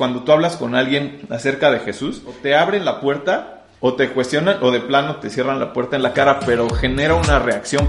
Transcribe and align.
Cuando 0.00 0.22
tú 0.22 0.32
hablas 0.32 0.56
con 0.56 0.74
alguien 0.74 1.20
acerca 1.28 1.70
de 1.70 1.80
Jesús, 1.80 2.22
o 2.26 2.30
te 2.30 2.56
abren 2.56 2.86
la 2.86 3.02
puerta, 3.02 3.64
o 3.80 3.96
te 3.96 4.08
cuestionan, 4.08 4.56
o 4.62 4.70
de 4.70 4.80
plano 4.80 5.16
te 5.16 5.28
cierran 5.28 5.60
la 5.60 5.74
puerta 5.74 5.94
en 5.94 6.02
la 6.02 6.14
cara, 6.14 6.40
pero 6.40 6.70
genera 6.70 7.16
una 7.16 7.38
reacción. 7.38 7.86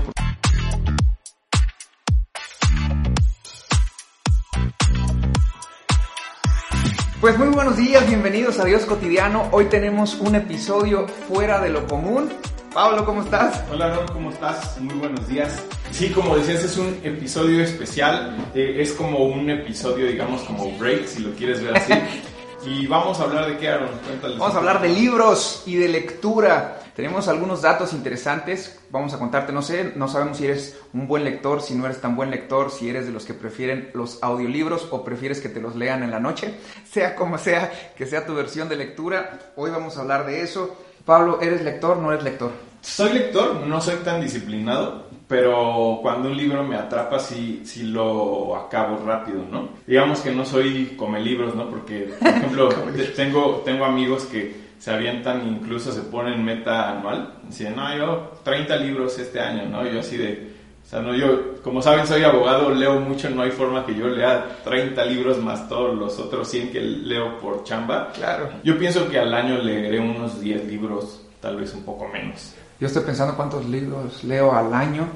Pues 7.22 7.38
muy 7.38 7.48
buenos 7.48 7.78
días, 7.78 8.06
bienvenidos 8.06 8.60
a 8.60 8.66
Dios 8.66 8.84
Cotidiano. 8.84 9.48
Hoy 9.54 9.68
tenemos 9.70 10.16
un 10.16 10.36
episodio 10.36 11.08
fuera 11.08 11.62
de 11.62 11.70
lo 11.70 11.88
común. 11.88 12.30
Pablo, 12.74 13.04
¿cómo 13.04 13.22
estás? 13.22 13.62
Hola, 13.70 13.94
Ron, 13.94 14.08
¿cómo 14.08 14.30
estás? 14.30 14.80
Muy 14.80 14.96
buenos 14.96 15.28
días. 15.28 15.62
Sí, 15.92 16.10
como 16.10 16.38
decías, 16.38 16.64
es 16.64 16.78
un 16.78 17.02
episodio 17.04 17.62
especial. 17.62 18.38
Eh, 18.56 18.78
es 18.80 18.94
como 18.94 19.26
un 19.26 19.50
episodio, 19.50 20.08
digamos, 20.08 20.42
como 20.44 20.72
break, 20.78 21.06
si 21.06 21.22
lo 21.22 21.32
quieres 21.36 21.62
ver 21.62 21.76
así. 21.76 21.92
y 22.66 22.88
vamos 22.88 23.20
a 23.20 23.24
hablar 23.24 23.48
de 23.48 23.58
qué, 23.58 23.68
Aaron? 23.68 23.90
Cuéntales. 24.06 24.38
Vamos 24.38 24.56
a 24.56 24.60
hablar 24.60 24.82
de 24.82 24.88
libros 24.88 25.64
y 25.66 25.76
de 25.76 25.90
lectura. 25.90 26.80
Tenemos 26.96 27.28
algunos 27.28 27.62
datos 27.62 27.92
interesantes. 27.92 28.80
Vamos 28.90 29.14
a 29.14 29.20
contarte, 29.20 29.52
no 29.52 29.62
sé, 29.62 29.92
no 29.98 30.08
sabemos 30.08 30.38
si 30.38 30.46
eres 30.46 30.80
un 30.94 31.10
buen 31.10 31.26
lector, 31.26 31.62
si 31.62 31.76
no 31.76 31.86
eres 31.86 32.00
tan 32.00 32.16
buen 32.16 32.32
lector, 32.32 32.72
si 32.72 32.90
eres 32.90 33.06
de 33.06 33.12
los 33.12 33.26
que 33.26 33.34
prefieren 33.34 33.92
los 33.94 34.24
audiolibros 34.24 34.88
o 34.92 35.04
prefieres 35.04 35.42
que 35.42 35.50
te 35.50 35.60
los 35.60 35.76
lean 35.76 36.04
en 36.04 36.12
la 36.12 36.22
noche. 36.22 36.54
Sea 36.90 37.16
como 37.16 37.38
sea, 37.38 37.70
que 37.98 38.06
sea 38.06 38.26
tu 38.26 38.34
versión 38.34 38.70
de 38.70 38.78
lectura. 38.78 39.52
Hoy 39.58 39.72
vamos 39.72 39.98
a 39.98 40.02
hablar 40.02 40.26
de 40.26 40.42
eso. 40.42 40.78
Pablo, 41.06 41.40
¿eres 41.42 41.64
lector 41.64 41.98
no 41.98 42.12
eres 42.12 42.24
lector? 42.24 42.52
Soy 42.82 43.14
lector, 43.14 43.68
no 43.68 43.80
soy 43.80 43.98
tan 43.98 44.22
disciplinado, 44.22 45.06
pero 45.28 46.00
cuando 46.02 46.30
un 46.30 46.38
libro 46.38 46.64
me 46.64 46.76
atrapa 46.76 47.20
sí, 47.20 47.62
sí 47.64 47.84
lo 47.84 48.56
acabo 48.56 48.98
rápido, 49.06 49.46
¿no? 49.50 49.70
Digamos 49.88 50.20
que 50.22 50.32
no 50.32 50.46
soy 50.46 50.96
come 50.98 51.22
libros, 51.22 51.56
¿no? 51.56 51.70
Porque, 51.70 52.12
por 52.20 52.28
ejemplo, 52.28 52.70
tengo, 53.16 53.62
tengo 53.64 53.86
amigos 53.86 54.26
que 54.26 54.72
se 54.80 54.92
avientan, 54.92 55.48
incluso 55.48 55.92
se 55.92 56.02
ponen 56.02 56.44
meta 56.44 56.90
anual, 56.90 57.36
dicen, 57.48 57.76
no, 57.76 57.96
yo 57.96 58.32
30 58.44 58.76
libros 58.78 59.20
este 59.20 59.40
año, 59.40 59.70
¿no? 59.70 59.86
Yo 59.86 60.00
así 60.00 60.18
de, 60.18 60.51
sea, 60.92 61.02
no, 61.02 61.16
yo, 61.16 61.62
como 61.64 61.82
saben, 61.82 62.06
soy 62.06 62.24
abogado, 62.24 62.70
leo 62.70 63.00
mucho, 63.00 63.30
no 63.30 63.44
hay 63.44 63.52
forma 63.52 63.86
que 63.86 63.96
yo 63.96 64.08
lea 64.08 64.58
30 64.66 65.06
libros 65.06 65.38
más 65.38 65.70
todos 65.70 65.98
los 65.98 66.20
otros 66.20 66.50
100 66.50 66.72
que 66.72 66.82
leo 66.82 67.40
por 67.40 67.64
chamba. 67.64 68.12
Claro. 68.14 68.50
Yo 68.64 68.78
pienso 68.78 69.10
que 69.10 69.18
al 69.18 69.34
año 69.34 69.58
leeré 69.58 70.00
unos 70.00 70.42
10 70.42 70.66
libros, 70.66 71.22
tal 71.40 71.56
vez 71.56 71.74
un 71.74 71.84
poco 71.84 72.08
menos. 72.10 72.54
Yo 72.80 72.88
estoy 72.88 73.04
pensando 73.04 73.36
cuántos 73.38 73.66
libros 73.66 74.24
leo 74.26 74.54
al 74.54 74.74
año. 74.74 75.08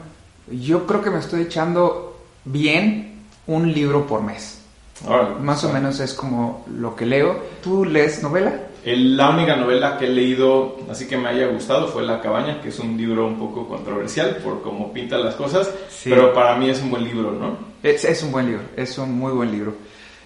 Yo 0.49 0.87
creo 0.87 1.01
que 1.01 1.09
me 1.09 1.19
estoy 1.19 1.41
echando 1.41 2.21
bien 2.45 3.23
un 3.47 3.73
libro 3.73 4.07
por 4.07 4.23
mes. 4.23 4.61
Órale. 5.05 5.35
Más 5.41 5.63
o 5.65 5.73
menos 5.73 5.99
es 5.99 6.13
como 6.13 6.65
lo 6.71 6.95
que 6.95 7.05
leo. 7.05 7.37
¿Tú 7.61 7.83
lees 7.83 8.23
novela? 8.23 8.64
La 8.85 9.31
única 9.31 9.55
novela 9.55 9.97
que 9.97 10.05
he 10.05 10.09
leído, 10.09 10.77
así 10.89 11.07
que 11.07 11.17
me 11.17 11.29
haya 11.29 11.47
gustado, 11.47 11.87
fue 11.87 12.03
La 12.03 12.21
Cabaña, 12.21 12.61
que 12.61 12.69
es 12.69 12.77
un 12.79 12.95
libro 12.95 13.25
un 13.25 13.39
poco 13.39 13.67
controversial 13.67 14.37
por 14.43 14.61
cómo 14.61 14.93
pinta 14.93 15.17
las 15.17 15.33
cosas, 15.35 15.71
Sí. 15.89 16.09
pero 16.11 16.33
para 16.33 16.55
mí 16.55 16.69
es 16.69 16.81
un 16.83 16.91
buen 16.91 17.03
libro, 17.03 17.31
¿no? 17.31 17.57
Es, 17.81 18.05
es 18.05 18.21
un 18.21 18.31
buen 18.31 18.45
libro, 18.45 18.61
es 18.77 18.95
un 18.99 19.17
muy 19.17 19.31
buen 19.33 19.51
libro. 19.51 19.73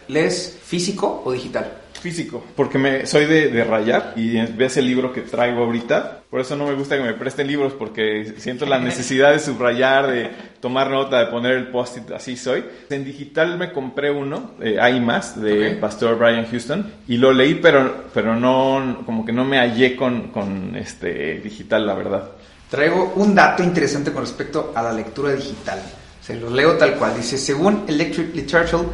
¿Lees 0.09 0.59
físico 0.63 1.21
o 1.23 1.31
digital? 1.31 1.71
Físico, 2.00 2.44
porque 2.55 2.78
me, 2.78 3.05
soy 3.05 3.25
de, 3.25 3.50
de 3.50 3.64
rayar 3.64 4.14
y 4.16 4.39
ves 4.53 4.78
el 4.78 4.86
libro 4.86 5.11
que 5.11 5.22
traigo 5.22 5.64
ahorita, 5.64 6.23
por 6.30 6.39
eso 6.39 6.55
no 6.55 6.66
me 6.66 6.73
gusta 6.73 6.95
que 6.95 7.03
me 7.03 7.14
presten 7.14 7.47
libros 7.47 7.73
porque 7.73 8.33
siento 8.38 8.66
la 8.66 8.80
necesidad 8.80 9.31
de 9.31 9.39
subrayar, 9.39 10.08
de 10.08 10.30
tomar 10.59 10.89
nota, 10.89 11.20
de 11.20 11.25
poner 11.25 11.53
el 11.53 11.67
post-it, 11.67 12.11
así 12.11 12.38
soy. 12.38 12.64
En 12.89 13.03
digital 13.03 13.58
me 13.58 13.72
compré 13.72 14.11
uno, 14.11 14.52
eh, 14.61 14.77
hay 14.80 15.00
más, 15.00 15.42
de 15.42 15.73
Ok. 15.73 15.80
Pastor 15.80 16.17
Brian 16.17 16.45
Houston, 16.45 16.92
y 17.08 17.17
lo 17.17 17.33
leí, 17.33 17.55
pero, 17.55 18.05
pero 18.14 18.36
no, 18.36 19.03
como 19.05 19.25
que 19.25 19.31
no 19.31 19.44
me 19.44 19.58
hallé 19.58 19.95
con, 19.95 20.30
con 20.30 20.75
este 20.75 21.39
digital, 21.39 21.86
la 21.86 21.94
verdad. 21.95 22.31
Traigo 22.70 23.14
un 23.16 23.33
dato 23.33 23.64
interesante 23.64 24.11
con 24.11 24.22
respecto 24.22 24.71
a 24.76 24.83
la 24.83 24.93
lectura 24.93 25.33
digital. 25.33 25.82
Se 26.21 26.36
los 26.36 26.52
leo 26.52 26.77
tal 26.77 26.95
cual. 26.95 27.15
Dice, 27.17 27.38
según 27.38 27.86
Electric 27.88 28.36
Literature, 28.36 28.88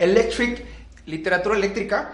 Electric, 0.00 0.64
literatura 1.10 1.56
eléctrica, 1.56 2.12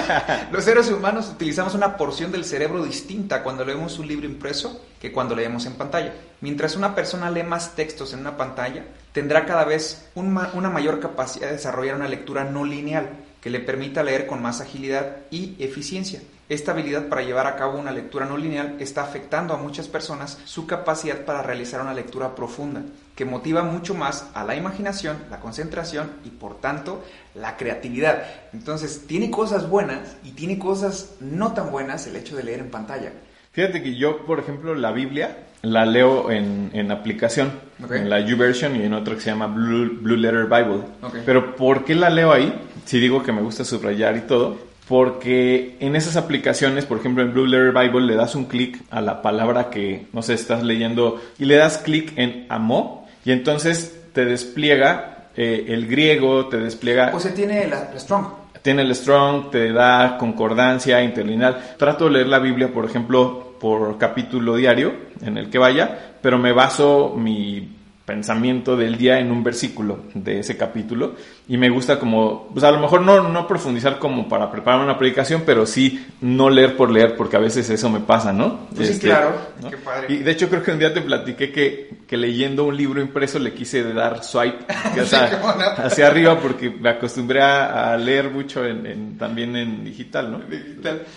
los 0.52 0.64
seres 0.64 0.90
humanos 0.90 1.28
utilizamos 1.28 1.74
una 1.74 1.96
porción 1.96 2.32
del 2.32 2.44
cerebro 2.44 2.82
distinta 2.84 3.42
cuando 3.42 3.64
leemos 3.64 3.98
un 3.98 4.08
libro 4.08 4.26
impreso 4.26 4.84
que 5.00 5.12
cuando 5.12 5.34
leemos 5.36 5.66
en 5.66 5.74
pantalla. 5.74 6.12
Mientras 6.40 6.74
una 6.76 6.94
persona 6.94 7.30
lee 7.30 7.42
más 7.42 7.74
textos 7.76 8.12
en 8.12 8.20
una 8.20 8.36
pantalla, 8.36 8.84
tendrá 9.12 9.44
cada 9.46 9.64
vez 9.64 10.08
un 10.14 10.32
ma- 10.32 10.50
una 10.54 10.70
mayor 10.70 10.98
capacidad 11.00 11.46
de 11.48 11.52
desarrollar 11.54 11.96
una 11.96 12.08
lectura 12.08 12.44
no 12.44 12.64
lineal 12.64 13.10
que 13.40 13.50
le 13.50 13.60
permita 13.60 14.02
leer 14.02 14.26
con 14.26 14.42
más 14.42 14.60
agilidad 14.60 15.18
y 15.30 15.54
eficiencia. 15.60 16.20
Esta 16.48 16.72
habilidad 16.72 17.08
para 17.08 17.20
llevar 17.22 17.46
a 17.46 17.56
cabo 17.56 17.78
una 17.78 17.90
lectura 17.92 18.24
no 18.24 18.38
lineal 18.38 18.76
está 18.80 19.02
afectando 19.02 19.52
a 19.52 19.58
muchas 19.58 19.86
personas 19.86 20.38
su 20.46 20.66
capacidad 20.66 21.24
para 21.26 21.42
realizar 21.42 21.82
una 21.82 21.92
lectura 21.92 22.34
profunda, 22.34 22.80
que 23.14 23.26
motiva 23.26 23.62
mucho 23.62 23.94
más 23.94 24.30
a 24.32 24.44
la 24.44 24.56
imaginación, 24.56 25.18
la 25.30 25.40
concentración 25.40 26.10
y 26.24 26.30
por 26.30 26.58
tanto 26.58 27.04
la 27.34 27.58
creatividad. 27.58 28.22
Entonces, 28.54 29.04
tiene 29.06 29.30
cosas 29.30 29.68
buenas 29.68 30.16
y 30.24 30.30
tiene 30.30 30.58
cosas 30.58 31.16
no 31.20 31.52
tan 31.52 31.70
buenas 31.70 32.06
el 32.06 32.16
hecho 32.16 32.34
de 32.34 32.44
leer 32.44 32.60
en 32.60 32.70
pantalla. 32.70 33.12
Fíjate 33.52 33.82
que 33.82 33.96
yo, 33.96 34.24
por 34.24 34.38
ejemplo, 34.38 34.74
la 34.74 34.92
Biblia 34.92 35.44
la 35.62 35.84
leo 35.84 36.30
en, 36.30 36.70
en 36.72 36.90
aplicación, 36.92 37.50
Ok. 37.84 37.90
en 37.92 38.08
la 38.08 38.20
YouVersion 38.20 38.76
y 38.76 38.84
en 38.84 38.94
otro 38.94 39.16
que 39.16 39.20
se 39.20 39.30
llama 39.30 39.48
Blue, 39.48 39.98
Blue 40.00 40.16
Letter 40.16 40.44
Bible. 40.46 40.84
Ok. 41.02 41.16
Pero 41.26 41.56
¿por 41.56 41.84
qué 41.84 41.94
la 41.94 42.08
leo 42.08 42.32
ahí? 42.32 42.58
Si 42.86 42.98
digo 43.00 43.22
que 43.22 43.32
me 43.32 43.42
gusta 43.42 43.64
subrayar 43.64 44.16
y 44.16 44.20
todo, 44.20 44.56
porque 44.88 45.76
en 45.80 45.96
esas 45.96 46.16
aplicaciones, 46.16 46.86
por 46.86 46.98
ejemplo 46.98 47.22
en 47.22 47.32
Blue 47.32 47.46
Letter 47.46 47.72
Bible, 47.72 48.06
le 48.06 48.16
das 48.16 48.34
un 48.34 48.46
clic 48.46 48.80
a 48.90 49.02
la 49.02 49.20
palabra 49.20 49.68
que, 49.68 50.06
no 50.12 50.22
sé, 50.22 50.34
estás 50.34 50.62
leyendo 50.62 51.20
y 51.38 51.44
le 51.44 51.56
das 51.56 51.78
clic 51.78 52.14
en 52.16 52.46
Amó 52.48 53.06
y 53.24 53.32
entonces 53.32 54.00
te 54.14 54.24
despliega 54.24 55.28
eh, 55.36 55.66
el 55.68 55.86
griego, 55.86 56.46
te 56.48 56.56
despliega 56.56 57.12
O 57.14 57.20
sea, 57.20 57.34
tiene 57.34 57.68
la, 57.68 57.90
la 57.92 58.00
Strong. 58.00 58.26
tiene 58.62 58.82
el 58.82 58.94
strong, 58.94 59.50
te 59.50 59.72
da 59.72 60.16
concordancia 60.18 61.02
interlineal. 61.02 61.76
Trato 61.76 62.06
de 62.06 62.12
leer 62.12 62.28
la 62.28 62.38
Biblia, 62.38 62.72
por 62.72 62.86
ejemplo, 62.86 63.56
por 63.60 63.98
capítulo 63.98 64.56
diario 64.56 64.94
en 65.20 65.36
el 65.36 65.50
que 65.50 65.58
vaya, 65.58 66.14
pero 66.22 66.38
me 66.38 66.52
baso 66.52 67.14
mi 67.14 67.76
pensamiento 68.06 68.74
del 68.74 68.96
día 68.96 69.18
en 69.18 69.30
un 69.30 69.44
versículo 69.44 70.04
de 70.14 70.38
ese 70.38 70.56
capítulo 70.56 71.14
y 71.48 71.56
me 71.56 71.70
gusta 71.70 71.98
como, 71.98 72.48
pues 72.52 72.62
a 72.64 72.70
lo 72.70 72.78
mejor 72.78 73.00
no, 73.00 73.28
no 73.28 73.48
profundizar 73.48 73.98
como 73.98 74.28
para 74.28 74.50
preparar 74.50 74.80
una 74.80 74.98
predicación, 74.98 75.42
pero 75.46 75.64
sí 75.66 76.06
no 76.20 76.50
leer 76.50 76.76
por 76.76 76.90
leer, 76.90 77.16
porque 77.16 77.36
a 77.36 77.40
veces 77.40 77.70
eso 77.70 77.88
me 77.88 78.00
pasa, 78.00 78.32
¿no? 78.32 78.66
Pues 78.76 78.88
sí, 78.88 78.92
Este, 78.94 79.06
claro. 79.08 79.30
¿no? 79.62 79.70
Qué 79.70 79.76
padre. 79.78 80.06
Y 80.12 80.18
de 80.18 80.30
hecho 80.30 80.48
creo 80.50 80.62
que 80.62 80.72
un 80.72 80.78
día 80.78 80.92
te 80.92 81.00
platiqué 81.00 81.50
que, 81.50 81.90
que 82.06 82.16
leyendo 82.18 82.64
un 82.64 82.76
libro 82.76 83.00
impreso 83.00 83.38
le 83.38 83.54
quise 83.54 83.82
dar 83.94 84.22
swipe 84.22 84.58
Sí, 85.06 85.16
no. 85.16 85.84
hacia 85.84 86.06
arriba 86.06 86.38
porque 86.38 86.68
me 86.70 86.90
acostumbré 86.90 87.40
a, 87.42 87.92
a 87.92 87.96
leer 87.96 88.30
mucho 88.30 88.64
en, 88.64 88.84
en- 88.86 89.18
también 89.18 89.56
en 89.56 89.84
digital, 89.84 90.30
¿no? 90.30 90.40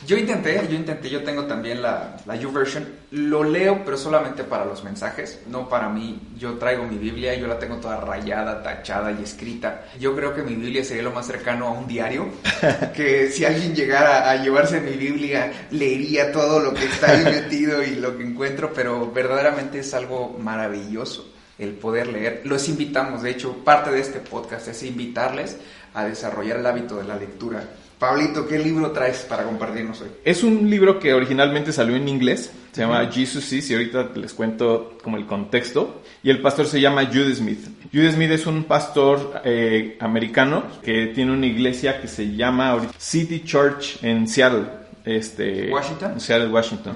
Yo 0.07 0.17
intenté, 0.17 0.65
yo 0.69 0.75
intenté, 0.75 1.09
yo 1.09 1.23
tengo 1.23 1.43
también 1.45 1.81
la, 1.81 2.15
la 2.25 2.35
YouVersion. 2.35 3.01
Lo 3.11 3.43
leo, 3.43 3.81
pero 3.83 3.97
solamente 3.97 4.45
para 4.45 4.63
los 4.63 4.83
mensajes, 4.85 5.41
no 5.49 5.67
para 5.67 5.89
mí. 5.89 6.17
Yo 6.37 6.53
traigo 6.53 6.85
mi 6.85 6.97
Biblia, 6.97 7.35
yo 7.35 7.45
la 7.47 7.59
tengo 7.59 7.75
toda 7.75 7.99
rayada, 7.99 8.63
tachada 8.63 9.11
y 9.11 9.21
escrita. 9.23 9.81
Yo 9.99 10.15
creo 10.15 10.20
que 10.29 10.43
mi 10.43 10.55
Biblia 10.55 10.83
sería 10.83 11.03
lo 11.03 11.11
más 11.11 11.25
cercano 11.25 11.67
a 11.67 11.71
un 11.71 11.87
diario. 11.87 12.29
Que 12.93 13.29
si 13.31 13.45
alguien 13.45 13.73
llegara 13.73 14.29
a 14.29 14.35
llevarse 14.35 14.79
mi 14.79 14.91
Biblia, 14.91 15.51
leería 15.71 16.31
todo 16.31 16.59
lo 16.59 16.73
que 16.73 16.85
está 16.85 17.11
ahí 17.11 17.47
y 17.51 17.95
lo 17.95 18.17
que 18.17 18.23
encuentro, 18.23 18.71
pero 18.73 19.11
verdaderamente 19.11 19.79
es 19.79 19.93
algo 19.93 20.37
maravilloso 20.39 21.31
el 21.57 21.73
poder 21.73 22.07
leer. 22.07 22.41
Los 22.43 22.67
invitamos, 22.69 23.21
de 23.21 23.31
hecho, 23.31 23.63
parte 23.63 23.91
de 23.91 24.01
este 24.01 24.19
podcast 24.19 24.67
es 24.67 24.83
invitarles 24.83 25.57
a 25.93 26.05
desarrollar 26.05 26.57
el 26.57 26.65
hábito 26.65 26.97
de 26.97 27.03
la 27.03 27.15
lectura. 27.15 27.63
Pablito, 28.01 28.47
¿qué 28.47 28.57
libro 28.57 28.89
traes 28.89 29.19
para 29.29 29.43
compartirnos 29.43 30.01
hoy? 30.01 30.07
Es 30.25 30.41
un 30.41 30.67
libro 30.67 30.97
que 30.97 31.13
originalmente 31.13 31.71
salió 31.71 31.95
en 31.95 32.07
inglés, 32.07 32.51
se 32.71 32.81
llama 32.81 33.07
Jesus 33.11 33.53
Is 33.53 33.69
y 33.69 33.75
ahorita 33.75 34.09
les 34.15 34.33
cuento 34.33 34.97
como 35.03 35.17
el 35.17 35.27
contexto. 35.27 36.01
Y 36.23 36.31
el 36.31 36.41
pastor 36.41 36.65
se 36.65 36.81
llama 36.81 37.05
Jude 37.05 37.35
Smith. 37.35 37.59
Jude 37.93 38.11
Smith 38.11 38.31
es 38.31 38.47
un 38.47 38.63
pastor 38.63 39.43
eh, 39.45 39.97
americano 39.99 40.63
que 40.81 41.11
tiene 41.13 41.31
una 41.31 41.45
iglesia 41.45 42.01
que 42.01 42.07
se 42.07 42.35
llama 42.35 42.75
City 42.97 43.43
Church 43.45 44.03
en 44.03 44.27
Seattle. 44.27 44.63
Este, 45.05 45.69
¿Washington? 45.71 46.19
Seattle, 46.19 46.47
Washington. 46.47 46.95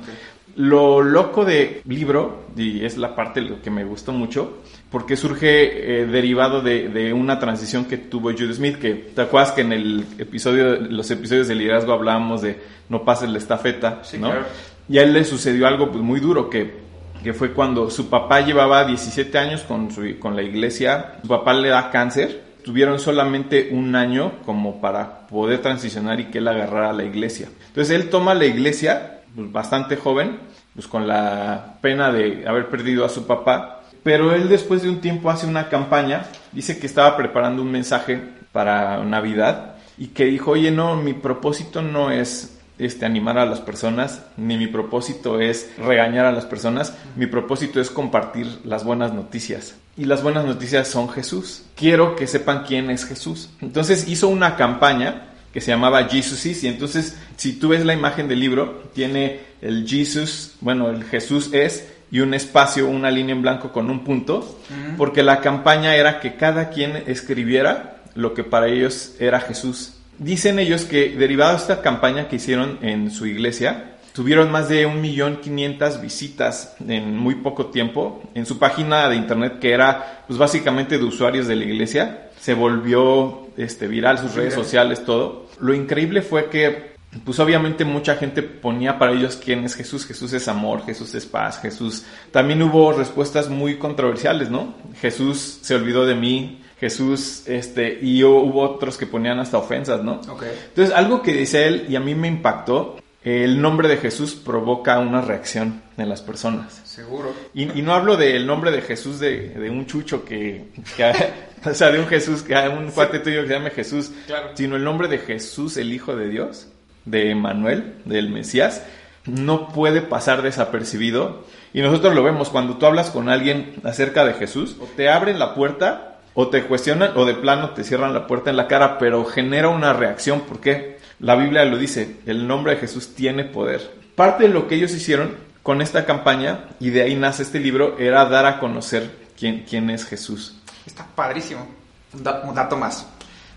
Lo 0.56 1.04
loco 1.04 1.46
de 1.46 1.84
libro, 1.86 2.46
y 2.58 2.84
es 2.84 2.98
la 2.98 3.14
parte 3.14 3.42
de 3.42 3.50
lo 3.50 3.62
que 3.62 3.70
me 3.70 3.84
gustó 3.84 4.12
mucho, 4.12 4.64
porque 4.96 5.18
surge 5.18 6.04
eh, 6.04 6.06
derivado 6.06 6.62
de, 6.62 6.88
de 6.88 7.12
una 7.12 7.38
transición 7.38 7.84
que 7.84 7.98
tuvo 7.98 8.32
Jude 8.32 8.54
Smith, 8.54 8.78
que 8.78 8.94
te 8.94 9.24
acuerdas 9.24 9.52
que 9.52 9.60
en 9.60 9.74
el 9.74 10.06
episodio, 10.18 10.78
los 10.78 11.12
episodios 11.12 11.50
de 11.50 11.56
liderazgo 11.56 11.92
hablábamos 11.92 12.42
de 12.42 12.62
no 12.88 13.04
pases 13.04 13.30
la 13.30 13.38
estafeta, 13.38 14.00
Sí, 14.06 14.18
¿no? 14.18 14.30
claro. 14.30 14.46
Y 14.88 15.00
a 15.00 15.04
él 15.04 15.12
le 15.12 15.26
sucedió 15.26 15.68
algo 15.68 15.92
pues 15.92 16.02
muy 16.02 16.22
duro, 16.22 16.50
que, 16.50 16.76
que 17.22 17.34
fue 17.34 17.52
cuando 17.52 17.90
su 17.90 18.10
papá 18.10 18.40
llevaba 18.40 18.86
17 18.86 19.38
años 19.38 19.64
con, 19.64 19.92
su, 19.92 20.18
con 20.18 20.34
la 20.34 20.44
iglesia, 20.44 21.16
su 21.24 21.28
papá 21.28 21.54
le 21.54 21.68
da 21.68 21.92
cáncer, 21.92 22.44
tuvieron 22.64 22.98
solamente 22.98 23.72
un 23.74 23.98
año 23.98 24.40
como 24.46 24.80
para 24.80 25.28
poder 25.28 25.60
transicionar 25.62 26.22
y 26.22 26.28
que 26.28 26.38
él 26.38 26.48
agarrara 26.48 26.94
la 26.94 27.04
iglesia. 27.04 27.50
Entonces 27.68 27.94
él 27.94 28.10
toma 28.10 28.34
la 28.34 28.46
iglesia, 28.46 29.24
pues, 29.36 29.52
bastante 29.52 29.98
joven, 29.98 30.38
pues 30.74 30.88
con 30.88 31.06
la 31.06 31.80
pena 31.82 32.14
de 32.14 32.48
haber 32.48 32.70
perdido 32.70 33.04
a 33.04 33.10
su 33.10 33.28
papá, 33.28 33.75
pero 34.06 34.36
él 34.36 34.50
después 34.50 34.84
de 34.84 34.90
un 34.90 35.02
tiempo 35.02 35.32
hace 35.32 35.48
una 35.48 35.68
campaña, 35.68 36.28
dice 36.52 36.78
que 36.78 36.86
estaba 36.86 37.18
preparando 37.18 37.64
un 37.64 37.72
mensaje 37.72 38.22
para 38.52 39.04
Navidad 39.04 39.78
y 39.98 40.10
que 40.10 40.26
dijo, 40.26 40.52
oye, 40.52 40.70
no, 40.70 40.96
mi 40.96 41.14
propósito 41.14 41.82
no 41.82 42.12
es 42.12 42.60
este, 42.78 43.08
animar 43.08 43.40
a 43.40 43.48
las 43.48 43.62
personas, 43.62 44.22
ni 44.38 44.58
mi 44.58 44.68
propósito 44.68 45.40
es 45.40 45.72
regañar 45.80 46.28
a 46.28 46.32
las 46.32 46.46
personas, 46.46 46.94
mi 47.16 47.26
propósito 47.26 47.82
es 47.82 47.90
compartir 47.90 48.60
las 48.64 48.84
buenas 48.84 49.12
noticias. 49.12 49.74
Y 49.98 50.06
las 50.06 50.22
buenas 50.22 50.46
noticias 50.46 50.88
son 50.88 51.10
Jesús. 51.10 51.64
Quiero 51.76 52.16
que 52.16 52.28
sepan 52.28 52.64
quién 52.64 52.92
es 52.92 53.06
Jesús. 53.06 53.50
Entonces 53.60 54.08
hizo 54.08 54.28
una 54.28 54.56
campaña 54.56 55.30
que 55.52 55.62
se 55.62 55.72
llamaba 55.72 56.04
Jesus 56.10 56.46
is, 56.46 56.64
y 56.64 56.68
entonces 56.68 57.18
si 57.38 57.54
tú 57.54 57.70
ves 57.70 57.84
la 57.84 57.96
imagen 57.96 58.28
del 58.28 58.40
libro, 58.40 58.84
tiene 58.94 59.40
el 59.62 59.88
Jesus, 59.88 60.58
bueno, 60.62 60.90
el 60.90 61.06
Jesús 61.06 61.50
es, 61.54 61.95
y 62.12 62.20
un 62.20 62.34
espacio, 62.34 62.88
una 62.88 63.12
línea 63.12 63.36
en 63.36 63.42
blanco 63.42 63.72
con 63.72 63.90
un 63.90 64.04
punto, 64.04 64.60
porque 64.98 65.24
la 65.24 65.42
campaña 65.42 65.96
era 65.96 66.20
que 66.20 66.36
cada 66.36 66.70
quien 66.70 67.04
escribiera 67.08 67.98
lo 68.14 68.34
que 68.34 68.44
para 68.44 68.68
ellos 68.68 69.16
era 69.20 69.40
Jesús. 69.40 69.94
Dicen 70.18 70.60
ellos 70.60 70.86
que 70.86 71.10
derivado 71.10 71.52
de 71.52 71.58
esta 71.58 71.82
campaña 71.82 72.28
que 72.28 72.38
hicieron 72.38 72.80
en 72.82 73.12
su 73.12 73.26
iglesia, 73.26 73.96
tuvieron 74.14 74.50
más 74.50 74.70
de 74.70 74.86
un 74.86 75.02
millón 75.02 75.42
quinientas 75.42 76.02
visitas 76.02 76.76
en 76.88 77.18
muy 77.18 77.36
poco 77.36 77.68
tiempo. 77.68 78.24
En 78.34 78.46
su 78.46 78.58
página 78.58 79.10
de 79.10 79.18
internet, 79.18 79.60
que 79.60 79.74
era 79.74 80.24
pues 80.26 80.40
básicamente 80.40 80.98
de 80.98 81.04
usuarios 81.04 81.48
de 81.48 81.58
la 81.58 81.66
iglesia, 81.66 82.30
se 82.40 82.54
volvió 82.54 83.48
este, 83.58 83.88
viral, 83.88 84.18
sus 84.18 84.34
redes 84.34 84.54
sociales, 84.54 85.04
todo. 85.04 85.48
Lo 85.60 85.74
increíble 85.74 86.22
fue 86.22 86.50
que 86.50 86.95
pues 87.24 87.40
obviamente 87.40 87.86
mucha 87.86 88.16
gente 88.16 88.44
ponía 88.44 89.00
para 89.00 89.14
ellos 89.14 89.40
quién 89.42 89.64
es 89.64 89.76
Jesús, 89.76 90.06
Jesús 90.06 90.34
es 90.34 90.48
amor, 90.48 90.86
Jesús 90.86 91.14
es 91.16 91.26
paz, 91.26 91.60
Jesús. 91.62 92.04
También 92.32 92.62
hubo 92.62 92.92
respuestas 92.92 93.50
muy 93.50 93.78
controversiales, 93.78 94.50
¿no? 94.50 94.74
Jesús 95.00 95.60
se 95.62 95.76
olvidó 95.76 96.06
de 96.06 96.16
mí, 96.16 96.62
Jesús, 96.80 97.44
este, 97.48 98.00
y 98.02 98.24
hubo 98.24 98.62
otros 98.62 98.98
que 98.98 99.06
ponían 99.06 99.40
hasta 99.40 99.58
ofensas, 99.58 100.04
¿no? 100.04 100.22
Entonces, 100.24 100.94
algo 100.94 101.22
que 101.22 101.34
dice 101.34 101.68
él 101.68 101.86
y 101.88 101.96
a 101.96 102.00
mí 102.00 102.16
me 102.16 102.28
impactó, 102.28 102.98
el 103.24 103.60
nombre 103.60 103.88
de 103.88 103.98
Jesús 103.98 104.36
provoca 104.36 105.00
una 105.00 105.20
reacción 105.20 105.82
en 105.98 106.10
las 106.10 106.22
personas. 106.22 106.82
Seguro. 106.84 107.34
Y, 107.56 107.66
no 107.66 107.96
hablo 107.96 108.18
del 108.18 108.46
nombre 108.46 108.70
de 108.70 108.84
Jesús 108.84 109.20
de, 109.20 109.68
un 109.72 109.88
chucho 109.88 110.24
que, 110.24 110.68
o 111.66 111.74
sea, 111.74 111.92
de 111.92 112.00
un 112.00 112.08
Jesús, 112.08 112.44
que 112.44 112.54
un 112.54 112.92
cuate 112.92 113.20
tuyo 113.20 113.42
que 113.42 113.48
se 113.48 113.54
llame 113.54 113.72
Jesús, 113.72 114.12
sino 114.54 114.76
el 114.76 114.84
nombre 114.84 115.08
de 115.08 115.18
Jesús, 115.18 115.78
el 115.78 115.92
Hijo 115.92 116.16
de 116.16 116.30
Dios, 116.30 116.68
de 117.06 117.34
Manuel, 117.36 117.96
del 118.06 118.30
Mesías, 118.30 118.84
no 119.26 119.70
puede 119.70 120.02
pasar 120.02 120.42
desapercibido. 120.42 121.46
Y 121.74 121.82
nosotros 121.82 122.16
lo 122.16 122.24
vemos 122.24 122.50
cuando 122.50 122.78
tú 122.78 122.86
hablas 122.86 123.10
con 123.10 123.30
alguien 123.30 123.76
acerca 123.84 124.26
de 124.26 124.34
Jesús, 124.34 124.78
te 124.96 125.10
abren 125.10 125.40
la 125.40 125.54
puerta 125.56 126.20
o 126.34 126.50
te 126.50 126.64
cuestionan 126.66 127.12
o 127.16 127.26
de 127.26 127.34
plano 127.34 127.72
te 127.72 127.84
cierran 127.84 128.14
la 128.14 128.28
puerta 128.28 128.50
en 128.50 128.58
la 128.58 128.68
cara, 128.68 128.98
pero 128.98 129.26
genera 129.26 129.70
una 129.70 129.94
reacción. 129.94 130.44
porque 130.48 131.00
La 131.20 131.36
Biblia 131.36 131.66
lo 131.66 131.78
dice, 131.78 132.18
el 132.26 132.48
nombre 132.48 132.76
de 132.76 132.82
Jesús 132.82 133.16
tiene 133.16 133.44
poder. 133.46 133.92
Parte 134.16 134.44
de 134.44 134.50
lo 134.50 134.68
que 134.68 134.76
ellos 134.76 134.94
hicieron 134.94 135.36
con 135.64 135.82
esta 135.82 136.06
campaña, 136.06 136.66
y 136.80 136.92
de 136.92 137.02
ahí 137.02 137.16
nace 137.16 137.44
este 137.44 137.60
libro, 137.60 137.98
era 137.98 138.26
dar 138.26 138.46
a 138.46 138.60
conocer 138.60 139.10
quién, 139.38 139.66
quién 139.68 139.90
es 139.90 140.06
Jesús. 140.06 140.58
Está 140.86 141.08
padrísimo. 141.16 141.68
Un, 142.14 142.24
dato 142.24 142.78
más. 142.78 143.08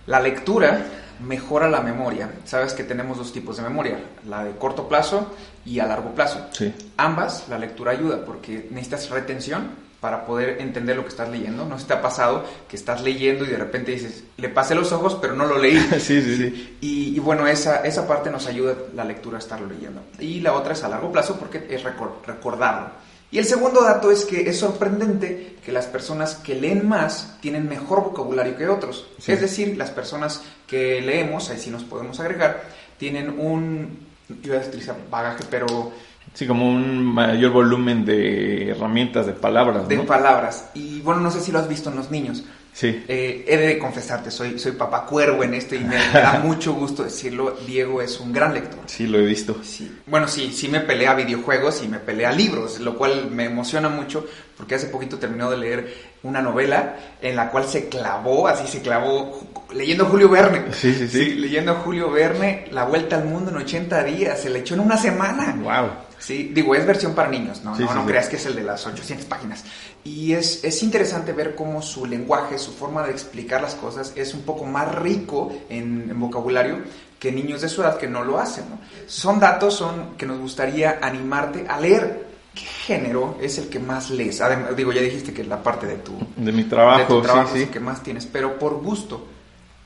La 0.06 0.20
lectura 0.20 0.86
mejora 1.20 1.68
la 1.68 1.80
memoria. 1.80 2.30
Sabes 2.44 2.72
que 2.72 2.84
tenemos 2.84 3.18
dos 3.18 3.32
tipos 3.32 3.56
de 3.56 3.62
memoria, 3.62 3.98
la 4.26 4.44
de 4.44 4.52
corto 4.52 4.88
plazo 4.88 5.32
y 5.64 5.80
a 5.80 5.86
largo 5.86 6.14
plazo. 6.14 6.46
Sí. 6.52 6.72
Ambas, 6.96 7.48
la 7.48 7.58
lectura 7.58 7.92
ayuda 7.92 8.24
porque 8.24 8.68
necesitas 8.70 9.10
retención 9.10 9.88
para 10.00 10.24
poder 10.24 10.60
entender 10.60 10.96
lo 10.96 11.02
que 11.02 11.08
estás 11.08 11.28
leyendo. 11.28 11.64
No 11.64 11.78
si 11.78 11.86
te 11.86 11.94
ha 11.94 12.00
pasado 12.00 12.44
que 12.68 12.76
estás 12.76 13.02
leyendo 13.02 13.44
y 13.44 13.48
de 13.48 13.56
repente 13.56 13.92
dices, 13.92 14.24
le 14.36 14.48
pasé 14.48 14.74
los 14.74 14.92
ojos, 14.92 15.18
pero 15.20 15.34
no 15.34 15.44
lo 15.44 15.58
leí. 15.58 15.78
sí, 15.98 16.22
sí, 16.22 16.36
sí. 16.36 16.76
Y, 16.80 17.18
bueno, 17.20 17.46
esa, 17.46 17.84
esa 17.84 18.06
parte 18.06 18.30
nos 18.30 18.46
ayuda 18.46 18.74
la 18.94 19.04
lectura 19.04 19.38
a 19.38 19.40
estarlo 19.40 19.66
leyendo. 19.66 20.02
Y 20.20 20.40
la 20.40 20.52
otra 20.52 20.72
es 20.72 20.84
a 20.84 20.88
largo 20.88 21.10
plazo 21.10 21.36
porque 21.36 21.66
es 21.68 21.82
recordarlo. 21.82 22.90
Y 23.30 23.38
el 23.38 23.44
segundo 23.44 23.82
dato 23.82 24.10
es 24.10 24.24
que 24.24 24.48
es 24.48 24.58
sorprendente 24.58 25.56
que 25.62 25.70
las 25.70 25.86
personas 25.86 26.36
que 26.36 26.54
leen 26.54 26.88
más 26.88 27.36
tienen 27.42 27.68
mejor 27.68 28.02
vocabulario 28.02 28.56
que 28.56 28.68
otros. 28.68 29.06
Es 29.26 29.40
decir, 29.40 29.76
las 29.76 29.90
personas 29.90 30.42
que 30.68 31.00
leemos, 31.00 31.50
ahí 31.50 31.58
sí 31.58 31.70
nos 31.70 31.82
podemos 31.82 32.20
agregar, 32.20 32.62
tienen 32.98 33.40
un, 33.40 34.06
yo 34.28 34.52
voy 34.54 34.62
a 34.62 34.66
utilizar 34.66 34.96
bagaje, 35.10 35.44
pero 35.50 35.92
Sí, 36.34 36.46
como 36.46 36.68
un 36.68 37.04
mayor 37.04 37.52
volumen 37.52 38.04
de 38.04 38.70
herramientas, 38.70 39.26
de 39.26 39.32
palabras. 39.32 39.88
De 39.88 39.98
palabras. 39.98 40.70
Y 40.74 41.00
bueno, 41.00 41.20
no 41.20 41.30
sé 41.30 41.40
si 41.40 41.50
lo 41.50 41.58
has 41.58 41.68
visto 41.68 41.90
en 41.90 41.96
los 41.96 42.10
niños. 42.10 42.44
Sí. 42.72 43.04
Eh, 43.08 43.44
he 43.48 43.56
de 43.56 43.78
confesarte, 43.78 44.30
soy, 44.30 44.56
soy 44.58 44.72
papá 44.72 45.04
cuervo 45.04 45.42
en 45.42 45.54
esto 45.54 45.74
y 45.74 45.80
me, 45.80 45.96
da 45.96 46.40
mucho 46.44 46.74
gusto 46.74 47.02
decirlo. 47.02 47.56
Diego 47.66 48.00
es 48.02 48.20
un 48.20 48.32
gran 48.32 48.54
lector. 48.54 48.78
Sí, 48.86 49.08
lo 49.08 49.18
he 49.18 49.26
visto. 49.26 49.56
Sí. 49.64 49.98
Bueno, 50.06 50.28
sí, 50.28 50.52
sí 50.52 50.68
me 50.68 50.80
pelea 50.80 51.14
videojuegos 51.14 51.82
y 51.82 51.88
me 51.88 51.98
pelea 51.98 52.30
libros, 52.30 52.78
lo 52.78 52.96
cual 52.96 53.30
me 53.32 53.46
emociona 53.46 53.88
mucho 53.88 54.24
porque 54.56 54.76
hace 54.76 54.88
poquito 54.88 55.18
terminó 55.18 55.50
de 55.50 55.56
leer 55.56 55.94
una 56.22 56.42
novela 56.42 56.96
en 57.20 57.36
la 57.36 57.50
cual 57.50 57.64
se 57.64 57.88
clavó, 57.88 58.48
así 58.48 58.66
se 58.66 58.82
clavó, 58.82 59.40
leyendo 59.72 60.06
Julio 60.06 60.28
Verne. 60.28 60.72
Sí, 60.72 60.94
sí, 60.94 61.08
sí. 61.08 61.34
leyendo 61.34 61.74
Julio 61.76 62.10
Verne, 62.10 62.66
La 62.72 62.84
Vuelta 62.84 63.16
al 63.16 63.24
Mundo 63.24 63.50
en 63.50 63.58
80 63.58 64.04
días, 64.04 64.40
se 64.40 64.50
le 64.50 64.60
echó 64.60 64.74
en 64.74 64.80
una 64.80 64.96
semana. 64.96 65.56
Wow. 65.60 66.08
Sí, 66.18 66.50
digo, 66.52 66.74
es 66.74 66.84
versión 66.84 67.14
para 67.14 67.28
niños, 67.28 67.62
no, 67.62 67.78
no, 67.78 67.94
no 67.94 68.04
creas 68.04 68.28
que 68.28 68.36
es 68.36 68.46
el 68.46 68.56
de 68.56 68.64
las 68.64 68.84
800 68.84 69.26
páginas. 69.26 69.64
Y 70.02 70.32
es, 70.32 70.64
es 70.64 70.82
interesante 70.82 71.32
ver 71.32 71.54
cómo 71.54 71.80
su 71.80 72.06
lenguaje, 72.06 72.58
su 72.58 72.72
forma 72.72 73.04
de 73.04 73.12
explicar 73.12 73.62
las 73.62 73.74
cosas 73.74 74.12
es 74.16 74.34
un 74.34 74.42
poco 74.42 74.64
más 74.64 74.94
rico 74.96 75.52
en, 75.68 76.18
vocabulario 76.18 76.78
que 77.20 77.30
niños 77.30 77.60
de 77.60 77.68
su 77.68 77.82
edad 77.82 77.98
que 77.98 78.08
no 78.08 78.24
lo 78.24 78.38
hacen. 78.38 78.64
Son 79.06 79.38
datos 79.38 79.74
son, 79.74 80.16
que 80.16 80.26
nos 80.26 80.38
gustaría 80.38 80.98
animarte 81.02 81.66
a 81.68 81.80
leer. 81.80 82.27
¿Qué 82.54 82.64
género 82.64 83.38
es 83.40 83.58
el 83.58 83.68
que 83.68 83.78
más 83.78 84.10
lees? 84.10 84.40
Además, 84.40 84.76
digo, 84.76 84.92
ya 84.92 85.00
dijiste 85.00 85.32
que 85.32 85.42
es 85.42 85.48
la 85.48 85.62
parte 85.62 85.86
de 85.86 85.96
tu, 85.96 86.12
de 86.36 86.52
mi 86.52 86.64
trabajo, 86.64 87.22
sí, 87.54 87.66
que 87.66 87.80
más 87.80 88.02
tienes, 88.02 88.26
pero 88.26 88.58
por 88.58 88.82
gusto. 88.82 89.28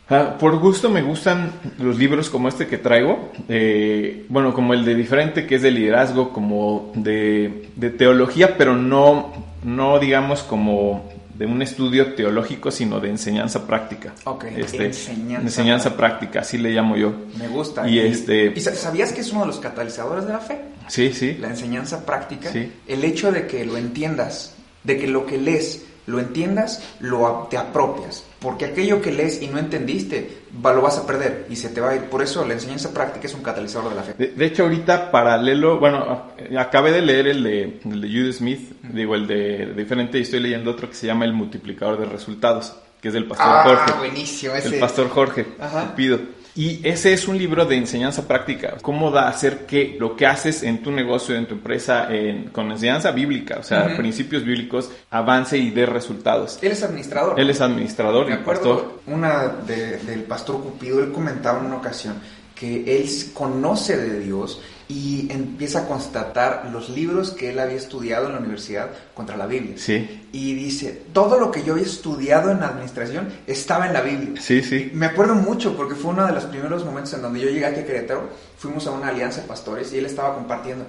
Ah, 0.09 0.37
por 0.39 0.59
gusto 0.59 0.91
me 0.91 1.01
gustan 1.01 1.53
los 1.79 1.97
libros 1.97 2.29
como 2.29 2.49
este 2.49 2.67
que 2.67 2.77
traigo, 2.77 3.31
eh, 3.49 4.27
bueno, 4.29 4.53
como 4.53 4.75
el 4.75 4.85
de 4.85 4.95
diferente, 4.95 5.47
que 5.47 5.55
es 5.55 5.63
de 5.63 5.71
liderazgo, 5.71 6.33
como 6.33 6.93
de, 6.95 7.71
teología, 7.97 8.59
pero 8.59 8.77
no, 8.77 9.33
no 9.63 9.99
digamos 9.99 10.43
como 10.43 11.11
de 11.35 11.47
un 11.47 11.63
estudio 11.63 12.15
teológico, 12.15 12.71
sino 12.71 13.01
de 13.01 13.09
enseñanza 13.09 13.67
práctica. 13.67 14.13
Ok, 14.25 14.45
este, 14.57 14.87
enseñanza, 14.87 15.97
práctica, 15.97 16.41
así 16.41 16.59
le 16.59 16.73
llamo 16.73 16.97
yo. 16.97 17.15
Me 17.39 17.49
gusta. 17.49 17.89
Y, 17.89 17.99
este... 17.99 18.53
¿Y 18.55 18.61
sabías 18.61 19.13
que 19.13 19.23
es 19.23 19.33
uno 19.33 19.43
de 19.43 19.47
los 19.47 19.61
catalizadores 19.61 20.27
de 20.27 20.33
la 20.33 20.41
fe? 20.41 20.61
Sí, 20.89 21.13
sí. 21.13 21.37
La 21.41 21.49
enseñanza 21.49 22.05
práctica. 22.05 22.51
Sí. 22.51 22.73
El 22.87 23.05
hecho 23.05 23.33
de 23.33 23.47
que 23.47 23.65
lo 23.65 23.77
entiendas, 23.77 24.55
de 24.85 24.99
que 24.99 25.07
lo 25.07 25.27
que 25.27 25.39
lees 25.39 25.83
lo 26.07 26.19
entiendas, 26.19 26.83
lo 27.01 27.47
te 27.49 27.57
apropias. 27.57 28.25
Porque 28.41 28.65
aquello 28.67 29.01
que 29.01 29.13
lees 29.13 29.41
y 29.41 29.47
no 29.47 29.59
entendiste, 29.59 30.43
lo 30.61 30.83
vas 30.83 30.99
a 30.99 31.07
perder 31.07 31.47
y 31.49 31.57
se 31.57 31.69
te 31.69 31.81
va 31.81 31.91
a 31.91 31.95
ir. 31.95 32.03
Por 32.03 32.23
eso 32.23 32.45
la 32.45 32.55
enseñanza 32.55 32.93
práctica 32.93 33.27
es 33.27 33.35
un 33.35 33.43
catalizador 33.43 33.91
de 33.91 33.95
la 33.95 34.03
fe. 34.03 34.33
De, 34.35 34.47
hecho, 34.47 34.65
ahorita 34.65 35.11
paralelo, 35.11 35.79
bueno, 35.79 36.33
acabé 36.59 36.91
de 36.91 37.03
leer 37.03 37.29
el 37.29 37.43
de, 37.45 37.81
el 37.85 38.01
de 38.01 38.09
Jude 38.09 38.33
Smith, 38.33 38.73
digo, 38.83 39.15
el 39.15 39.29
de, 39.29 39.73
diferente, 39.75 40.19
y 40.19 40.23
estoy 40.23 40.41
leyendo 40.41 40.73
otro 40.73 40.89
que 40.89 40.97
se 40.97 41.07
llama 41.07 41.25
El 41.25 41.35
multiplicador 41.35 42.01
de 42.01 42.07
resultados, 42.07 42.75
que 43.01 43.09
es 43.09 43.15
del 43.15 43.27
pastor 43.27 43.47
ah, 43.49 43.63
Jorge. 43.65 43.99
buenísimo, 43.99 44.55
ese. 44.55 44.75
El 44.75 44.81
pastor 44.81 45.09
Jorge, 45.09 45.47
pido. 45.95 46.19
Y 46.55 46.87
ese 46.87 47.15
es 47.15 47.29
un 47.29 47.39
libro 47.39 47.65
de 47.65 47.77
enseñanza 47.77 48.29
práctica, 48.29 48.77
cómo 48.83 49.11
da 49.11 49.29
hacer 49.29 49.65
que 49.67 49.97
lo 49.99 50.17
que 50.17 50.27
haces 50.27 50.63
en 50.63 50.83
tu 50.83 50.91
negocio, 50.91 51.35
en 51.35 51.47
tu 51.47 51.55
empresa, 51.55 52.09
con 52.53 52.71
enseñanza 52.71 53.11
bíblica, 53.11 53.57
o 53.61 53.63
sea, 53.63 53.97
principios 53.97 54.45
bíblicos, 54.45 54.91
avance 55.11 55.57
y 55.57 55.71
dé 55.71 55.87
resultados. 55.87 56.59
Él 56.61 56.73
es 56.73 56.83
administrador. 56.83 57.41
Él 57.41 57.49
es 57.49 57.61
administrador 57.61 58.27
Me 58.27 58.35
acuerdo 58.35 59.01
Una 59.07 59.49
del 59.49 60.25
pastor 60.25 60.63
Cupido, 60.63 61.03
él 61.03 61.11
comentaba 61.11 61.59
en 61.61 61.67
una 61.67 61.77
ocasión 61.77 62.17
que 62.55 62.97
él 62.97 63.09
conoce 63.35 63.97
de 63.97 64.21
Dios 64.21 64.61
y 64.89 65.27
empieza 65.31 65.81
a 65.81 65.87
constatar 65.87 66.69
los 66.73 66.91
libros 66.91 67.31
que 67.31 67.51
él 67.51 67.59
había 67.59 67.77
estudiado 67.77 68.27
en 68.27 68.33
la 68.33 68.39
universidad 68.39 68.91
contra 69.15 69.37
la 69.37 69.47
Biblia. 69.47 69.75
Sí. 69.77 70.27
Y 70.33 70.55
dice, 70.55 71.03
todo 71.13 71.39
lo 71.39 71.51
que 71.51 71.63
yo 71.65 71.73
había 71.73 71.87
estudiado 71.87 72.51
en 72.51 72.61
la 72.61 72.69
administración 72.69 73.29
estaba 73.47 73.87
en 73.87 73.95
la 73.95 74.03
Biblia. 74.03 74.41
Sí, 74.41 74.63
sí. 74.63 74.91
Me 74.93 75.07
acuerdo 75.07 75.35
mucho 75.35 75.77
porque 75.77 75.95
fue 75.95 76.11
uno 76.11 76.27
de 76.27 76.33
los 76.33 76.45
primeros 76.45 76.85
momentos 76.85 77.15
en 77.15 77.23
donde 77.23 77.41
yo 77.41 77.49
llegué 77.49 77.65
aquí 77.65 77.81
a 77.81 77.87
Querétaro, 77.87 78.29
fuimos 78.59 78.87
a 78.87 78.91
una 78.91 79.09
alianza 79.09 79.41
de 79.41 79.49
pastores 79.49 79.93
y 79.93 79.99
él 79.99 80.07
estaba 80.07 80.35
compartiendo. 80.35 80.85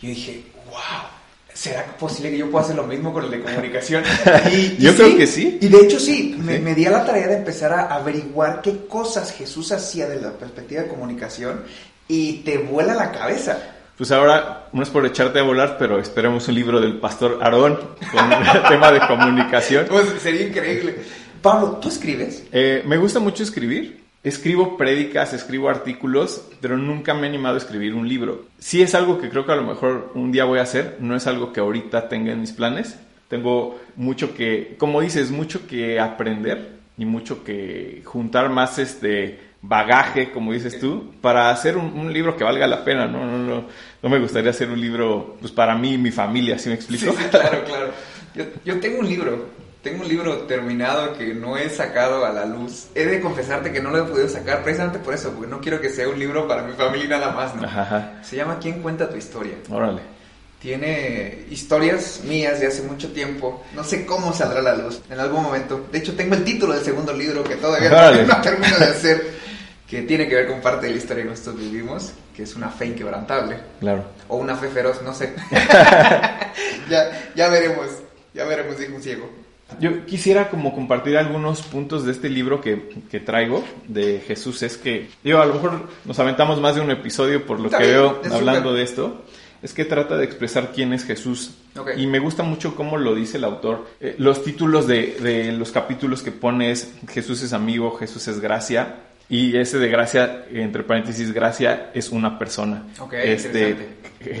Y 0.00 0.08
yo 0.08 0.14
dije, 0.14 0.44
wow, 0.70 1.17
¿será 1.58 1.84
posible 1.98 2.30
que 2.30 2.38
yo 2.38 2.50
pueda 2.50 2.64
hacer 2.64 2.76
lo 2.76 2.84
mismo 2.84 3.12
con 3.12 3.24
el 3.24 3.32
de 3.32 3.40
comunicación? 3.40 4.04
yo 4.78 4.94
creo 4.94 5.16
que 5.16 5.26
sí. 5.26 5.58
Y 5.60 5.66
de 5.66 5.78
hecho 5.78 5.98
sí, 5.98 6.36
Me, 6.38 6.60
me, 6.60 6.72
di 6.72 6.86
a 6.86 6.90
la 6.90 7.04
tarea 7.04 7.26
de 7.26 7.38
empezar 7.38 7.72
a 7.72 7.94
averiguar 7.96 8.62
qué 8.62 8.86
cosas 8.86 9.32
Jesús 9.32 9.72
hacía 9.72 10.08
desde 10.08 10.22
la 10.22 10.32
perspectiva 10.32 10.82
de 10.82 10.88
comunicación 10.88 11.64
y 12.06 12.44
te 12.44 12.58
vuela 12.58 12.94
la 12.94 13.10
cabeza. 13.10 13.58
Pues 13.96 14.12
ahora, 14.12 14.68
no 14.72 14.84
es 14.84 14.88
por 14.88 15.04
echarte 15.04 15.40
a 15.40 15.42
volar, 15.42 15.76
pero 15.76 15.98
esperemos 15.98 16.46
un 16.46 16.54
libro 16.54 16.80
del 16.80 17.00
pastor 17.00 17.40
Aarón 17.42 17.76
con 18.12 18.32
el 18.56 18.62
tema 18.68 18.92
de 18.92 19.00
comunicación. 19.00 19.86
Pues 19.90 20.06
sería 20.22 20.46
increíble. 20.46 20.94
Pablo, 21.42 21.78
¿tú 21.82 21.88
escribes? 21.88 22.44
Eh, 22.52 22.84
me 22.86 22.98
gusta 22.98 23.18
mucho 23.18 23.42
escribir. 23.42 24.04
Escribo 24.24 24.76
prédicas, 24.76 25.32
escribo 25.32 25.68
artículos, 25.68 26.48
pero 26.60 26.76
nunca 26.76 27.14
me 27.14 27.26
he 27.26 27.28
animado 27.28 27.54
a 27.54 27.58
escribir 27.58 27.94
un 27.94 28.08
libro. 28.08 28.46
Sí 28.58 28.82
es 28.82 28.94
algo 28.94 29.20
que 29.20 29.28
creo 29.28 29.46
que 29.46 29.52
a 29.52 29.56
lo 29.56 29.62
mejor 29.62 30.10
un 30.14 30.32
día 30.32 30.44
voy 30.44 30.58
a 30.58 30.62
hacer, 30.62 30.96
no 30.98 31.14
es 31.14 31.26
algo 31.28 31.52
que 31.52 31.60
ahorita 31.60 32.08
tenga 32.08 32.32
en 32.32 32.40
mis 32.40 32.52
planes. 32.52 32.98
Tengo 33.28 33.78
mucho 33.94 34.34
que, 34.34 34.74
como 34.78 35.00
dices, 35.00 35.30
mucho 35.30 35.66
que 35.68 36.00
aprender 36.00 36.78
y 36.96 37.04
mucho 37.04 37.44
que 37.44 38.02
juntar 38.04 38.50
más 38.50 38.78
este 38.78 39.38
bagaje, 39.62 40.30
como 40.32 40.52
dices 40.52 40.80
tú, 40.80 41.12
para 41.20 41.50
hacer 41.50 41.76
un, 41.76 42.12
libro 42.12 42.36
que 42.36 42.44
valga 42.44 42.66
la 42.66 42.84
pena, 42.84 43.06
¿no? 43.06 43.24
No, 43.24 43.38
no, 43.38 43.64
no 44.02 44.08
me 44.08 44.18
gustaría 44.18 44.50
hacer 44.50 44.68
un 44.70 44.80
libro 44.80 45.36
pues 45.40 45.52
para 45.52 45.76
mí 45.76 45.94
y 45.94 45.98
mi 45.98 46.10
familia, 46.10 46.58
¿sí 46.58 46.68
me 46.68 46.74
explico? 46.74 47.14
Claro, 47.30 47.64
claro. 47.64 47.92
Yo, 48.34 48.44
yo 48.64 48.80
tengo 48.80 49.00
un 49.00 49.08
libro, 49.08 49.46
tengo 49.82 50.02
un 50.02 50.08
libro 50.08 50.38
terminado 50.42 51.16
que 51.16 51.34
no 51.34 51.56
he 51.56 51.70
sacado 51.70 52.24
a 52.24 52.32
la 52.32 52.44
luz. 52.44 52.88
He 52.94 53.04
de 53.04 53.20
confesarte 53.20 53.72
que 53.72 53.80
no 53.80 53.90
lo 53.90 53.98
he 53.98 54.10
podido 54.10 54.28
sacar 54.28 54.62
precisamente 54.62 54.98
por 54.98 55.14
eso, 55.14 55.30
porque 55.32 55.50
no 55.50 55.60
quiero 55.60 55.80
que 55.80 55.88
sea 55.88 56.08
un 56.08 56.18
libro 56.18 56.48
para 56.48 56.62
mi 56.62 56.72
familia 56.72 57.18
nada 57.18 57.32
más, 57.32 57.54
¿no? 57.54 57.64
Ajá. 57.64 58.14
Se 58.22 58.36
llama 58.36 58.58
¿Quién 58.60 58.82
cuenta 58.82 59.08
tu 59.08 59.16
historia? 59.16 59.54
Órale. 59.70 60.02
Tiene 60.60 61.44
historias 61.50 62.22
mías 62.24 62.58
de 62.58 62.66
hace 62.66 62.82
mucho 62.82 63.12
tiempo. 63.12 63.64
No 63.74 63.84
sé 63.84 64.04
cómo 64.04 64.32
saldrá 64.32 64.58
a 64.58 64.62
la 64.62 64.74
luz 64.74 65.00
en 65.08 65.20
algún 65.20 65.44
momento. 65.44 65.86
De 65.92 65.98
hecho, 65.98 66.16
tengo 66.16 66.34
el 66.34 66.42
título 66.42 66.74
del 66.74 66.82
segundo 66.84 67.12
libro 67.12 67.44
que 67.44 67.54
todavía 67.54 68.24
no 68.26 68.40
termino 68.42 68.76
de 68.76 68.84
hacer 68.86 69.38
que 69.88 70.02
tiene 70.02 70.28
que 70.28 70.34
ver 70.34 70.48
con 70.48 70.60
parte 70.60 70.86
de 70.86 70.92
la 70.92 70.98
historia 70.98 71.24
que 71.24 71.30
nosotros 71.30 71.58
vivimos, 71.58 72.12
que 72.36 72.42
es 72.42 72.54
una 72.56 72.68
fe 72.68 72.86
inquebrantable. 72.86 73.58
Claro. 73.80 74.04
O 74.28 74.36
una 74.36 74.54
fe 74.56 74.68
feroz, 74.68 75.00
no 75.02 75.14
sé. 75.14 75.32
ya, 76.90 77.30
ya 77.34 77.48
veremos, 77.48 77.86
ya 78.34 78.44
veremos, 78.44 78.76
dijo 78.78 78.96
un 78.96 79.02
ciego. 79.02 79.30
Yo 79.80 80.06
quisiera 80.06 80.48
como 80.48 80.74
compartir 80.74 81.16
algunos 81.18 81.62
puntos 81.62 82.04
de 82.04 82.12
este 82.12 82.28
libro 82.28 82.60
que, 82.60 82.88
que, 83.10 83.20
traigo 83.20 83.64
de 83.86 84.20
Jesús. 84.26 84.62
Es 84.62 84.76
que, 84.76 85.08
yo 85.22 85.42
a 85.42 85.46
lo 85.46 85.54
mejor 85.54 85.88
nos 86.04 86.18
aventamos 86.18 86.60
más 86.60 86.74
de 86.74 86.80
un 86.80 86.90
episodio 86.90 87.44
por 87.44 87.60
lo 87.60 87.70
que 87.70 87.76
veo 87.76 88.20
hablando 88.32 88.72
de 88.72 88.82
esto. 88.82 89.24
Es 89.62 89.74
que 89.74 89.84
trata 89.84 90.16
de 90.16 90.24
expresar 90.24 90.72
quién 90.72 90.92
es 90.92 91.04
Jesús. 91.04 91.50
Y 91.96 92.06
me 92.06 92.18
gusta 92.18 92.42
mucho 92.42 92.74
cómo 92.76 92.96
lo 92.96 93.14
dice 93.14 93.36
el 93.36 93.44
autor. 93.44 93.86
Eh, 94.00 94.14
los 94.18 94.42
títulos 94.42 94.86
de, 94.86 95.16
de 95.20 95.52
los 95.52 95.70
capítulos 95.70 96.22
que 96.22 96.32
pones, 96.32 96.94
Jesús 97.08 97.42
es 97.42 97.52
amigo, 97.52 97.96
Jesús 97.96 98.26
es 98.28 98.40
gracia. 98.40 98.96
Y 99.28 99.56
ese 99.56 99.78
de 99.78 99.88
gracia, 99.88 100.46
entre 100.50 100.82
paréntesis, 100.82 101.32
gracia 101.32 101.90
es 101.92 102.10
una 102.10 102.38
persona. 102.38 102.86
este, 103.22 103.76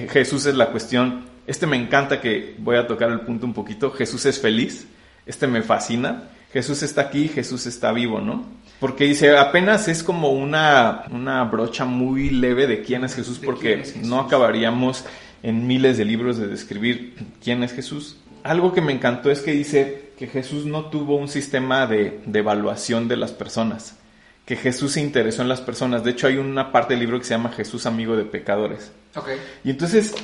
Jesús 0.08 0.46
es 0.46 0.54
la 0.54 0.70
cuestión. 0.70 1.26
Este 1.46 1.66
me 1.66 1.76
encanta 1.76 2.20
que 2.20 2.54
voy 2.58 2.76
a 2.76 2.86
tocar 2.86 3.10
el 3.10 3.20
punto 3.20 3.44
un 3.44 3.52
poquito. 3.52 3.90
Jesús 3.90 4.24
es 4.24 4.40
feliz. 4.40 4.86
Este 5.28 5.46
me 5.46 5.62
fascina. 5.62 6.30
Jesús 6.52 6.82
está 6.82 7.02
aquí, 7.02 7.28
Jesús 7.28 7.66
está 7.66 7.92
vivo, 7.92 8.20
¿no? 8.20 8.44
Porque 8.80 9.04
dice, 9.04 9.36
apenas 9.36 9.86
es 9.86 10.02
como 10.02 10.30
una, 10.30 11.04
una 11.10 11.44
brocha 11.44 11.84
muy 11.84 12.30
leve 12.30 12.66
de 12.66 12.82
quién 12.82 13.04
es 13.04 13.14
Jesús, 13.14 13.38
porque 13.38 13.84
no 14.02 14.18
acabaríamos 14.20 15.04
en 15.42 15.66
miles 15.66 15.98
de 15.98 16.04
libros 16.04 16.38
de 16.38 16.48
describir 16.48 17.14
quién 17.42 17.62
es 17.62 17.72
Jesús. 17.72 18.16
Algo 18.42 18.72
que 18.72 18.80
me 18.80 18.92
encantó 18.92 19.30
es 19.30 19.40
que 19.40 19.52
dice 19.52 20.12
que 20.18 20.26
Jesús 20.26 20.64
no 20.64 20.86
tuvo 20.86 21.16
un 21.16 21.28
sistema 21.28 21.86
de, 21.86 22.20
de 22.24 22.38
evaluación 22.38 23.06
de 23.06 23.16
las 23.16 23.32
personas 23.32 23.98
que 24.48 24.56
Jesús 24.56 24.92
se 24.92 25.02
interesó 25.02 25.42
en 25.42 25.48
las 25.50 25.60
personas. 25.60 26.02
De 26.02 26.12
hecho, 26.12 26.26
hay 26.26 26.38
una 26.38 26.72
parte 26.72 26.94
del 26.94 27.00
libro 27.00 27.18
que 27.18 27.26
se 27.26 27.34
llama 27.34 27.52
Jesús 27.52 27.84
amigo 27.84 28.16
de 28.16 28.24
pecadores. 28.24 28.90
Okay. 29.14 29.36
Y 29.62 29.68
entonces, 29.68 30.14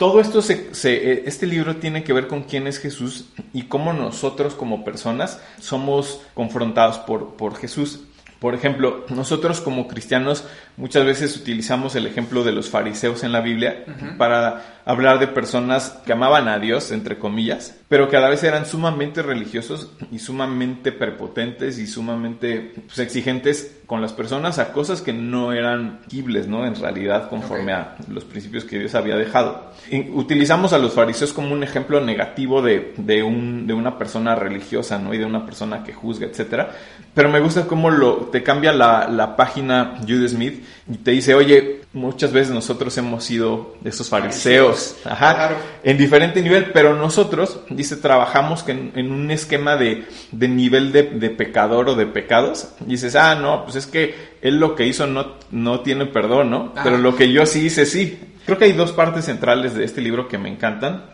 todo 0.00 0.18
esto, 0.18 0.40
se, 0.40 0.70
eh, 0.84 1.24
este 1.26 1.46
libro 1.46 1.76
tiene 1.76 2.02
que 2.02 2.14
ver 2.14 2.26
con 2.26 2.44
quién 2.44 2.66
es 2.66 2.78
Jesús 2.78 3.26
y 3.52 3.64
cómo 3.64 3.92
nosotros 3.92 4.54
como 4.54 4.82
personas 4.82 5.42
somos 5.60 6.22
confrontados 6.32 6.96
por, 6.96 7.34
por 7.34 7.54
Jesús. 7.54 8.00
Por 8.40 8.54
ejemplo, 8.54 9.04
nosotros 9.10 9.60
como 9.60 9.86
cristianos 9.86 10.44
muchas 10.78 11.04
veces 11.04 11.36
utilizamos 11.36 11.94
el 11.94 12.06
ejemplo 12.06 12.42
de 12.42 12.52
los 12.52 12.70
fariseos 12.70 13.22
en 13.22 13.32
la 13.32 13.42
Biblia 13.42 13.84
para 14.16 14.80
hablar 14.86 15.18
de 15.18 15.28
personas 15.28 16.00
que 16.06 16.14
amaban 16.14 16.48
a 16.48 16.58
Dios, 16.58 16.90
entre 16.90 17.18
comillas, 17.18 17.78
pero 17.88 18.08
que 18.08 18.16
a 18.16 18.20
la 18.20 18.30
vez 18.30 18.42
eran 18.42 18.64
sumamente 18.64 19.22
religiosos 19.22 19.92
y 20.10 20.18
sumamente 20.18 20.90
prepotentes 20.90 21.78
y 21.78 21.86
sumamente 21.86 22.72
pues, 22.86 22.98
exigentes 22.98 23.80
con 23.86 24.00
las 24.00 24.12
personas 24.12 24.58
a 24.58 24.72
cosas 24.72 25.02
que 25.02 25.12
no 25.12 25.52
eran 25.52 26.00
quibles, 26.08 26.46
¿no? 26.46 26.64
En 26.64 26.76
realidad, 26.76 27.28
conforme 27.28 27.72
a 27.72 27.96
los 28.08 28.24
principios 28.24 28.64
que 28.64 28.78
Dios 28.78 28.94
había 28.94 29.16
dejado. 29.16 29.72
utilizamos 30.14 30.72
a 30.72 30.78
los 30.78 30.94
fariseos 30.94 31.32
como 31.32 31.52
un 31.52 31.62
ejemplo 31.62 32.00
negativo 32.00 32.62
de, 32.62 32.94
de, 32.96 33.22
un, 33.22 33.66
de 33.66 33.74
una 33.74 33.98
persona 33.98 34.34
religiosa, 34.34 34.98
¿no? 34.98 35.12
Y 35.12 35.18
de 35.18 35.26
una 35.26 35.44
persona 35.44 35.82
que 35.82 35.92
juzga, 35.92 36.26
etcétera. 36.26 36.70
Pero 37.12 37.28
me 37.28 37.40
gusta 37.40 37.66
cómo 37.66 37.90
lo, 37.90 38.29
te 38.30 38.42
cambia 38.42 38.72
la, 38.72 39.08
la 39.08 39.36
página 39.36 39.96
Jude 40.00 40.28
Smith 40.28 40.64
y 40.90 40.96
te 40.98 41.12
dice, 41.12 41.34
oye, 41.34 41.80
muchas 41.92 42.32
veces 42.32 42.54
nosotros 42.54 42.96
hemos 42.98 43.24
sido 43.24 43.76
de 43.80 43.90
esos 43.90 44.08
fariseos, 44.08 44.96
ajá, 45.04 45.56
en 45.82 45.98
diferente 45.98 46.40
nivel, 46.40 46.66
pero 46.72 46.94
nosotros, 46.94 47.60
dice, 47.68 47.96
trabajamos 47.96 48.64
en, 48.68 48.92
un 49.10 49.30
esquema 49.30 49.76
de, 49.76 50.04
de 50.30 50.48
nivel 50.48 50.92
de, 50.92 51.02
de, 51.02 51.30
pecador 51.30 51.88
o 51.88 51.94
de 51.96 52.06
pecados. 52.06 52.68
Y 52.80 52.90
dices, 52.90 53.16
ah, 53.16 53.34
no, 53.34 53.64
pues 53.64 53.76
es 53.76 53.86
que 53.86 54.14
él 54.40 54.58
lo 54.58 54.74
que 54.74 54.86
hizo 54.86 55.06
no, 55.06 55.34
no 55.50 55.80
tiene 55.80 56.06
perdón, 56.06 56.50
¿no? 56.50 56.72
Pero 56.82 56.98
lo 56.98 57.16
que 57.16 57.32
yo 57.32 57.44
sí 57.46 57.66
hice, 57.66 57.86
sí. 57.86 58.20
Creo 58.46 58.58
que 58.58 58.66
hay 58.66 58.72
dos 58.72 58.92
partes 58.92 59.24
centrales 59.24 59.74
de 59.74 59.84
este 59.84 60.00
libro 60.00 60.28
que 60.28 60.38
me 60.38 60.48
encantan. 60.48 61.04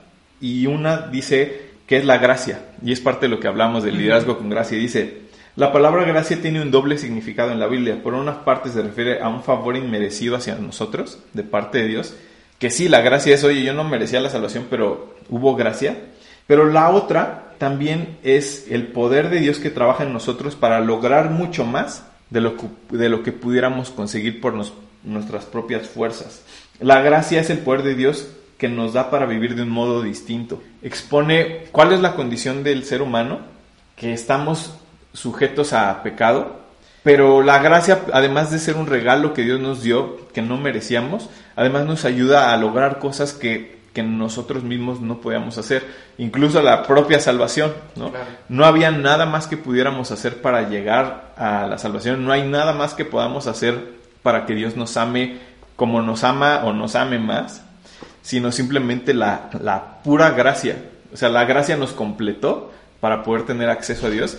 Y 0.40 0.66
una 0.66 0.98
dice 0.98 1.66
que 1.86 1.96
es 1.96 2.04
la 2.04 2.18
gracia, 2.18 2.62
y 2.84 2.92
es 2.92 3.00
parte 3.00 3.26
de 3.26 3.30
lo 3.30 3.40
que 3.40 3.48
hablamos 3.48 3.84
del 3.84 3.96
liderazgo 3.96 4.36
con 4.36 4.50
gracia. 4.50 4.76
Y 4.76 4.82
dice, 4.82 5.25
la 5.56 5.72
palabra 5.72 6.04
gracia 6.04 6.40
tiene 6.40 6.60
un 6.60 6.70
doble 6.70 6.98
significado 6.98 7.50
en 7.50 7.58
la 7.58 7.66
Biblia. 7.66 8.02
Por 8.02 8.12
una 8.12 8.44
parte 8.44 8.68
se 8.68 8.82
refiere 8.82 9.20
a 9.20 9.28
un 9.28 9.42
favor 9.42 9.76
inmerecido 9.76 10.36
hacia 10.36 10.54
nosotros, 10.56 11.18
de 11.32 11.42
parte 11.42 11.78
de 11.78 11.88
Dios, 11.88 12.14
que 12.58 12.70
sí, 12.70 12.88
la 12.88 13.00
gracia 13.00 13.34
es, 13.34 13.44
oye, 13.44 13.62
yo 13.62 13.74
no 13.74 13.84
merecía 13.84 14.20
la 14.20 14.30
salvación, 14.30 14.66
pero 14.70 15.14
hubo 15.28 15.56
gracia. 15.56 15.96
Pero 16.46 16.66
la 16.66 16.90
otra 16.90 17.54
también 17.58 18.18
es 18.22 18.66
el 18.70 18.88
poder 18.88 19.30
de 19.30 19.40
Dios 19.40 19.58
que 19.58 19.70
trabaja 19.70 20.04
en 20.04 20.12
nosotros 20.12 20.54
para 20.54 20.80
lograr 20.80 21.30
mucho 21.30 21.64
más 21.64 22.06
de 22.30 22.40
lo 22.40 22.56
que, 22.56 22.66
de 22.90 23.08
lo 23.08 23.22
que 23.22 23.32
pudiéramos 23.32 23.90
conseguir 23.90 24.40
por 24.40 24.54
nuestras 25.04 25.44
propias 25.44 25.86
fuerzas. 25.86 26.42
La 26.80 27.00
gracia 27.00 27.40
es 27.40 27.50
el 27.50 27.58
poder 27.58 27.82
de 27.82 27.94
Dios 27.94 28.28
que 28.58 28.68
nos 28.68 28.94
da 28.94 29.10
para 29.10 29.26
vivir 29.26 29.54
de 29.54 29.62
un 29.62 29.70
modo 29.70 30.02
distinto. 30.02 30.62
Expone 30.82 31.64
cuál 31.72 31.92
es 31.92 32.00
la 32.00 32.14
condición 32.14 32.62
del 32.62 32.84
ser 32.84 33.02
humano, 33.02 33.40
que 33.96 34.12
estamos 34.12 34.74
sujetos 35.16 35.72
a 35.72 36.02
pecado, 36.02 36.60
pero 37.02 37.42
la 37.42 37.58
gracia, 37.60 38.02
además 38.12 38.50
de 38.50 38.58
ser 38.58 38.76
un 38.76 38.86
regalo 38.86 39.32
que 39.32 39.42
Dios 39.42 39.60
nos 39.60 39.82
dio, 39.82 40.28
que 40.32 40.42
no 40.42 40.58
merecíamos, 40.58 41.30
además 41.54 41.86
nos 41.86 42.04
ayuda 42.04 42.52
a 42.52 42.56
lograr 42.56 42.98
cosas 42.98 43.32
que, 43.32 43.78
que 43.94 44.02
nosotros 44.02 44.62
mismos 44.62 45.00
no 45.00 45.20
podíamos 45.20 45.56
hacer, 45.56 45.84
incluso 46.18 46.60
la 46.62 46.82
propia 46.82 47.18
salvación, 47.20 47.72
¿no? 47.94 48.12
No 48.48 48.64
había 48.64 48.90
nada 48.90 49.24
más 49.24 49.46
que 49.46 49.56
pudiéramos 49.56 50.10
hacer 50.10 50.42
para 50.42 50.68
llegar 50.68 51.32
a 51.36 51.66
la 51.66 51.78
salvación, 51.78 52.24
no 52.24 52.32
hay 52.32 52.46
nada 52.46 52.72
más 52.72 52.94
que 52.94 53.04
podamos 53.04 53.46
hacer 53.46 53.94
para 54.22 54.44
que 54.44 54.54
Dios 54.54 54.76
nos 54.76 54.96
ame 54.96 55.38
como 55.76 56.02
nos 56.02 56.24
ama 56.24 56.62
o 56.64 56.72
nos 56.72 56.96
ame 56.96 57.18
más, 57.18 57.62
sino 58.22 58.50
simplemente 58.50 59.14
la, 59.14 59.50
la 59.62 60.02
pura 60.02 60.30
gracia. 60.30 60.76
O 61.12 61.16
sea, 61.16 61.28
la 61.28 61.44
gracia 61.44 61.76
nos 61.76 61.92
completó 61.92 62.72
para 63.00 63.22
poder 63.22 63.44
tener 63.44 63.70
acceso 63.70 64.06
a 64.06 64.10
Dios 64.10 64.38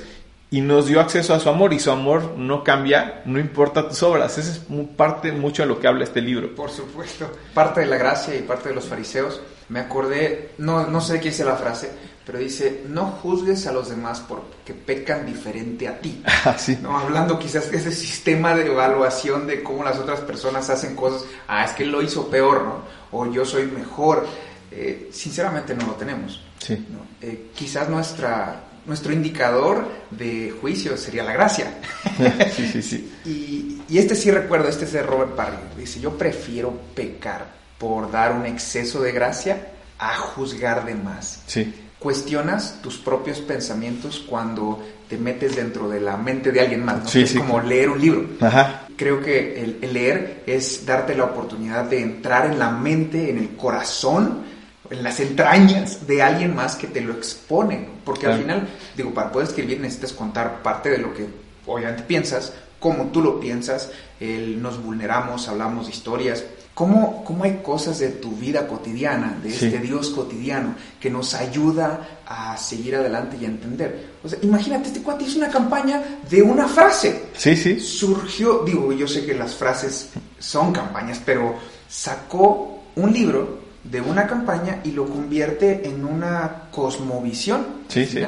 y 0.50 0.62
nos 0.62 0.86
dio 0.88 1.02
acceso 1.02 1.34
a 1.34 1.40
su 1.40 1.50
amor 1.50 1.74
y 1.74 1.80
su 1.80 1.92
amor 1.92 2.36
no 2.38 2.64
cambia, 2.64 3.22
no 3.26 3.40
importa 3.40 3.90
tus 3.90 4.02
obras. 4.04 4.38
Esa 4.38 4.52
es 4.52 4.62
parte 4.96 5.32
mucho 5.32 5.64
de 5.64 5.68
lo 5.68 5.80
que 5.80 5.88
habla 5.88 6.06
este 6.06 6.22
libro. 6.22 6.56
Por 6.56 6.72
supuesto, 6.72 7.30
parte 7.54 7.82
de 7.82 7.88
la 7.88 7.98
gracia 7.98 8.34
y 8.36 8.44
parte 8.44 8.70
de 8.70 8.76
los 8.76 8.86
fariseos. 8.86 9.42
Me 9.70 9.82
acordé, 9.82 10.52
no, 10.60 10.88
no 10.88 11.02
sé 11.02 11.20
quién 11.20 11.34
dice 11.34 11.44
la 11.44 11.58
frase, 11.58 11.92
pero 12.26 12.40
dice, 12.40 12.84
no 12.88 13.08
juzgues 13.08 13.68
a 13.68 13.74
los 13.74 13.90
demás 13.90 14.24
porque 14.26 14.74
pecan 14.74 15.26
diferente 15.26 15.88
a 15.90 16.00
ti. 16.00 16.24
Ah, 16.46 16.56
sí. 16.58 16.78
¿No? 16.82 16.98
Hablando 16.98 17.38
quizás 17.38 17.70
de 17.70 17.78
ese 17.78 17.92
sistema 17.92 18.56
de 18.56 18.68
evaluación 18.68 19.48
de 19.48 19.62
cómo 19.62 19.84
las 19.84 19.98
otras 19.98 20.22
personas 20.22 20.70
hacen 20.70 20.96
cosas, 20.96 21.26
ah, 21.50 21.66
es 21.66 21.72
que 21.72 21.86
lo 21.86 22.02
hizo 22.02 22.30
peor, 22.30 22.64
¿no? 22.64 22.82
O 23.12 23.30
yo 23.30 23.44
soy 23.44 23.66
mejor. 23.66 24.26
Eh, 24.72 25.10
sinceramente 25.12 25.76
no 25.76 25.88
lo 25.88 25.94
tenemos. 25.94 26.42
Sí. 26.60 26.86
Eh, 27.22 27.50
quizás 27.54 27.90
nuestra 27.90 28.67
nuestro 28.88 29.12
indicador 29.12 29.86
de 30.10 30.54
juicio 30.62 30.98
sería 30.98 31.24
la 31.24 31.34
gracia. 31.34 31.74
sí, 32.56 32.68
sí, 32.72 32.82
sí. 32.82 33.14
Y, 33.26 33.82
y, 33.94 33.98
este 34.00 34.16
sí 34.16 34.32
recuerdo, 34.32 34.70
este 34.70 34.86
es 34.86 34.94
de 34.94 35.04
Robert 35.04 35.36
Parry. 35.36 35.58
Dice, 35.78 36.00
yo 36.00 36.18
prefiero 36.18 36.74
pecar 36.96 37.46
por 37.78 38.10
dar 38.10 38.32
un 38.32 38.46
exceso 38.46 39.02
de 39.02 39.12
gracia 39.12 39.68
a 40.00 40.16
juzgar 40.16 40.86
de 40.86 40.96
más. 40.96 41.44
Sí. 41.46 41.74
Cuestionas 42.00 42.82
tus 42.82 42.98
propios 42.98 43.40
pensamientos 43.40 44.24
cuando 44.28 44.84
te 45.10 45.18
metes 45.18 45.56
dentro 45.56 45.90
de 45.90 46.00
la 46.00 46.16
mente 46.16 46.52
de 46.52 46.62
alguien 46.62 46.86
más. 46.86 47.04
¿no? 47.04 47.10
Sí, 47.10 47.24
es 47.24 47.32
sí. 47.32 47.38
como 47.38 47.60
leer 47.60 47.90
un 47.90 48.00
libro. 48.00 48.26
Ajá. 48.40 48.88
Creo 48.96 49.22
que 49.22 49.62
el, 49.62 49.80
el 49.82 49.94
leer 49.94 50.44
es 50.48 50.86
darte 50.86 51.14
la 51.16 51.26
oportunidad 51.26 51.86
de 51.86 52.02
entrar 52.02 52.46
en 52.46 52.58
la 52.58 52.72
mente, 52.72 53.30
en 53.30 53.38
el 53.38 53.56
corazón, 53.56 54.46
en 54.90 55.04
las 55.04 55.20
entrañas 55.20 56.08
de 56.08 56.22
alguien 56.22 56.56
más 56.56 56.76
que 56.76 56.88
te 56.88 57.02
lo 57.02 57.14
expone. 57.14 57.88
Porque 58.06 58.28
al 58.28 58.40
final, 58.40 58.68
digo, 58.96 59.14
para 59.14 59.32
poder 59.32 59.48
escribir 59.48 59.80
necesitas 59.80 60.14
contar 60.14 60.62
parte 60.64 60.90
de 60.90 60.98
lo 61.00 61.14
que 61.14 61.28
obviamente 61.66 62.04
piensas, 62.04 62.54
cómo 62.80 63.06
tú 63.08 63.22
lo 63.22 63.40
piensas, 63.40 63.90
el- 64.20 64.62
nos 64.62 64.82
vulneramos, 64.82 65.48
hablamos 65.48 65.88
de 65.88 65.92
historias. 65.94 66.44
¿Cómo, 66.74 67.24
¿Cómo 67.26 67.44
hay 67.44 67.60
cosas 67.64 67.98
de 67.98 68.10
tu 68.10 68.34
vida 68.34 68.68
cotidiana, 68.68 69.36
de 69.42 69.50
Sí. 69.50 69.66
este 69.66 69.80
Dios 69.80 70.10
cotidiano, 70.12 70.76
que 71.00 71.10
nos 71.10 71.34
ayuda 71.34 72.20
a 72.28 72.56
seguir 72.56 72.96
adelante 72.96 73.36
y 73.42 73.46
a 73.46 73.48
entender? 73.48 74.10
O 74.24 74.30
sea, 74.30 74.38
imagínate, 74.44 74.90
este 74.90 75.02
cuate 75.02 75.24
hizo 75.24 75.40
una 75.40 75.50
campaña 75.50 76.04
de 76.30 76.44
una 76.44 76.68
frase 76.68 77.24
Sí, 77.36 77.56
sí. 77.56 77.80
surgió, 77.80 78.60
digo, 78.64 78.94
yo 78.94 79.08
sé 79.08 79.26
que 79.26 79.34
las 79.34 79.56
frases 79.56 80.10
son 80.38 80.72
campañas, 80.72 81.20
pero 81.26 81.56
sacó 81.90 82.84
un 82.96 83.12
libro 83.12 83.58
de 83.90 84.02
una 84.02 84.28
campaña 84.28 84.80
y 84.84 84.92
lo 84.92 85.06
convierte 85.06 85.88
en 85.88 86.04
una 86.06 86.64
cosmovisión. 86.72 87.66
Sí, 87.88 88.06
sí. 88.06 88.22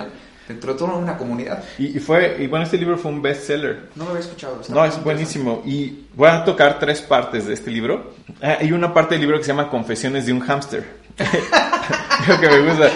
Dentro 0.47 0.73
de 0.73 0.79
toda 0.79 0.95
una 0.95 1.15
comunidad. 1.15 1.63
Y, 1.77 1.97
y 1.97 1.99
fue, 1.99 2.37
y 2.39 2.47
bueno, 2.47 2.65
este 2.65 2.77
libro 2.77 2.97
fue 2.97 3.11
un 3.11 3.21
bestseller. 3.21 3.89
No 3.95 4.05
lo 4.05 4.09
había 4.11 4.21
escuchado. 4.21 4.59
No, 4.69 4.83
es 4.83 5.03
buenísimo. 5.03 5.61
Y 5.63 6.05
voy 6.15 6.27
a 6.27 6.43
tocar 6.43 6.79
tres 6.79 7.01
partes 7.01 7.45
de 7.45 7.53
este 7.53 7.69
libro. 7.69 8.13
Ah, 8.41 8.57
Hay 8.59 8.71
una 8.71 8.91
parte 8.91 9.13
del 9.15 9.21
libro 9.21 9.37
que 9.37 9.43
se 9.43 9.49
llama 9.51 9.69
Confesiones 9.69 10.25
de 10.25 10.33
un 10.33 10.39
hámster. 10.39 10.87
Creo 12.25 12.39
que 12.39 12.49
me 12.49 12.59
gusta. 12.67 12.89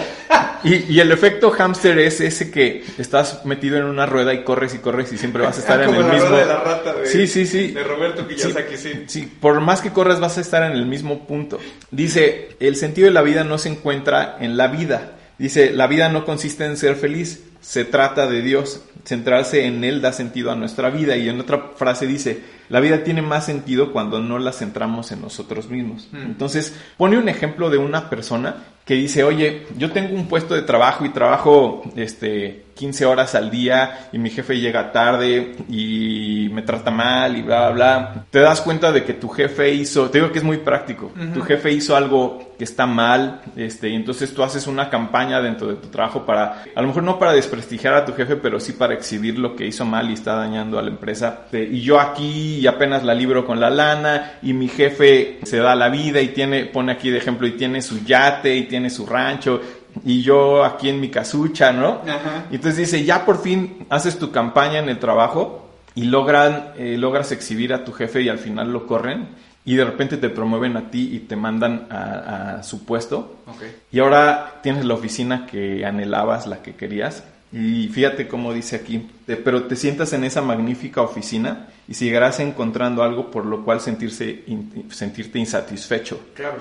Y, 0.64 0.92
y 0.94 1.00
el 1.00 1.12
efecto 1.12 1.50
hámster 1.50 1.98
es 1.98 2.20
ese 2.20 2.50
que 2.50 2.82
estás 2.98 3.44
metido 3.44 3.76
en 3.76 3.84
una 3.84 4.06
rueda 4.06 4.32
y 4.32 4.44
corres 4.44 4.74
y 4.74 4.78
corres 4.78 5.12
y 5.12 5.18
siempre 5.18 5.42
vas 5.42 5.58
a 5.58 5.60
estar 5.60 5.80
en 5.82 5.86
Como 5.88 6.00
el 6.00 6.06
la 6.06 6.12
mismo. 6.14 6.28
rueda 6.30 6.42
de 6.42 6.48
la 6.52 6.60
rata 6.60 6.94
de- 6.94 7.06
sí, 7.06 7.26
sí, 7.26 7.46
sí. 7.46 7.68
de 7.72 7.84
Roberto 7.84 8.26
Kiyosaki, 8.26 8.76
sí. 8.76 9.04
Sí, 9.06 9.32
por 9.40 9.60
más 9.60 9.80
que 9.82 9.90
corras 9.90 10.20
vas 10.20 10.38
a 10.38 10.40
estar 10.40 10.62
en 10.62 10.72
el 10.72 10.86
mismo 10.86 11.26
punto. 11.26 11.60
Dice, 11.90 12.56
el 12.60 12.76
sentido 12.76 13.06
de 13.06 13.12
la 13.14 13.22
vida 13.22 13.44
no 13.44 13.58
se 13.58 13.68
encuentra 13.68 14.36
en 14.40 14.56
la 14.56 14.68
vida. 14.68 15.12
Dice, 15.38 15.70
la 15.72 15.86
vida 15.86 16.08
no 16.08 16.24
consiste 16.24 16.64
en 16.64 16.76
ser 16.76 16.96
feliz, 16.96 17.42
se 17.64 17.86
trata 17.86 18.26
de 18.26 18.42
Dios. 18.42 18.82
Centrarse 19.04 19.64
en 19.64 19.84
Él 19.84 20.02
da 20.02 20.12
sentido 20.12 20.50
a 20.50 20.54
nuestra 20.54 20.90
vida. 20.90 21.16
Y 21.16 21.28
en 21.30 21.40
otra 21.40 21.70
frase 21.76 22.06
dice, 22.06 22.42
la 22.68 22.80
vida 22.80 23.02
tiene 23.04 23.22
más 23.22 23.46
sentido 23.46 23.90
cuando 23.90 24.20
no 24.20 24.38
la 24.38 24.52
centramos 24.52 25.12
en 25.12 25.22
nosotros 25.22 25.70
mismos. 25.70 26.08
Mm. 26.12 26.22
Entonces, 26.22 26.76
pone 26.98 27.16
un 27.16 27.28
ejemplo 27.28 27.70
de 27.70 27.78
una 27.78 28.10
persona 28.10 28.56
que 28.84 28.94
dice, 28.94 29.24
oye, 29.24 29.66
yo 29.78 29.92
tengo 29.92 30.14
un 30.14 30.26
puesto 30.28 30.54
de 30.54 30.60
trabajo 30.60 31.06
y 31.06 31.08
trabajo 31.08 31.82
este, 31.96 32.64
15 32.74 33.06
horas 33.06 33.34
al 33.34 33.50
día 33.50 34.08
y 34.12 34.18
mi 34.18 34.28
jefe 34.28 34.60
llega 34.60 34.92
tarde 34.92 35.56
y 35.70 36.50
me 36.52 36.60
trata 36.62 36.90
mal 36.90 37.34
y 37.36 37.42
bla, 37.42 37.70
bla, 37.70 37.74
bla. 37.98 38.24
Te 38.30 38.40
das 38.40 38.60
cuenta 38.60 38.92
de 38.92 39.04
que 39.04 39.14
tu 39.14 39.28
jefe 39.28 39.72
hizo, 39.72 40.10
te 40.10 40.18
digo 40.18 40.32
que 40.32 40.38
es 40.38 40.44
muy 40.44 40.58
práctico, 40.58 41.12
tu 41.32 41.40
jefe 41.40 41.72
hizo 41.72 41.96
algo 41.96 42.54
que 42.58 42.64
está 42.64 42.86
mal, 42.86 43.40
este, 43.56 43.88
y 43.88 43.94
entonces 43.94 44.34
tú 44.34 44.42
haces 44.42 44.66
una 44.66 44.90
campaña 44.90 45.40
dentro 45.40 45.68
de 45.68 45.76
tu 45.76 45.88
trabajo 45.88 46.26
para, 46.26 46.64
a 46.74 46.82
lo 46.82 46.88
mejor 46.88 47.04
no 47.04 47.18
para 47.18 47.32
desprestigiar 47.54 47.94
a 47.94 48.04
tu 48.04 48.12
jefe, 48.14 48.36
pero 48.36 48.58
sí 48.60 48.72
para 48.72 48.94
exhibir 48.94 49.38
lo 49.38 49.54
que 49.54 49.66
hizo 49.66 49.84
mal 49.84 50.10
y 50.10 50.14
está 50.14 50.34
dañando 50.34 50.78
a 50.78 50.82
la 50.82 50.88
empresa. 50.90 51.42
Este, 51.46 51.62
Y 51.64 51.80
yo 51.80 52.00
aquí 52.00 52.66
apenas 52.66 53.04
la 53.04 53.14
libro 53.14 53.46
con 53.46 53.60
la 53.60 53.70
lana 53.70 54.32
y 54.42 54.52
mi 54.52 54.68
jefe 54.68 55.38
se 55.44 55.58
da 55.58 55.74
la 55.74 55.88
vida 55.88 56.20
y 56.20 56.28
tiene, 56.28 56.64
pone 56.66 56.92
aquí 56.92 57.10
de 57.10 57.18
ejemplo, 57.18 57.46
y 57.46 57.52
tiene 57.52 57.80
su 57.82 58.04
yate 58.04 58.54
y 58.56 58.64
tiene 58.64 58.90
su 58.90 59.06
rancho 59.06 59.60
y 60.04 60.22
yo 60.22 60.64
aquí 60.64 60.88
en 60.88 61.00
mi 61.00 61.08
casucha, 61.08 61.72
¿no? 61.72 62.00
Ajá. 62.02 62.46
Y 62.50 62.56
entonces 62.56 62.78
dice, 62.78 63.04
ya 63.04 63.24
por 63.24 63.40
fin 63.40 63.86
haces 63.90 64.18
tu 64.18 64.32
campaña 64.32 64.80
en 64.80 64.88
el 64.88 64.98
trabajo 64.98 65.70
y 65.94 66.04
logran, 66.04 66.72
eh, 66.76 66.96
logras 66.98 67.30
exhibir 67.30 67.72
a 67.72 67.84
tu 67.84 67.92
jefe 67.92 68.20
y 68.22 68.28
al 68.28 68.38
final 68.38 68.72
lo 68.72 68.86
corren 68.86 69.28
y 69.64 69.76
de 69.76 69.84
repente 69.84 70.16
te 70.16 70.28
promueven 70.28 70.76
a 70.76 70.90
ti 70.90 71.10
y 71.12 71.20
te 71.20 71.36
mandan 71.36 71.86
a, 71.90 72.56
a 72.58 72.62
su 72.64 72.84
puesto 72.84 73.36
Ok. 73.46 73.62
y 73.92 74.00
ahora 74.00 74.54
tienes 74.62 74.84
la 74.84 74.94
oficina 74.94 75.46
que 75.46 75.86
anhelabas, 75.86 76.46
la 76.48 76.60
que 76.60 76.74
querías. 76.74 77.22
Y 77.56 77.86
fíjate 77.88 78.26
cómo 78.26 78.52
dice 78.52 78.74
aquí, 78.74 79.06
pero 79.44 79.64
te 79.64 79.76
sientas 79.76 80.12
en 80.12 80.24
esa 80.24 80.42
magnífica 80.42 81.02
oficina 81.02 81.68
y 81.86 81.94
seguirás 81.94 82.40
encontrando 82.40 83.04
algo 83.04 83.30
por 83.30 83.46
lo 83.46 83.64
cual 83.64 83.80
sentirse, 83.80 84.42
in- 84.48 84.86
sentirte 84.90 85.38
insatisfecho. 85.38 86.18
Claro. 86.34 86.56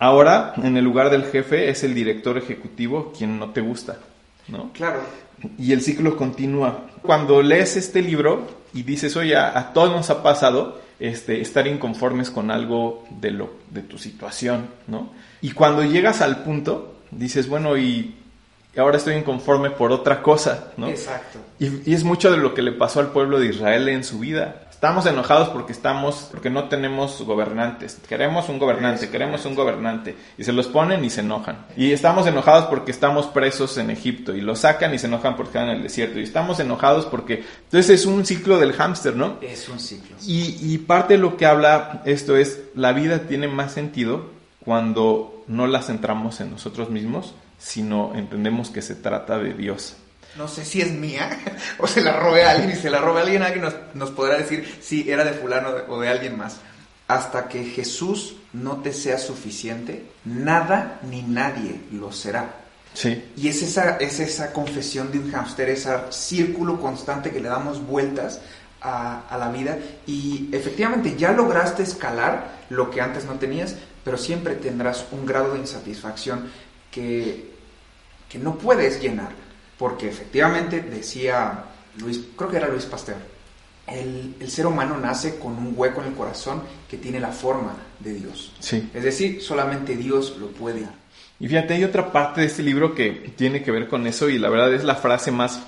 Ahora, 0.00 0.52
en 0.56 0.76
el 0.76 0.84
lugar 0.84 1.10
del 1.10 1.26
jefe, 1.26 1.70
es 1.70 1.84
el 1.84 1.94
director 1.94 2.36
ejecutivo 2.36 3.12
quien 3.16 3.38
no 3.38 3.50
te 3.50 3.60
gusta, 3.60 3.98
¿no? 4.48 4.72
Claro. 4.72 5.00
Y 5.58 5.72
el 5.72 5.80
ciclo 5.80 6.16
continúa. 6.16 6.88
Cuando 7.02 7.40
lees 7.40 7.76
este 7.76 8.02
libro 8.02 8.48
y 8.74 8.82
dices, 8.82 9.16
oye, 9.16 9.36
a, 9.36 9.56
a 9.56 9.72
todos 9.72 9.92
nos 9.92 10.10
ha 10.10 10.24
pasado 10.24 10.80
este, 10.98 11.40
estar 11.40 11.68
inconformes 11.68 12.30
con 12.30 12.50
algo 12.50 13.06
de, 13.10 13.30
lo, 13.30 13.54
de 13.70 13.82
tu 13.82 13.96
situación, 13.96 14.66
¿no? 14.88 15.12
Y 15.40 15.52
cuando 15.52 15.84
llegas 15.84 16.20
al 16.20 16.42
punto, 16.42 16.96
dices, 17.12 17.48
bueno, 17.48 17.76
y 17.76 18.16
ahora 18.78 18.96
estoy 18.96 19.14
inconforme 19.14 19.70
por 19.70 19.92
otra 19.92 20.22
cosa, 20.22 20.72
¿no? 20.76 20.88
Exacto. 20.88 21.38
Y, 21.58 21.90
y 21.90 21.94
es 21.94 22.04
mucho 22.04 22.30
de 22.30 22.36
lo 22.36 22.54
que 22.54 22.62
le 22.62 22.72
pasó 22.72 23.00
al 23.00 23.08
pueblo 23.08 23.38
de 23.40 23.46
Israel 23.46 23.88
en 23.88 24.04
su 24.04 24.18
vida. 24.18 24.62
Estamos 24.70 25.06
enojados 25.06 25.48
porque 25.48 25.72
estamos, 25.72 26.28
porque 26.30 26.50
no 26.50 26.64
tenemos 26.64 27.22
gobernantes. 27.22 27.98
Queremos 28.06 28.50
un 28.50 28.58
gobernante, 28.58 29.08
queremos 29.08 29.46
un 29.46 29.54
gobernante. 29.54 30.14
Y 30.36 30.44
se 30.44 30.52
los 30.52 30.68
ponen 30.68 31.02
y 31.02 31.08
se 31.08 31.22
enojan. 31.22 31.64
Y 31.78 31.92
estamos 31.92 32.26
enojados 32.26 32.66
porque 32.66 32.90
estamos 32.90 33.26
presos 33.26 33.78
en 33.78 33.90
Egipto. 33.90 34.36
Y 34.36 34.42
los 34.42 34.58
sacan 34.58 34.92
y 34.92 34.98
se 34.98 35.06
enojan 35.06 35.34
porque 35.34 35.56
están 35.56 35.70
en 35.70 35.76
el 35.76 35.82
desierto. 35.82 36.20
Y 36.20 36.24
estamos 36.24 36.60
enojados 36.60 37.06
porque... 37.06 37.42
Entonces 37.64 37.88
es 37.88 38.04
un 38.04 38.26
ciclo 38.26 38.58
del 38.58 38.74
hámster, 38.74 39.16
¿no? 39.16 39.38
Es 39.40 39.66
un 39.70 39.80
ciclo. 39.80 40.14
Y, 40.26 40.58
y 40.60 40.76
parte 40.76 41.14
de 41.14 41.20
lo 41.20 41.38
que 41.38 41.46
habla 41.46 42.02
esto 42.04 42.36
es, 42.36 42.60
la 42.74 42.92
vida 42.92 43.20
tiene 43.20 43.48
más 43.48 43.72
sentido 43.72 44.26
cuando 44.62 45.42
no 45.46 45.66
la 45.66 45.80
centramos 45.80 46.40
en 46.40 46.50
nosotros 46.50 46.90
mismos, 46.90 47.34
sino 47.58 48.14
entendemos 48.14 48.70
que 48.70 48.82
se 48.82 48.94
trata 48.94 49.38
de 49.38 49.54
Dios. 49.54 49.96
No 50.36 50.48
sé 50.48 50.64
si 50.64 50.82
es 50.82 50.92
mía 50.92 51.30
o 51.78 51.86
se 51.86 52.02
la 52.02 52.18
robé 52.18 52.44
a 52.44 52.50
alguien 52.52 52.70
y 52.70 52.76
se 52.76 52.90
la 52.90 53.00
robé 53.00 53.20
a 53.20 53.22
alguien, 53.22 53.42
alguien 53.42 53.64
nos, 53.64 53.74
nos 53.94 54.10
podrá 54.10 54.36
decir 54.36 54.78
si 54.80 55.10
era 55.10 55.24
de 55.24 55.32
fulano 55.32 55.70
o 55.88 56.00
de 56.00 56.08
alguien 56.08 56.36
más. 56.36 56.58
Hasta 57.08 57.48
que 57.48 57.64
Jesús 57.64 58.36
no 58.52 58.82
te 58.82 58.92
sea 58.92 59.18
suficiente, 59.18 60.06
nada 60.24 61.00
ni 61.08 61.22
nadie 61.22 61.80
lo 61.92 62.12
será. 62.12 62.62
Sí. 62.94 63.30
Y 63.36 63.48
es 63.48 63.62
esa, 63.62 63.96
es 63.98 64.18
esa 64.20 64.52
confesión 64.52 65.12
de 65.12 65.18
un 65.18 65.30
hámster, 65.30 65.68
ese 65.68 65.90
círculo 66.10 66.80
constante 66.80 67.30
que 67.30 67.40
le 67.40 67.48
damos 67.48 67.86
vueltas 67.86 68.40
a, 68.80 69.28
a 69.28 69.38
la 69.38 69.50
vida. 69.50 69.78
Y 70.06 70.48
efectivamente 70.52 71.14
ya 71.16 71.32
lograste 71.32 71.82
escalar 71.82 72.56
lo 72.70 72.90
que 72.90 73.00
antes 73.00 73.24
no 73.24 73.34
tenías, 73.34 73.76
pero 74.02 74.16
siempre 74.16 74.54
tendrás 74.54 75.06
un 75.12 75.26
grado 75.26 75.52
de 75.52 75.60
insatisfacción 75.60 76.50
que, 76.96 77.50
que 78.28 78.38
no 78.38 78.56
puedes 78.56 79.00
llenar. 79.00 79.28
Porque 79.78 80.08
efectivamente 80.08 80.80
decía 80.80 81.64
Luis, 81.98 82.20
creo 82.34 82.50
que 82.50 82.56
era 82.56 82.68
Luis 82.68 82.86
Pasteur, 82.86 83.18
el, 83.86 84.34
el 84.40 84.50
ser 84.50 84.66
humano 84.66 84.98
nace 84.98 85.38
con 85.38 85.52
un 85.52 85.74
hueco 85.76 86.00
en 86.00 86.08
el 86.08 86.14
corazón 86.14 86.62
que 86.90 86.96
tiene 86.96 87.20
la 87.20 87.28
forma 87.28 87.76
de 88.00 88.14
Dios. 88.14 88.54
Sí. 88.58 88.90
Es 88.94 89.04
decir, 89.04 89.42
solamente 89.42 89.94
Dios 89.94 90.38
lo 90.40 90.48
puede. 90.48 90.86
Y 91.38 91.46
fíjate, 91.46 91.74
hay 91.74 91.84
otra 91.84 92.10
parte 92.10 92.40
de 92.40 92.46
este 92.46 92.62
libro 92.62 92.94
que 92.94 93.34
tiene 93.36 93.62
que 93.62 93.70
ver 93.70 93.86
con 93.86 94.06
eso 94.06 94.30
y 94.30 94.38
la 94.38 94.48
verdad 94.48 94.72
es 94.72 94.82
la 94.82 94.94
frase 94.94 95.30
más 95.30 95.60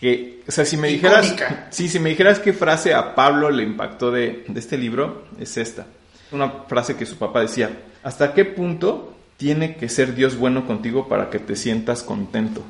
que, 0.00 0.42
o 0.48 0.50
sea, 0.50 0.64
si 0.64 0.76
me 0.76 0.88
dijeras, 0.88 1.36
sí, 1.70 1.88
si 1.88 2.00
me 2.00 2.10
dijeras 2.10 2.40
qué 2.40 2.52
frase 2.52 2.92
a 2.92 3.14
Pablo 3.14 3.48
le 3.50 3.62
impactó 3.62 4.10
de, 4.10 4.44
de 4.48 4.58
este 4.58 4.76
libro, 4.76 5.28
es 5.38 5.56
esta. 5.56 5.86
Una 6.32 6.50
frase 6.66 6.96
que 6.96 7.06
su 7.06 7.16
papá 7.16 7.40
decía, 7.40 7.70
¿hasta 8.02 8.34
qué 8.34 8.44
punto 8.44 9.13
tiene 9.36 9.76
que 9.76 9.88
ser 9.88 10.14
Dios 10.14 10.36
bueno 10.36 10.66
contigo 10.66 11.08
para 11.08 11.30
que 11.30 11.38
te 11.38 11.56
sientas 11.56 12.02
contento? 12.02 12.62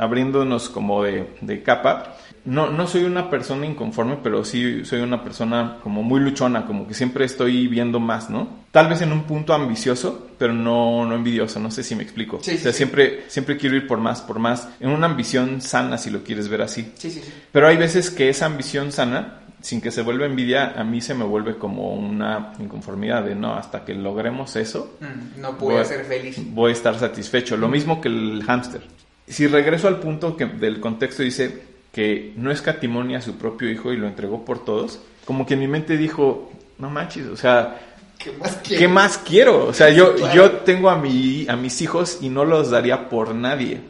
abriéndonos 0.00 0.70
como 0.70 1.02
de, 1.02 1.26
de 1.42 1.62
capa. 1.62 2.16
No, 2.46 2.70
no 2.70 2.86
soy 2.86 3.04
una 3.04 3.28
persona 3.28 3.66
inconforme, 3.66 4.16
pero 4.22 4.46
sí 4.46 4.82
soy 4.86 5.00
una 5.00 5.22
persona 5.22 5.76
como 5.82 6.02
muy 6.02 6.20
luchona, 6.20 6.64
como 6.64 6.88
que 6.88 6.94
siempre 6.94 7.26
estoy 7.26 7.68
viendo 7.68 8.00
más, 8.00 8.30
¿no? 8.30 8.60
Tal 8.70 8.88
vez 8.88 9.02
en 9.02 9.12
un 9.12 9.24
punto 9.24 9.52
ambicioso, 9.52 10.28
pero 10.38 10.54
no, 10.54 11.04
no 11.04 11.14
envidioso, 11.14 11.60
no 11.60 11.70
sé 11.70 11.82
si 11.82 11.94
me 11.94 12.02
explico. 12.02 12.38
Sí, 12.40 12.52
o 12.52 12.54
sea, 12.54 12.58
sí, 12.58 12.70
sí. 12.70 12.76
siempre, 12.78 13.24
siempre 13.28 13.58
quiero 13.58 13.76
ir 13.76 13.86
por 13.86 13.98
más, 13.98 14.22
por 14.22 14.38
más, 14.38 14.68
en 14.80 14.88
una 14.88 15.06
ambición 15.06 15.60
sana, 15.60 15.98
si 15.98 16.08
lo 16.08 16.22
quieres 16.22 16.48
ver 16.48 16.62
así. 16.62 16.90
Sí, 16.96 17.10
sí, 17.10 17.20
sí. 17.22 17.32
Pero 17.52 17.68
hay 17.68 17.76
veces 17.76 18.08
que 18.10 18.30
esa 18.30 18.46
ambición 18.46 18.92
sana, 18.92 19.39
sin 19.62 19.80
que 19.80 19.90
se 19.90 20.02
vuelva 20.02 20.26
envidia, 20.26 20.72
a 20.78 20.84
mí 20.84 21.00
se 21.00 21.14
me 21.14 21.24
vuelve 21.24 21.56
como 21.56 21.94
una 21.94 22.52
inconformidad 22.58 23.24
de 23.24 23.34
no, 23.34 23.54
hasta 23.54 23.84
que 23.84 23.94
logremos 23.94 24.56
eso, 24.56 24.96
Mm, 25.00 25.40
No 25.40 25.56
a 25.78 25.84
ser 25.84 26.04
feliz. 26.04 26.38
voy 26.54 26.70
a 26.70 26.72
estar 26.72 26.98
satisfecho. 26.98 27.56
Lo 27.56 27.68
mismo 27.68 28.00
que 28.00 28.08
el 28.08 28.42
hámster. 28.46 28.82
Si 29.26 29.46
regreso 29.46 29.86
al 29.88 30.00
punto 30.00 30.36
que 30.36 30.46
del 30.46 30.80
contexto 30.80 31.22
dice 31.22 31.62
que 31.92 32.32
no 32.36 32.50
escatimonia 32.50 33.18
a 33.18 33.22
su 33.22 33.34
propio 33.36 33.70
hijo 33.70 33.92
y 33.92 33.96
lo 33.96 34.06
entregó 34.06 34.44
por 34.44 34.64
todos, 34.64 35.00
como 35.24 35.46
que 35.46 35.54
en 35.54 35.60
mi 35.60 35.68
mente 35.68 35.96
dijo, 35.96 36.50
no 36.78 36.90
manches, 36.90 37.26
o 37.26 37.36
sea, 37.36 37.78
¿Qué 38.18 38.32
más 38.32 38.56
¿Qué 38.56 38.86
quiero? 39.18 39.66
O 39.66 39.72
sea, 39.72 39.88
yo, 39.88 40.14
Claro. 40.14 40.34
yo 40.34 40.50
tengo 40.58 40.90
a, 40.90 40.96
mi, 40.96 41.46
a 41.48 41.56
mis 41.56 41.80
hijos 41.80 42.18
y 42.20 42.28
no 42.28 42.44
los 42.44 42.70
daría 42.70 43.08
por 43.08 43.34
nadie. 43.34 43.80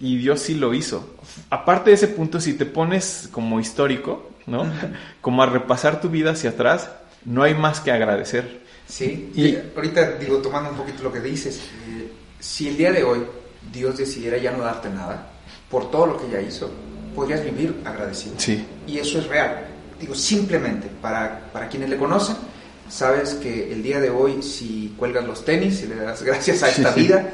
Y 0.00 0.16
Dios 0.16 0.40
sí 0.40 0.54
lo 0.54 0.72
hizo. 0.72 1.14
Aparte 1.50 1.90
de 1.90 1.96
ese 1.96 2.08
punto, 2.08 2.40
si 2.40 2.54
te 2.54 2.64
pones 2.64 3.28
como 3.30 3.60
histórico, 3.60 4.30
¿no? 4.46 4.70
Como 5.20 5.42
a 5.42 5.46
repasar 5.46 6.00
tu 6.00 6.08
vida 6.08 6.32
hacia 6.32 6.50
atrás, 6.50 6.90
no 7.24 7.42
hay 7.42 7.54
más 7.54 7.80
que 7.80 7.90
agradecer. 7.92 8.62
Sí, 8.86 9.30
Y- 9.34 9.56
ahorita 9.74 10.12
digo, 10.12 10.38
tomando 10.38 10.70
un 10.70 10.76
poquito 10.76 11.02
lo 11.02 11.12
que 11.12 11.20
dices, 11.20 11.58
eh, 11.88 12.10
si 12.38 12.68
el 12.68 12.76
día 12.76 12.92
de 12.92 13.02
hoy 13.02 13.24
Dios 13.72 13.96
decidiera 13.96 14.36
ya 14.36 14.50
no 14.52 14.62
darte 14.62 14.90
nada, 14.90 15.30
por 15.70 15.90
todo 15.90 16.06
lo 16.06 16.16
que 16.18 16.28
ya 16.30 16.40
hizo, 16.40 16.70
podrías 17.14 17.42
vivir 17.42 17.80
agradecido. 17.84 18.34
Sí. 18.38 18.64
Y 18.86 18.98
eso 18.98 19.18
es 19.18 19.26
real. 19.28 19.66
Digo, 19.98 20.14
simplemente, 20.14 20.88
para, 21.00 21.40
para 21.52 21.68
quienes 21.68 21.88
le 21.88 21.96
conocen, 21.96 22.36
sabes 22.90 23.34
que 23.34 23.72
el 23.72 23.82
día 23.82 24.00
de 24.00 24.10
hoy, 24.10 24.42
si 24.42 24.94
cuelgas 24.98 25.24
los 25.24 25.44
tenis 25.44 25.82
y 25.82 25.86
le 25.86 25.96
das 25.96 26.22
gracias 26.22 26.62
a 26.62 26.68
esta 26.68 26.92
sí. 26.92 27.00
vida, 27.00 27.26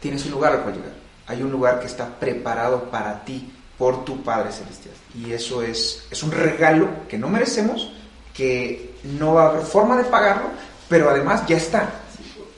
tienes 0.00 0.24
un 0.26 0.32
lugar 0.32 0.52
al 0.52 0.60
cual 0.62 0.74
llegar. 0.76 0.92
Hay 1.26 1.42
un 1.42 1.50
lugar 1.50 1.80
que 1.80 1.86
está 1.86 2.06
preparado 2.20 2.90
para 2.90 3.24
ti 3.24 3.50
por 3.78 4.04
tu 4.04 4.22
Padre 4.22 4.52
Celestial. 4.52 4.94
Y 5.14 5.32
eso 5.32 5.62
es, 5.62 6.06
es 6.10 6.22
un 6.22 6.32
regalo 6.32 6.88
que 7.08 7.18
no 7.18 7.28
merecemos, 7.28 7.92
que 8.32 8.94
no 9.18 9.34
va 9.34 9.44
a 9.44 9.50
haber 9.50 9.62
forma 9.62 9.96
de 9.96 10.04
pagarlo, 10.04 10.50
pero 10.88 11.10
además 11.10 11.46
ya 11.46 11.56
está. 11.56 11.90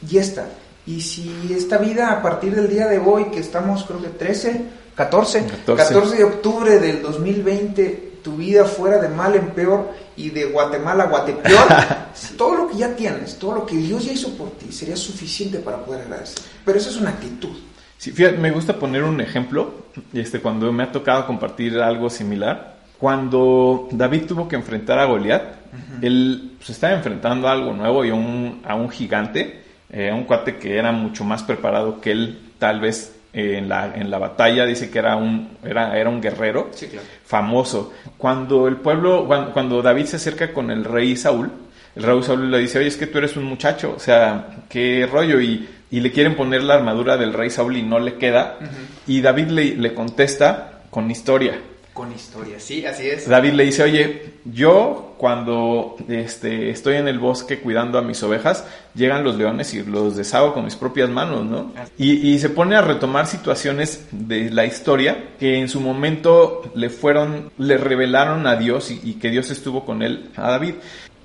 Ya 0.02 0.20
está. 0.20 0.46
Y 0.86 1.00
si 1.00 1.52
esta 1.54 1.78
vida 1.78 2.12
a 2.12 2.22
partir 2.22 2.54
del 2.54 2.68
día 2.68 2.86
de 2.86 2.98
hoy, 2.98 3.24
que 3.26 3.40
estamos 3.40 3.84
creo 3.84 4.00
que 4.00 4.08
13, 4.08 4.62
14, 4.94 5.44
14. 5.66 5.94
14 5.94 6.16
de 6.16 6.24
octubre 6.24 6.78
del 6.78 7.02
2020, 7.02 8.06
tu 8.22 8.36
vida 8.36 8.64
fuera 8.64 8.98
de 8.98 9.08
mal 9.08 9.34
en 9.34 9.50
peor 9.50 9.90
y 10.16 10.30
de 10.30 10.46
Guatemala 10.46 11.04
a 11.04 11.06
Guatepeor, 11.08 11.68
todo 12.38 12.56
lo 12.56 12.68
que 12.68 12.78
ya 12.78 12.94
tienes, 12.94 13.38
todo 13.38 13.54
lo 13.54 13.66
que 13.66 13.76
Dios 13.76 14.04
ya 14.04 14.12
hizo 14.12 14.30
por 14.36 14.50
ti, 14.52 14.72
sería 14.72 14.96
suficiente 14.96 15.58
para 15.58 15.84
poder 15.84 16.02
agradecer. 16.02 16.42
Pero 16.64 16.78
eso 16.78 16.90
es 16.90 16.96
una 16.96 17.10
actitud. 17.10 17.56
Sí, 17.98 18.12
fíjate, 18.12 18.38
me 18.38 18.50
gusta 18.50 18.78
poner 18.78 19.02
un 19.02 19.20
ejemplo, 19.20 19.85
este, 20.12 20.40
cuando 20.40 20.72
me 20.72 20.82
ha 20.84 20.92
tocado 20.92 21.26
compartir 21.26 21.78
algo 21.78 22.10
similar. 22.10 22.76
Cuando 22.98 23.88
David 23.92 24.22
tuvo 24.26 24.48
que 24.48 24.56
enfrentar 24.56 24.98
a 24.98 25.04
Goliat, 25.04 25.42
él 26.00 26.52
se 26.62 26.72
estaba 26.72 26.94
enfrentando 26.94 27.48
a 27.48 27.52
algo 27.52 27.72
nuevo 27.74 28.04
y 28.04 28.10
a 28.10 28.14
un, 28.14 28.62
a 28.64 28.74
un 28.74 28.88
gigante, 28.88 29.62
eh, 29.90 30.10
a 30.10 30.14
un 30.14 30.24
cuate 30.24 30.56
que 30.56 30.76
era 30.78 30.92
mucho 30.92 31.22
más 31.24 31.42
preparado 31.42 32.00
que 32.00 32.12
él, 32.12 32.38
tal 32.58 32.80
vez 32.80 33.14
eh, 33.34 33.58
en, 33.58 33.68
la, 33.68 33.92
en 33.94 34.10
la 34.10 34.18
batalla, 34.18 34.64
dice 34.64 34.88
que 34.88 34.98
era 34.98 35.16
un, 35.16 35.58
era, 35.62 35.98
era 35.98 36.08
un 36.08 36.22
guerrero 36.22 36.70
Sí, 36.72 36.86
claro. 36.86 37.06
famoso. 37.24 37.92
Cuando 38.16 38.66
el 38.66 38.76
pueblo, 38.76 39.28
cuando 39.52 39.82
David 39.82 40.06
se 40.06 40.16
acerca 40.16 40.54
con 40.54 40.70
el 40.70 40.84
rey 40.84 41.16
Saúl, 41.16 41.50
el 41.94 42.02
rey 42.02 42.22
Saúl 42.22 42.50
le 42.50 42.58
dice, 42.60 42.78
oye, 42.78 42.88
es 42.88 42.96
que 42.96 43.06
tú 43.06 43.18
eres 43.18 43.36
un 43.36 43.44
muchacho, 43.44 43.92
o 43.94 44.00
sea, 44.00 44.48
qué 44.70 45.06
rollo, 45.10 45.38
y, 45.40 45.68
y 45.90 46.00
le 46.00 46.12
quieren 46.12 46.36
poner 46.36 46.62
la 46.62 46.74
armadura 46.74 47.16
del 47.16 47.32
rey 47.32 47.50
Saúl 47.50 47.76
y 47.76 47.82
no 47.82 47.98
le 47.98 48.14
queda, 48.14 48.58
y 49.06 49.20
David 49.20 49.48
le, 49.48 49.76
le 49.76 49.94
contesta 49.94 50.82
con 50.90 51.10
historia. 51.10 51.60
Con 51.92 52.12
historia, 52.12 52.60
sí, 52.60 52.84
así 52.84 53.08
es. 53.08 53.26
David 53.26 53.52
le 53.52 53.64
dice, 53.64 53.82
oye, 53.82 54.34
yo 54.44 55.14
cuando 55.16 55.96
este, 56.08 56.68
estoy 56.68 56.96
en 56.96 57.08
el 57.08 57.18
bosque 57.18 57.60
cuidando 57.60 57.98
a 57.98 58.02
mis 58.02 58.22
ovejas, 58.22 58.66
llegan 58.94 59.24
los 59.24 59.36
leones 59.36 59.72
y 59.72 59.82
los 59.82 60.14
deshago 60.14 60.52
con 60.52 60.66
mis 60.66 60.76
propias 60.76 61.08
manos, 61.08 61.46
¿no? 61.46 61.72
Y, 61.96 62.28
y 62.28 62.38
se 62.38 62.50
pone 62.50 62.76
a 62.76 62.82
retomar 62.82 63.26
situaciones 63.26 64.08
de 64.10 64.50
la 64.50 64.66
historia 64.66 65.30
que 65.38 65.58
en 65.58 65.70
su 65.70 65.80
momento 65.80 66.70
le 66.74 66.90
fueron, 66.90 67.50
le 67.56 67.78
revelaron 67.78 68.46
a 68.46 68.56
Dios 68.56 68.90
y, 68.90 69.00
y 69.02 69.14
que 69.14 69.30
Dios 69.30 69.48
estuvo 69.48 69.86
con 69.86 70.02
él, 70.02 70.28
a 70.36 70.50
David. 70.50 70.74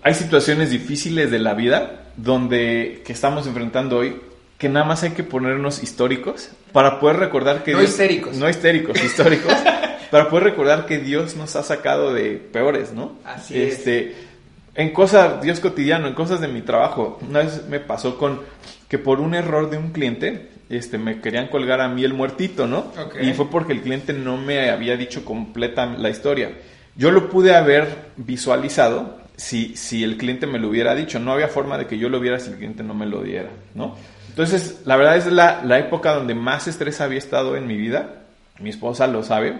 Hay 0.03 0.13
situaciones 0.13 0.71
difíciles 0.71 1.31
de 1.31 1.39
la 1.39 1.53
vida 1.53 2.05
donde, 2.15 3.01
que 3.05 3.11
estamos 3.11 3.45
enfrentando 3.45 3.97
hoy, 3.97 4.15
que 4.61 4.69
nada 4.69 4.85
más 4.85 5.01
hay 5.01 5.09
que 5.11 5.23
ponernos 5.23 5.81
históricos 5.81 6.51
para 6.71 6.99
poder 6.99 7.17
recordar 7.17 7.63
que 7.63 7.71
No 7.71 7.79
Dios- 7.79 7.89
histéricos. 7.89 8.37
no 8.37 8.47
histéricos, 8.47 9.03
históricos, 9.03 9.51
para 10.11 10.29
poder 10.29 10.43
recordar 10.45 10.85
que 10.85 10.99
Dios 10.99 11.35
nos 11.35 11.55
ha 11.55 11.63
sacado 11.63 12.13
de 12.13 12.35
peores, 12.35 12.93
¿no? 12.93 13.13
Así 13.25 13.59
es. 13.59 13.73
este, 13.79 14.15
En 14.75 14.91
cosas, 14.93 15.41
Dios 15.41 15.59
cotidiano, 15.59 16.07
en 16.07 16.13
cosas 16.13 16.39
de 16.41 16.47
mi 16.47 16.61
trabajo. 16.61 17.19
Una 17.27 17.39
vez 17.39 17.65
me 17.67 17.79
pasó 17.79 18.19
con 18.19 18.39
que 18.87 18.99
por 18.99 19.19
un 19.19 19.33
error 19.33 19.71
de 19.71 19.77
un 19.77 19.89
cliente, 19.91 20.49
este, 20.69 20.97
me 20.99 21.19
querían 21.21 21.47
colgar 21.47 21.81
a 21.81 21.87
mí 21.89 22.03
el 22.03 22.13
muertito, 22.13 22.67
¿no? 22.67 22.93
Y 23.19 23.33
fue 23.33 23.49
porque 23.49 23.73
el 23.73 23.81
cliente 23.81 24.13
no 24.13 24.37
me 24.37 24.69
había 24.69 24.95
dicho 24.95 25.25
completa 25.25 25.87
la 25.87 26.09
historia. 26.11 26.51
Yo 26.95 27.09
lo 27.11 27.29
pude 27.29 27.55
haber 27.55 27.87
visualizado 28.15 29.17
si, 29.35 29.75
si 29.75 30.03
el 30.03 30.17
cliente 30.17 30.45
me 30.45 30.59
lo 30.59 30.69
hubiera 30.69 30.93
dicho. 30.93 31.19
No 31.19 31.31
había 31.33 31.47
forma 31.47 31.77
de 31.77 31.87
que 31.87 31.97
yo 31.97 32.09
lo 32.09 32.19
viera 32.19 32.39
si 32.39 32.51
el 32.51 32.57
cliente 32.57 32.83
no 32.83 32.93
me 32.93 33.05
lo 33.07 33.23
diera, 33.23 33.49
¿no? 33.75 33.95
Entonces, 34.31 34.81
la 34.85 34.95
verdad 34.95 35.17
es 35.17 35.27
la, 35.27 35.61
la 35.63 35.77
época 35.79 36.13
donde 36.15 36.33
más 36.33 36.67
estrés 36.67 36.99
había 37.01 37.19
estado 37.19 37.55
en 37.55 37.67
mi 37.67 37.77
vida. 37.77 38.23
Mi 38.59 38.69
esposa 38.69 39.07
lo 39.07 39.23
sabe. 39.23 39.55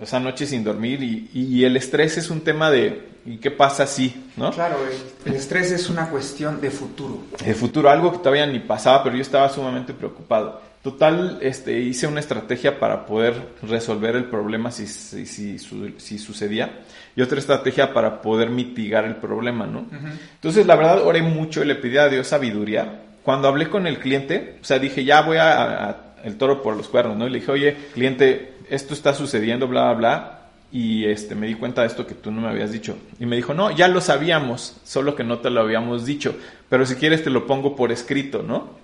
Esa 0.00 0.18
noche 0.20 0.46
sin 0.46 0.64
dormir 0.64 1.02
y, 1.02 1.30
y 1.34 1.64
el 1.64 1.76
estrés 1.76 2.16
es 2.18 2.30
un 2.30 2.40
tema 2.40 2.70
de 2.70 3.08
¿y 3.26 3.36
qué 3.36 3.50
pasa 3.50 3.86
si? 3.86 4.30
¿no? 4.36 4.50
Claro, 4.50 4.76
el, 5.24 5.30
el 5.32 5.36
estrés 5.38 5.70
es 5.70 5.88
una 5.90 6.08
cuestión 6.08 6.60
de 6.60 6.70
futuro. 6.70 7.18
El 7.44 7.54
futuro, 7.54 7.90
algo 7.90 8.10
que 8.10 8.18
todavía 8.18 8.46
ni 8.46 8.58
pasaba, 8.58 9.02
pero 9.04 9.16
yo 9.16 9.22
estaba 9.22 9.48
sumamente 9.50 9.92
preocupado. 9.92 10.60
Total, 10.82 11.38
este, 11.42 11.78
hice 11.78 12.08
una 12.08 12.18
estrategia 12.20 12.80
para 12.80 13.06
poder 13.06 13.34
resolver 13.62 14.16
el 14.16 14.24
problema 14.24 14.72
si, 14.72 14.86
si, 14.88 15.26
si, 15.26 15.58
su- 15.60 15.92
si 15.98 16.18
sucedía 16.18 16.80
y 17.14 17.22
otra 17.22 17.38
estrategia 17.38 17.92
para 17.94 18.20
poder 18.22 18.50
mitigar 18.50 19.04
el 19.04 19.16
problema, 19.16 19.66
¿no? 19.66 19.86
Entonces, 20.34 20.66
la 20.66 20.74
verdad, 20.74 21.02
oré 21.06 21.22
mucho 21.22 21.62
y 21.62 21.66
le 21.66 21.76
pedí 21.76 21.98
a 21.98 22.08
Dios 22.08 22.26
sabiduría. 22.26 23.02
Cuando 23.22 23.48
hablé 23.48 23.68
con 23.68 23.86
el 23.86 23.98
cliente, 23.98 24.56
o 24.60 24.64
sea, 24.64 24.78
dije, 24.78 25.04
ya 25.04 25.22
voy 25.22 25.36
a, 25.38 25.88
a- 25.88 25.96
el 26.24 26.36
toro 26.36 26.62
por 26.62 26.76
los 26.76 26.88
cuernos, 26.88 27.16
¿no? 27.16 27.26
Y 27.26 27.30
le 27.30 27.40
dije, 27.40 27.50
oye, 27.52 27.76
cliente, 27.94 28.52
esto 28.70 28.94
está 28.94 29.12
sucediendo, 29.14 29.66
bla, 29.68 29.84
bla, 29.92 29.94
bla. 29.94 30.38
Y 30.74 31.04
este, 31.04 31.34
me 31.34 31.46
di 31.46 31.54
cuenta 31.54 31.82
de 31.82 31.88
esto 31.88 32.06
que 32.06 32.14
tú 32.14 32.30
no 32.30 32.40
me 32.40 32.48
habías 32.48 32.72
dicho. 32.72 32.96
Y 33.20 33.26
me 33.26 33.36
dijo, 33.36 33.52
no, 33.52 33.70
ya 33.70 33.88
lo 33.88 34.00
sabíamos, 34.00 34.76
solo 34.84 35.14
que 35.14 35.22
no 35.22 35.38
te 35.40 35.50
lo 35.50 35.60
habíamos 35.60 36.06
dicho. 36.06 36.34
Pero 36.70 36.86
si 36.86 36.94
quieres 36.94 37.22
te 37.22 37.28
lo 37.28 37.46
pongo 37.46 37.76
por 37.76 37.92
escrito, 37.92 38.42
¿no? 38.42 38.80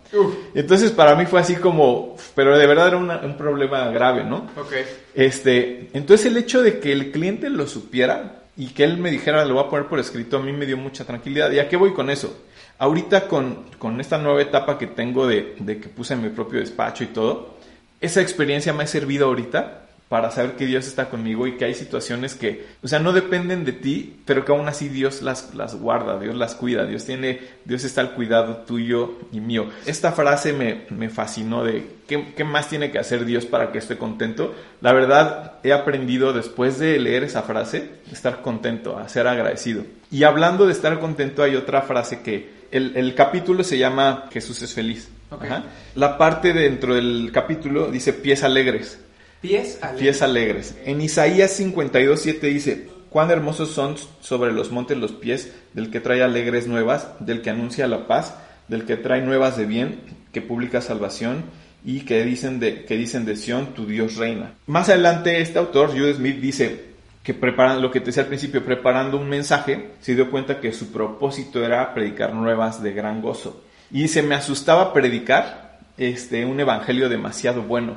Entonces 0.54 0.90
para 0.90 1.14
mí 1.14 1.24
fue 1.26 1.40
así 1.40 1.54
como, 1.56 2.16
pero 2.34 2.58
de 2.58 2.66
verdad 2.66 2.88
era 2.88 2.96
una- 2.98 3.18
un 3.20 3.36
problema 3.38 3.88
grave, 3.90 4.24
¿no? 4.24 4.48
Ok. 4.58 4.72
Este, 5.14 5.88
entonces 5.94 6.26
el 6.26 6.36
hecho 6.36 6.62
de 6.62 6.78
que 6.78 6.92
el 6.92 7.10
cliente 7.10 7.48
lo 7.50 7.66
supiera 7.66 8.42
y 8.56 8.68
que 8.68 8.84
él 8.84 8.98
me 8.98 9.10
dijera, 9.10 9.44
lo 9.44 9.54
voy 9.54 9.64
a 9.64 9.68
poner 9.70 9.86
por 9.86 9.98
escrito, 9.98 10.36
a 10.36 10.40
mí 10.40 10.52
me 10.52 10.66
dio 10.66 10.76
mucha 10.76 11.04
tranquilidad. 11.04 11.50
¿Y 11.52 11.58
a 11.58 11.68
qué 11.68 11.76
voy 11.76 11.92
con 11.94 12.10
eso? 12.10 12.36
Ahorita 12.78 13.26
con, 13.26 13.64
con 13.78 14.00
esta 14.00 14.18
nueva 14.18 14.40
etapa 14.40 14.78
que 14.78 14.86
tengo 14.86 15.26
de, 15.26 15.56
de 15.58 15.80
que 15.80 15.88
puse 15.88 16.14
mi 16.16 16.28
propio 16.28 16.60
despacho 16.60 17.04
y 17.04 17.08
todo, 17.08 17.56
esa 18.00 18.20
experiencia 18.20 18.72
me 18.72 18.84
ha 18.84 18.86
servido 18.86 19.26
ahorita 19.26 19.87
para 20.08 20.30
saber 20.30 20.56
que 20.56 20.64
Dios 20.64 20.86
está 20.86 21.10
conmigo 21.10 21.46
y 21.46 21.56
que 21.56 21.66
hay 21.66 21.74
situaciones 21.74 22.34
que, 22.34 22.66
o 22.82 22.88
sea, 22.88 22.98
no 22.98 23.12
dependen 23.12 23.64
de 23.66 23.72
ti, 23.72 24.20
pero 24.24 24.44
que 24.44 24.52
aún 24.52 24.66
así 24.66 24.88
Dios 24.88 25.20
las, 25.20 25.54
las 25.54 25.74
guarda, 25.74 26.18
Dios 26.18 26.34
las 26.34 26.54
cuida, 26.54 26.86
Dios 26.86 27.04
tiene, 27.04 27.40
Dios 27.66 27.84
está 27.84 28.00
al 28.00 28.14
cuidado 28.14 28.58
tuyo 28.66 29.18
y 29.32 29.40
mío. 29.40 29.68
Esta 29.84 30.12
frase 30.12 30.54
me, 30.54 30.86
me 30.88 31.10
fascinó 31.10 31.62
de 31.62 31.86
¿qué, 32.06 32.32
qué 32.34 32.44
más 32.44 32.68
tiene 32.68 32.90
que 32.90 32.98
hacer 32.98 33.26
Dios 33.26 33.44
para 33.44 33.70
que 33.70 33.78
esté 33.78 33.98
contento. 33.98 34.54
La 34.80 34.94
verdad, 34.94 35.58
he 35.62 35.74
aprendido 35.74 36.32
después 36.32 36.78
de 36.78 36.98
leer 36.98 37.24
esa 37.24 37.42
frase, 37.42 37.90
estar 38.10 38.40
contento, 38.40 38.98
a 38.98 39.08
ser 39.08 39.26
agradecido. 39.26 39.84
Y 40.10 40.22
hablando 40.22 40.66
de 40.66 40.72
estar 40.72 40.98
contento, 41.00 41.42
hay 41.42 41.54
otra 41.54 41.82
frase 41.82 42.22
que 42.22 42.58
el, 42.70 42.96
el 42.96 43.14
capítulo 43.14 43.62
se 43.62 43.76
llama 43.76 44.24
Jesús 44.32 44.62
es 44.62 44.72
feliz. 44.72 45.10
Ajá. 45.30 45.64
La 45.94 46.16
parte 46.16 46.54
dentro 46.54 46.94
del 46.94 47.30
capítulo 47.30 47.90
dice 47.90 48.14
pies 48.14 48.42
alegres. 48.42 48.98
Pies 49.40 49.78
alegres. 49.82 50.00
Pies 50.00 50.22
alegres. 50.22 50.76
En 50.84 51.00
Isaías 51.00 51.52
52, 51.52 52.20
7 52.20 52.46
dice, 52.48 52.88
cuán 53.08 53.30
hermosos 53.30 53.70
son 53.70 53.96
sobre 54.20 54.52
los 54.52 54.72
montes 54.72 54.98
los 54.98 55.12
pies 55.12 55.52
del 55.74 55.90
que 55.90 56.00
trae 56.00 56.22
alegres 56.22 56.66
nuevas, 56.66 57.08
del 57.20 57.42
que 57.42 57.50
anuncia 57.50 57.86
la 57.86 58.06
paz, 58.06 58.34
del 58.66 58.84
que 58.84 58.96
trae 58.96 59.22
nuevas 59.22 59.56
de 59.56 59.66
bien, 59.66 60.00
que 60.32 60.42
publica 60.42 60.80
salvación 60.80 61.44
y 61.84 62.00
que 62.00 62.24
dicen 62.24 62.58
de, 62.60 62.84
que 62.84 62.96
dicen 62.96 63.24
de 63.24 63.36
Sión, 63.36 63.74
tu 63.74 63.86
Dios 63.86 64.16
reina. 64.16 64.54
Más 64.66 64.88
adelante 64.88 65.40
este 65.40 65.58
autor, 65.58 65.90
Jude 65.90 66.14
Smith, 66.14 66.40
dice 66.40 66.88
que 67.22 67.34
preparan, 67.34 67.82
lo 67.82 67.90
que 67.90 68.00
te 68.00 68.06
decía 68.06 68.24
al 68.24 68.28
principio, 68.28 68.64
preparando 68.64 69.18
un 69.18 69.28
mensaje, 69.28 69.90
se 70.00 70.14
dio 70.14 70.30
cuenta 70.30 70.60
que 70.60 70.72
su 70.72 70.92
propósito 70.92 71.64
era 71.64 71.94
predicar 71.94 72.34
nuevas 72.34 72.82
de 72.82 72.92
gran 72.92 73.22
gozo. 73.22 73.62
Y 73.90 74.08
se 74.08 74.22
me 74.22 74.34
asustaba 74.34 74.92
predicar 74.92 75.78
este, 75.96 76.44
un 76.44 76.58
evangelio 76.58 77.08
demasiado 77.08 77.62
bueno. 77.62 77.96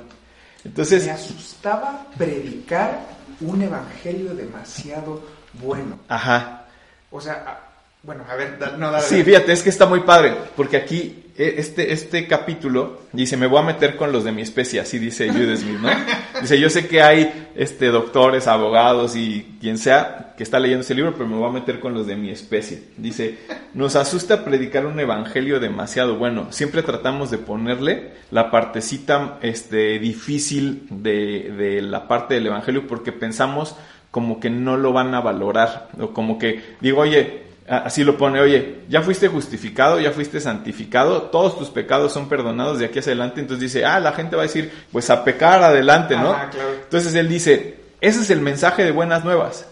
Entonces, 0.63 1.06
Me 1.06 1.12
asustaba 1.12 2.06
predicar 2.17 3.06
un 3.39 3.62
evangelio 3.62 4.36
demasiado 4.36 5.24
bueno. 5.54 6.00
Ajá. 6.08 6.65
O 7.10 7.19
sea, 7.19 7.71
bueno, 8.04 8.24
a 8.30 8.36
ver, 8.36 8.58
da- 8.58 8.78
no, 8.78 8.92
dale. 8.92 9.04
Sí, 9.06 9.24
fíjate, 9.24 9.52
es 9.52 9.62
que 9.64 9.70
está 9.70 9.86
muy 9.86 10.02
padre, 10.02 10.34
porque 10.56 10.78
aquí 10.78 11.24
eh, 11.38 11.56
este, 11.58 11.94
este 11.94 12.28
capítulo 12.28 13.02
dice, 13.14 13.38
me 13.38 13.48
voy 13.48 13.60
a 13.60 13.66
meter 13.66 13.96
con 13.96 14.12
los 14.12 14.24
de 14.24 14.32
mi 14.32 14.42
especie, 14.42 14.80
así 14.80 14.98
dice 15.00 15.30
Jude 15.30 15.56
Smith, 15.58 15.80
¿no? 15.80 15.90
Dice, 16.42 16.60
yo 16.60 16.72
sé 16.72 16.88
que 16.88 17.04
hay 17.04 17.52
este, 17.56 17.88
doctores, 17.88 18.48
abogados 18.48 19.16
y 19.16 19.58
quien 19.62 19.78
sea, 19.78 20.34
que 20.36 20.42
está 20.42 20.60
leyendo 20.60 20.82
ese 20.82 20.96
libro, 20.96 21.14
pero 21.14 21.28
me 21.28 21.36
voy 21.36 21.48
a 21.48 21.54
meter 21.54 21.80
con 21.80 21.94
los 21.94 22.08
de 22.08 22.16
mi 22.16 22.32
especie. 22.32 22.82
Dice, 22.98 23.38
nos 23.76 23.96
asusta 23.96 24.44
predicar 24.44 24.88
un 24.88 25.00
evangelio 25.00 25.60
demasiado 25.60 26.16
bueno. 26.16 26.48
Siempre 26.52 26.82
tratamos 26.82 27.30
de 27.30 27.38
ponerle 27.38 28.14
la 28.32 28.50
partecita 28.50 29.38
este, 29.44 30.00
difícil 30.00 30.88
de, 30.90 31.54
de 31.56 31.82
la 31.84 32.08
parte 32.08 32.34
del 32.34 32.48
evangelio 32.48 32.88
porque 32.88 33.12
pensamos 33.12 33.76
como 34.10 34.40
que 34.40 34.50
no 34.50 34.78
lo 34.78 34.92
van 34.94 35.14
a 35.14 35.22
valorar. 35.22 35.90
O 36.00 36.12
como 36.12 36.40
que 36.40 36.60
digo, 36.82 37.02
oye, 37.02 37.51
así 37.78 38.04
lo 38.04 38.18
pone, 38.18 38.42
oye, 38.42 38.82
ya 38.90 39.02
fuiste 39.02 39.30
justificado, 39.30 40.00
ya 40.00 40.12
fuiste 40.12 40.42
santificado, 40.42 41.24
todos 41.24 41.58
tus 41.58 41.70
pecados 41.70 42.12
son 42.12 42.28
perdonados 42.28 42.80
de 42.80 42.86
aquí 42.86 43.00
hacia 43.00 43.12
adelante. 43.12 43.40
Entonces 43.40 43.72
dice, 43.72 43.86
ah, 43.86 44.00
la 44.00 44.12
gente 44.12 44.36
va 44.36 44.44
a 44.44 44.46
decir, 44.46 44.72
pues 44.92 45.10
a 45.10 45.24
pecar 45.24 45.64
adelante, 45.64 46.18
¿no? 46.18 46.36
Entonces 46.84 47.14
él 47.16 47.30
dice, 47.30 47.78
ese 48.02 48.22
es 48.22 48.30
el 48.30 48.42
mensaje 48.42 48.84
de 48.84 48.92
buenas 48.92 49.24
nuevas. 49.24 49.66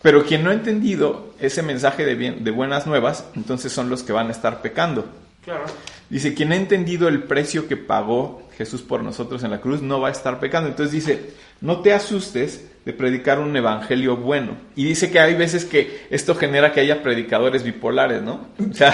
Pero 0.00 0.24
quien 0.24 0.42
no 0.42 0.50
ha 0.50 0.54
entendido 0.54 1.34
ese 1.38 1.62
mensaje 1.62 2.04
de, 2.04 2.14
bien, 2.14 2.42
de 2.42 2.50
buenas 2.50 2.86
nuevas, 2.86 3.26
entonces 3.36 3.70
son 3.70 3.88
los 3.88 4.02
que 4.02 4.12
van 4.12 4.28
a 4.28 4.32
estar 4.32 4.62
pecando. 4.62 5.06
Claro. 5.44 5.64
Dice, 6.08 6.34
quien 6.34 6.52
ha 6.52 6.56
entendido 6.56 7.06
el 7.08 7.24
precio 7.24 7.68
que 7.68 7.76
pagó 7.76 8.42
Jesús 8.56 8.82
por 8.82 9.02
nosotros 9.02 9.44
en 9.44 9.50
la 9.50 9.60
cruz, 9.60 9.82
no 9.82 10.00
va 10.00 10.08
a 10.08 10.12
estar 10.12 10.40
pecando. 10.40 10.70
Entonces 10.70 10.92
dice, 10.92 11.30
no 11.60 11.80
te 11.80 11.92
asustes 11.92 12.64
de 12.84 12.92
predicar 12.92 13.38
un 13.38 13.56
evangelio 13.56 14.16
bueno. 14.16 14.56
Y 14.74 14.84
dice 14.84 15.10
que 15.10 15.20
hay 15.20 15.34
veces 15.34 15.64
que 15.64 16.06
esto 16.10 16.34
genera 16.34 16.72
que 16.72 16.80
haya 16.80 17.02
predicadores 17.02 17.62
bipolares, 17.62 18.22
¿no? 18.22 18.48
O 18.58 18.74
sea, 18.74 18.92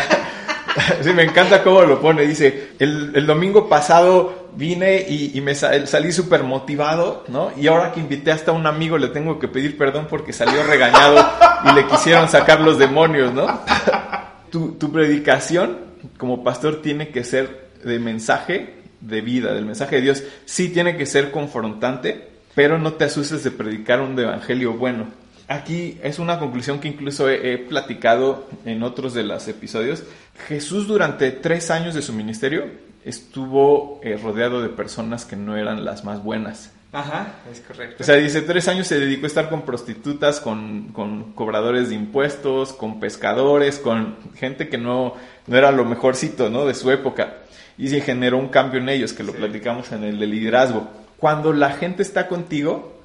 sí, 1.01 1.13
me 1.13 1.23
encanta 1.23 1.63
cómo 1.63 1.83
lo 1.83 2.01
pone. 2.01 2.27
Dice, 2.27 2.71
el, 2.79 3.27
domingo 3.27 3.69
pasado 3.69 4.49
vine 4.55 5.07
y, 5.09 5.41
me 5.41 5.55
salí 5.55 6.13
súper 6.13 6.43
motivado, 6.43 7.25
¿no? 7.29 7.53
Y 7.57 7.67
ahora 7.67 7.93
que 7.93 8.01
invité 8.01 8.31
hasta 8.31 8.51
a 8.51 8.55
un 8.55 8.67
amigo 8.67 8.99
le 8.99 9.09
tengo 9.09 9.39
que 9.39 9.49
pedir 9.49 9.79
perdón 9.79 10.07
porque 10.09 10.33
salió 10.33 10.63
regañado 10.65 11.27
y 11.65 11.75
le 11.75 11.87
quisieron 11.87 12.29
sacar 12.29 12.61
los 12.61 12.79
demonios, 12.79 13.33
¿no? 13.33 13.47
tu, 14.51 14.73
tu 14.73 14.93
predicación 14.93 15.79
como 16.17 16.45
pastor 16.45 16.83
tiene 16.83 17.09
que 17.09 17.25
ser 17.25 17.69
de 17.83 17.99
mensaje 17.99 18.75
de 19.01 19.21
vida, 19.21 19.53
del 19.55 19.65
mensaje 19.65 19.97
de 19.97 20.03
Dios. 20.03 20.25
Sí 20.45 20.69
tiene 20.71 20.97
que 20.97 21.07
ser 21.07 21.31
confrontante, 21.31 22.29
pero 22.59 22.77
no 22.77 22.95
te 22.95 23.05
asustes 23.05 23.45
de 23.45 23.53
predicar 23.53 24.01
un 24.01 24.19
evangelio 24.19 24.73
bueno. 24.73 25.07
Aquí 25.47 25.97
es 26.03 26.19
una 26.19 26.41
conclusión 26.41 26.81
que 26.81 26.89
incluso 26.89 27.31
he, 27.31 27.57
platicado 27.57 28.49
en 28.65 28.83
otros 28.83 29.15
de 29.15 29.23
los 29.23 29.47
episodios. 29.47 30.03
Jesús 30.49 30.89
durante 30.89 31.31
tres 31.31 31.71
años 31.71 31.95
de 31.95 32.03
su 32.03 32.13
ministerio 32.13 32.65
estuvo 33.05 34.01
eh, 34.03 34.19
rodeado 34.21 34.61
de 34.61 34.71
personas 34.71 35.25
que 35.25 35.37
no 35.37 35.57
eran 35.57 35.85
las 35.85 36.05
más 36.05 36.25
buenas. 36.25 36.73
Ajá, 36.91 37.35
es 37.49 37.61
correcto. 37.61 37.99
O 38.01 38.05
sea, 38.05 38.17
dice, 38.17 38.43
tres 38.43 38.67
años 38.67 38.89
se 38.89 38.99
dedicó 38.99 39.27
a 39.27 39.29
estar 39.29 39.51
con 39.51 39.63
prostitutas, 39.63 40.41
con, 40.41 40.89
con 40.89 41.35
cobradores 41.35 41.91
de 41.91 41.95
impuestos, 41.95 42.73
con 42.73 42.99
pescadores, 42.99 43.79
con 43.79 44.17
gente 44.35 44.69
que 44.69 44.79
no, 44.79 45.15
no 45.47 45.57
era 45.57 45.71
lo 45.71 45.85
mejorcito, 45.85 46.51
¿no? 46.51 46.67
De 46.67 46.75
su 46.75 46.91
época. 46.91 47.35
Y 47.79 47.87
se 47.87 48.01
generó 48.01 48.37
un 48.37 48.49
cambio 48.49 48.81
en 48.81 48.89
ellos, 48.89 49.13
que 49.13 49.23
lo 49.23 49.33
platicamos 49.33 49.93
en 49.93 50.03
el 50.03 50.19
de 50.19 50.27
liderazgo. 50.27 51.07
Cuando 51.19 51.53
la 51.53 51.73
gente 51.73 52.03
está 52.03 52.29
contigo, 52.29 52.97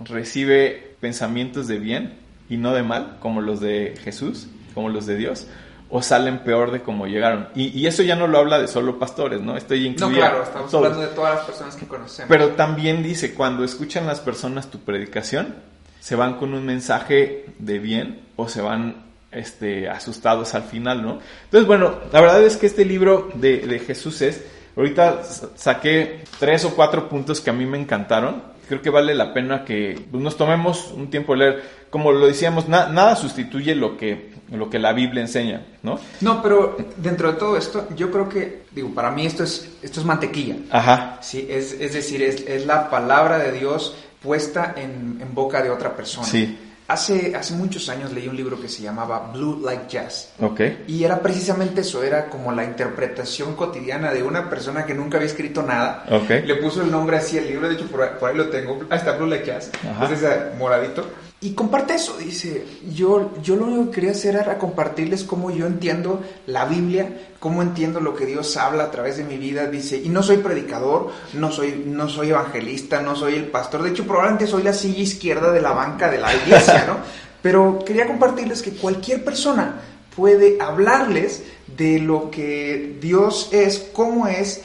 recibe 0.00 0.96
pensamientos 1.00 1.68
de 1.68 1.78
bien 1.78 2.18
y 2.48 2.56
no 2.56 2.74
de 2.74 2.82
mal, 2.82 3.18
como 3.20 3.40
los 3.40 3.60
de 3.60 3.94
Jesús, 4.02 4.48
como 4.74 4.88
los 4.88 5.06
de 5.06 5.16
Dios, 5.16 5.46
o 5.88 6.02
salen 6.02 6.40
peor 6.40 6.72
de 6.72 6.82
como 6.82 7.06
llegaron. 7.06 7.48
Y, 7.54 7.86
eso 7.86 8.02
ya 8.02 8.16
no 8.16 8.26
lo 8.26 8.38
habla 8.38 8.58
de 8.58 8.66
solo 8.66 8.98
pastores, 8.98 9.40
¿no? 9.40 9.56
Estoy 9.56 9.86
incluyendo. 9.86 10.20
No, 10.20 10.30
claro, 10.30 10.42
estamos 10.42 10.74
hablando 10.74 11.00
de 11.00 11.06
todas 11.08 11.36
las 11.36 11.44
personas 11.44 11.76
que 11.76 11.86
conocemos. 11.86 12.28
Pero 12.28 12.50
también 12.50 13.02
dice, 13.02 13.34
cuando 13.34 13.64
escuchan 13.64 14.06
las 14.06 14.20
personas 14.20 14.70
tu 14.70 14.80
predicación, 14.80 15.54
se 16.00 16.16
van 16.16 16.38
con 16.38 16.54
un 16.54 16.64
mensaje 16.66 17.46
de 17.58 17.78
bien 17.78 18.22
o 18.36 18.48
se 18.48 18.62
van 18.62 19.04
este, 19.30 19.88
asustados 19.88 20.54
al 20.54 20.64
final, 20.64 21.02
¿no? 21.02 21.20
Entonces, 21.44 21.66
bueno, 21.66 22.00
la 22.12 22.20
verdad 22.20 22.42
es 22.42 22.56
que 22.56 22.66
este 22.66 22.84
libro 22.84 23.30
de, 23.34 23.58
de 23.58 23.78
Jesús 23.78 24.22
es 24.22 24.44
Ahorita 24.76 25.22
saqué 25.56 26.24
tres 26.38 26.64
o 26.64 26.74
cuatro 26.74 27.08
puntos 27.08 27.40
que 27.40 27.50
a 27.50 27.52
mí 27.52 27.66
me 27.66 27.78
encantaron. 27.78 28.42
Creo 28.68 28.80
que 28.80 28.90
vale 28.90 29.14
la 29.14 29.34
pena 29.34 29.64
que 29.64 30.00
pues, 30.10 30.22
nos 30.22 30.36
tomemos 30.36 30.92
un 30.92 31.10
tiempo 31.10 31.32
a 31.32 31.36
leer. 31.36 31.80
Como 31.90 32.12
lo 32.12 32.26
decíamos, 32.26 32.68
nada 32.68 33.16
sustituye 33.16 33.74
lo 33.74 33.96
que, 33.96 34.32
lo 34.52 34.70
que 34.70 34.78
la 34.78 34.92
Biblia 34.92 35.22
enseña, 35.22 35.66
¿no? 35.82 35.98
No, 36.20 36.40
pero 36.40 36.76
dentro 36.96 37.32
de 37.32 37.38
todo 37.38 37.56
esto, 37.56 37.88
yo 37.96 38.12
creo 38.12 38.28
que, 38.28 38.62
digo, 38.70 38.90
para 38.94 39.10
mí 39.10 39.26
esto 39.26 39.42
es, 39.42 39.68
esto 39.82 39.98
es 39.98 40.06
mantequilla. 40.06 40.56
Ajá. 40.70 41.18
Sí, 41.20 41.48
es, 41.50 41.72
es 41.72 41.94
decir, 41.94 42.22
es, 42.22 42.46
es 42.46 42.64
la 42.64 42.88
palabra 42.90 43.38
de 43.38 43.50
Dios 43.50 43.96
puesta 44.22 44.74
en, 44.76 45.18
en 45.20 45.34
boca 45.34 45.62
de 45.62 45.70
otra 45.70 45.96
persona. 45.96 46.26
Sí. 46.26 46.56
Hace, 46.90 47.36
hace 47.36 47.54
muchos 47.54 47.88
años 47.88 48.12
leí 48.12 48.26
un 48.26 48.34
libro 48.34 48.60
que 48.60 48.68
se 48.68 48.82
llamaba 48.82 49.30
Blue 49.32 49.62
Like 49.64 49.84
Jazz. 49.88 50.30
Ok. 50.40 50.60
Y 50.88 51.04
era 51.04 51.20
precisamente 51.20 51.82
eso, 51.82 52.02
era 52.02 52.28
como 52.28 52.50
la 52.50 52.64
interpretación 52.64 53.54
cotidiana 53.54 54.12
de 54.12 54.24
una 54.24 54.50
persona 54.50 54.84
que 54.84 54.92
nunca 54.92 55.16
había 55.16 55.28
escrito 55.28 55.62
nada. 55.62 56.04
Ok. 56.10 56.30
Le 56.44 56.56
puso 56.56 56.82
el 56.82 56.90
nombre 56.90 57.16
así 57.16 57.38
al 57.38 57.46
libro, 57.46 57.68
de 57.68 57.76
hecho 57.76 57.86
por 57.86 58.02
ahí, 58.02 58.36
lo 58.36 58.48
tengo. 58.48 58.80
Ahí 58.90 58.98
está 58.98 59.12
Blue 59.12 59.28
Like 59.28 59.46
Jazz. 59.46 59.70
Es 60.02 60.10
ese 60.10 60.56
moradito. 60.58 61.06
Y 61.42 61.54
comparte 61.54 61.94
eso, 61.94 62.18
dice, 62.18 62.66
yo, 62.92 63.30
yo 63.42 63.56
lo 63.56 63.64
único 63.64 63.86
que 63.86 63.94
quería 63.94 64.10
hacer 64.10 64.34
era 64.34 64.58
compartirles 64.58 65.24
cómo 65.24 65.50
yo 65.50 65.66
entiendo 65.66 66.22
la 66.46 66.66
Biblia, 66.66 67.30
cómo 67.38 67.62
entiendo 67.62 67.98
lo 67.98 68.14
que 68.14 68.26
Dios 68.26 68.58
habla 68.58 68.84
a 68.84 68.90
través 68.90 69.16
de 69.16 69.24
mi 69.24 69.38
vida, 69.38 69.66
dice, 69.66 69.96
y 69.96 70.10
no 70.10 70.22
soy 70.22 70.36
predicador, 70.36 71.08
no 71.32 71.50
soy, 71.50 71.82
no 71.86 72.10
soy 72.10 72.28
evangelista, 72.28 73.00
no 73.00 73.16
soy 73.16 73.36
el 73.36 73.46
pastor, 73.46 73.82
de 73.82 73.88
hecho 73.88 74.04
probablemente 74.04 74.46
soy 74.46 74.62
la 74.62 74.74
silla 74.74 75.00
izquierda 75.00 75.50
de 75.50 75.62
la 75.62 75.72
banca 75.72 76.10
de 76.10 76.18
la 76.18 76.34
iglesia, 76.34 76.84
¿no? 76.86 76.98
Pero 77.42 77.78
quería 77.86 78.06
compartirles 78.06 78.60
que 78.60 78.72
cualquier 78.72 79.24
persona 79.24 79.80
puede 80.14 80.60
hablarles 80.60 81.42
de 81.74 82.00
lo 82.00 82.30
que 82.30 82.98
Dios 83.00 83.48
es, 83.50 83.78
cómo 83.94 84.26
es, 84.26 84.60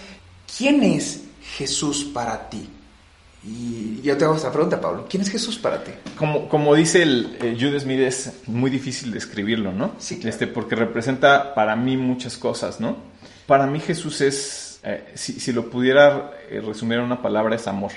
quién 0.57 0.83
es 0.83 1.21
Jesús 1.55 2.03
para 2.03 2.49
ti. 2.49 2.69
Y 3.47 4.01
yo 4.01 4.17
te 4.17 4.25
hago 4.25 4.35
esta 4.35 4.51
pregunta, 4.51 4.81
Pablo. 4.81 5.05
¿Quién 5.07 5.21
es 5.21 5.29
Jesús 5.29 5.59
para 5.59 5.83
ti? 5.83 5.91
Como, 6.17 6.49
como 6.49 6.73
dice 6.73 7.03
el 7.03 7.37
eh, 7.41 7.55
Judas 7.59 7.83
Smith, 7.83 7.99
es 7.99 8.41
muy 8.47 8.71
difícil 8.71 9.11
describirlo, 9.11 9.71
¿no? 9.71 9.91
Sí. 9.99 10.19
Este, 10.23 10.47
porque 10.47 10.75
representa 10.75 11.53
para 11.53 11.75
mí 11.75 11.95
muchas 11.95 12.37
cosas, 12.37 12.79
¿no? 12.79 12.97
Para 13.45 13.67
mí 13.67 13.79
Jesús 13.79 14.21
es, 14.21 14.79
eh, 14.83 15.11
si, 15.13 15.33
si, 15.39 15.53
lo 15.53 15.69
pudiera 15.69 16.31
eh, 16.49 16.59
resumir 16.59 16.97
en 16.97 17.03
una 17.03 17.21
palabra, 17.21 17.55
es 17.55 17.67
amor. 17.67 17.91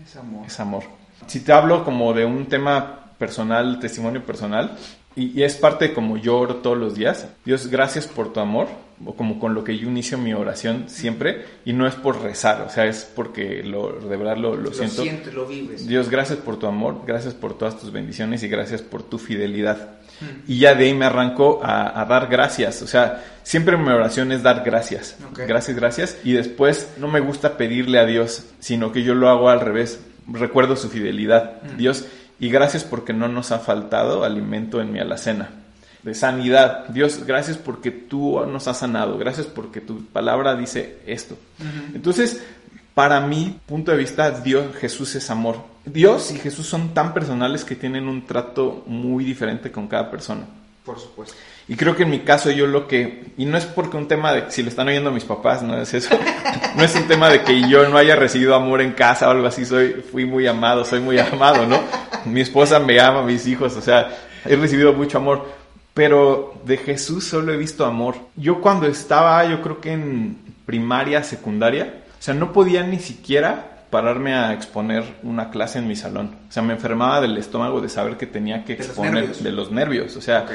Es 0.00 0.14
amor. 0.14 0.46
Es 0.46 0.60
amor. 0.60 0.84
Si 1.26 1.40
te 1.40 1.52
hablo 1.52 1.84
como 1.84 2.12
de 2.12 2.24
un 2.24 2.46
tema 2.46 3.14
personal, 3.18 3.80
testimonio 3.80 4.24
personal, 4.24 4.78
y, 5.16 5.38
y 5.38 5.42
es 5.42 5.56
parte 5.56 5.88
de 5.88 5.94
como 5.94 6.16
yo 6.16 6.38
oro 6.38 6.56
todos 6.56 6.78
los 6.78 6.94
días, 6.94 7.28
Dios, 7.44 7.68
gracias 7.68 8.06
por 8.06 8.32
tu 8.32 8.40
amor 8.40 8.68
o 9.04 9.14
como 9.14 9.38
con 9.38 9.54
lo 9.54 9.64
que 9.64 9.78
yo 9.78 9.88
inicio 9.88 10.18
mi 10.18 10.32
oración 10.34 10.84
siempre, 10.88 11.44
y 11.64 11.72
no 11.72 11.86
es 11.86 11.94
por 11.94 12.20
rezar, 12.22 12.62
o 12.62 12.70
sea, 12.70 12.86
es 12.86 13.08
porque 13.14 13.62
lo, 13.62 13.92
de 13.92 14.16
verdad 14.16 14.36
lo, 14.36 14.56
lo, 14.56 14.72
siento. 14.72 15.02
Sientes, 15.02 15.32
lo 15.34 15.46
vives. 15.46 15.86
Dios, 15.86 16.08
gracias 16.08 16.38
por 16.38 16.58
tu 16.58 16.66
amor, 16.66 17.02
gracias 17.06 17.34
por 17.34 17.56
todas 17.56 17.78
tus 17.78 17.92
bendiciones 17.92 18.42
y 18.42 18.48
gracias 18.48 18.82
por 18.82 19.02
tu 19.02 19.18
fidelidad. 19.18 19.98
Hmm. 20.20 20.42
Y 20.48 20.58
ya 20.58 20.74
de 20.74 20.86
ahí 20.86 20.94
me 20.94 21.04
arranco 21.04 21.60
a, 21.62 22.04
dar 22.08 22.28
gracias, 22.28 22.82
o 22.82 22.86
sea, 22.86 23.24
siempre 23.42 23.76
mi 23.76 23.88
oración 23.88 24.32
es 24.32 24.42
dar 24.42 24.64
gracias, 24.64 25.16
gracias, 25.32 25.76
gracias, 25.76 26.18
y 26.24 26.32
después 26.32 26.94
no 26.98 27.08
me 27.08 27.20
gusta 27.20 27.56
pedirle 27.56 28.00
a 28.00 28.06
Dios, 28.06 28.46
sino 28.58 28.90
que 28.90 29.04
yo 29.04 29.14
lo 29.14 29.28
hago 29.28 29.48
al 29.48 29.60
revés, 29.60 30.00
recuerdo 30.26 30.74
su 30.74 30.88
fidelidad, 30.88 31.62
hmm. 31.62 31.76
Dios, 31.76 32.06
y 32.40 32.50
gracias 32.50 32.84
porque 32.84 33.12
no 33.12 33.28
nos 33.28 33.52
ha 33.52 33.58
faltado 33.58 34.24
alimento 34.24 34.80
en 34.80 34.92
mi 34.92 34.98
alacena 34.98 35.50
de 36.02 36.14
sanidad. 36.14 36.86
Dios, 36.88 37.24
gracias 37.26 37.56
porque 37.56 37.90
tú 37.90 38.40
nos 38.46 38.68
has 38.68 38.78
sanado, 38.78 39.18
gracias 39.18 39.46
porque 39.46 39.80
tu 39.80 40.04
palabra 40.06 40.56
dice 40.56 40.98
esto. 41.06 41.36
Entonces, 41.94 42.42
para 42.94 43.20
mi 43.20 43.58
punto 43.66 43.90
de 43.90 43.98
vista, 43.98 44.30
Dios, 44.30 44.74
Jesús 44.76 45.14
es 45.14 45.30
amor. 45.30 45.56
Dios 45.84 46.30
y 46.30 46.38
Jesús 46.38 46.66
son 46.66 46.94
tan 46.94 47.14
personales 47.14 47.64
que 47.64 47.76
tienen 47.76 48.08
un 48.08 48.26
trato 48.26 48.82
muy 48.86 49.24
diferente 49.24 49.70
con 49.70 49.88
cada 49.88 50.10
persona. 50.10 50.46
Por 50.84 50.98
supuesto. 50.98 51.36
Y 51.68 51.76
creo 51.76 51.94
que 51.94 52.04
en 52.04 52.10
mi 52.10 52.20
caso 52.20 52.50
yo 52.50 52.66
lo 52.66 52.88
que, 52.88 53.32
y 53.36 53.44
no 53.44 53.58
es 53.58 53.66
porque 53.66 53.98
un 53.98 54.08
tema 54.08 54.32
de 54.32 54.50
si 54.50 54.62
le 54.62 54.70
están 54.70 54.88
oyendo 54.88 55.10
mis 55.10 55.24
papás, 55.24 55.62
no 55.62 55.78
es 55.78 55.92
eso, 55.92 56.18
no 56.76 56.82
es 56.82 56.94
un 56.94 57.06
tema 57.06 57.28
de 57.28 57.42
que 57.42 57.68
yo 57.68 57.86
no 57.90 57.98
haya 57.98 58.16
recibido 58.16 58.54
amor 58.54 58.80
en 58.80 58.92
casa 58.92 59.28
o 59.28 59.32
algo 59.32 59.46
así, 59.46 59.66
soy, 59.66 60.02
fui 60.10 60.24
muy 60.24 60.46
amado, 60.46 60.86
soy 60.86 61.00
muy 61.00 61.18
amado, 61.18 61.66
¿no? 61.66 61.78
Mi 62.28 62.40
esposa 62.40 62.78
me 62.78 63.00
ama, 63.00 63.22
mis 63.22 63.46
hijos, 63.46 63.76
o 63.76 63.80
sea, 63.80 64.10
he 64.44 64.56
recibido 64.56 64.92
mucho 64.92 65.18
amor, 65.18 65.46
pero 65.94 66.54
de 66.64 66.76
Jesús 66.76 67.24
solo 67.24 67.52
he 67.52 67.56
visto 67.56 67.84
amor. 67.84 68.16
Yo 68.36 68.60
cuando 68.60 68.86
estaba, 68.86 69.44
yo 69.46 69.60
creo 69.62 69.80
que 69.80 69.92
en 69.92 70.38
primaria, 70.64 71.24
secundaria, 71.24 72.02
o 72.18 72.22
sea, 72.22 72.34
no 72.34 72.52
podía 72.52 72.82
ni 72.82 72.98
siquiera 72.98 73.78
pararme 73.90 74.34
a 74.34 74.52
exponer 74.52 75.02
una 75.22 75.50
clase 75.50 75.78
en 75.78 75.88
mi 75.88 75.96
salón. 75.96 76.36
O 76.48 76.52
sea, 76.52 76.62
me 76.62 76.74
enfermaba 76.74 77.20
del 77.20 77.36
estómago 77.38 77.80
de 77.80 77.88
saber 77.88 78.16
que 78.16 78.26
tenía 78.26 78.64
que 78.64 78.74
exponer 78.74 79.34
de 79.34 79.52
los 79.52 79.70
nervios. 79.70 80.14
O 80.16 80.20
sea, 80.20 80.46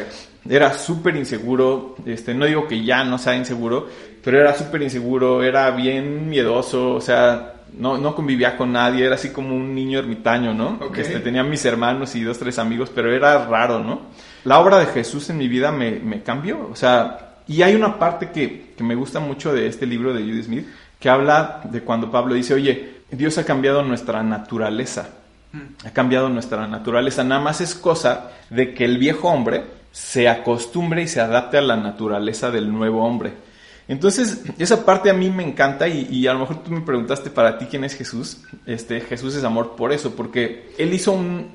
era 0.48 0.74
súper 0.74 1.16
inseguro. 1.16 1.96
Este, 2.06 2.34
no 2.34 2.46
digo 2.46 2.68
que 2.68 2.84
ya 2.84 3.04
no 3.04 3.18
sea 3.18 3.36
inseguro, 3.36 3.88
pero 4.24 4.40
era 4.40 4.54
súper 4.56 4.84
inseguro, 4.84 5.42
era 5.44 5.72
bien 5.72 6.30
miedoso. 6.30 6.94
O 6.94 7.02
sea, 7.02 7.53
no, 7.78 7.98
no 7.98 8.16
convivía 8.16 8.58
con 8.58 8.72
nadie, 8.72 9.06
era 9.06 9.16
así 9.16 9.30
como 9.30 9.56
un 9.56 9.74
niño 9.74 10.00
ermitaño, 10.00 10.54
¿no? 10.54 10.80
Este, 10.96 11.20
tenía 11.20 11.44
mis 11.44 11.66
hermanos 11.66 12.16
y 12.16 12.24
dos, 12.24 12.40
tres 12.40 12.60
amigos, 12.60 12.92
pero 12.94 13.14
era 13.14 13.46
raro, 13.46 13.80
¿no? 13.80 14.02
La 14.44 14.60
obra 14.60 14.80
de 14.80 14.88
Jesús 14.88 15.30
en 15.30 15.38
mi 15.38 15.48
vida 15.48 15.72
me, 15.72 16.00
me 16.00 16.22
cambió, 16.22 16.70
o 16.72 16.76
sea, 16.76 17.36
y 17.48 17.62
hay 17.62 17.76
una 17.76 18.00
parte 18.00 18.30
que, 18.32 18.74
que 18.78 18.84
me 18.84 18.96
gusta 18.96 19.20
mucho 19.20 19.54
de 19.54 19.68
este 19.68 19.86
libro 19.86 20.14
de 20.14 20.22
Judy 20.22 20.44
Smith, 20.44 20.68
que 21.00 21.10
habla 21.10 21.62
de 21.66 21.82
cuando 21.82 22.10
Pablo 22.10 22.34
dice, 22.34 22.54
oye, 22.54 23.02
Dios 23.12 23.38
ha 23.38 23.46
cambiado 23.46 23.84
nuestra 23.84 24.24
naturaleza, 24.24 25.10
mm. 25.52 25.88
ha 25.88 25.90
cambiado 25.92 26.30
nuestra 26.30 26.68
naturaleza, 26.68 27.24
nada 27.24 27.42
más 27.42 27.62
es 27.62 27.76
cosa 27.76 28.32
de 28.50 28.74
que 28.74 28.86
el 28.86 28.98
viejo 28.98 29.30
hombre 29.30 29.64
se 29.92 30.28
acostumbre 30.28 31.04
y 31.04 31.08
se 31.08 31.22
adapte 31.22 31.58
a 31.58 31.62
la 31.62 31.76
naturaleza 31.76 32.52
del 32.52 32.72
nuevo 32.72 33.06
hombre. 33.06 33.34
Entonces, 33.88 34.44
esa 34.60 34.86
parte 34.86 35.10
a 35.10 35.14
mí 35.14 35.30
me 35.30 35.44
encanta 35.44 35.88
y, 35.88 36.26
a 36.28 36.34
lo 36.34 36.40
mejor 36.40 36.64
tú 36.64 36.72
me 36.72 36.82
preguntaste 36.82 37.30
para 37.30 37.58
ti 37.58 37.66
quién 37.70 37.84
es 37.84 37.96
Jesús. 37.96 38.42
Este, 38.66 39.02
Jesús 39.02 39.36
es 39.36 39.44
amor 39.44 39.76
por 39.76 39.92
eso, 39.92 40.16
porque 40.16 40.74
Él 40.78 40.94
hizo 40.94 41.12
un, 41.12 41.52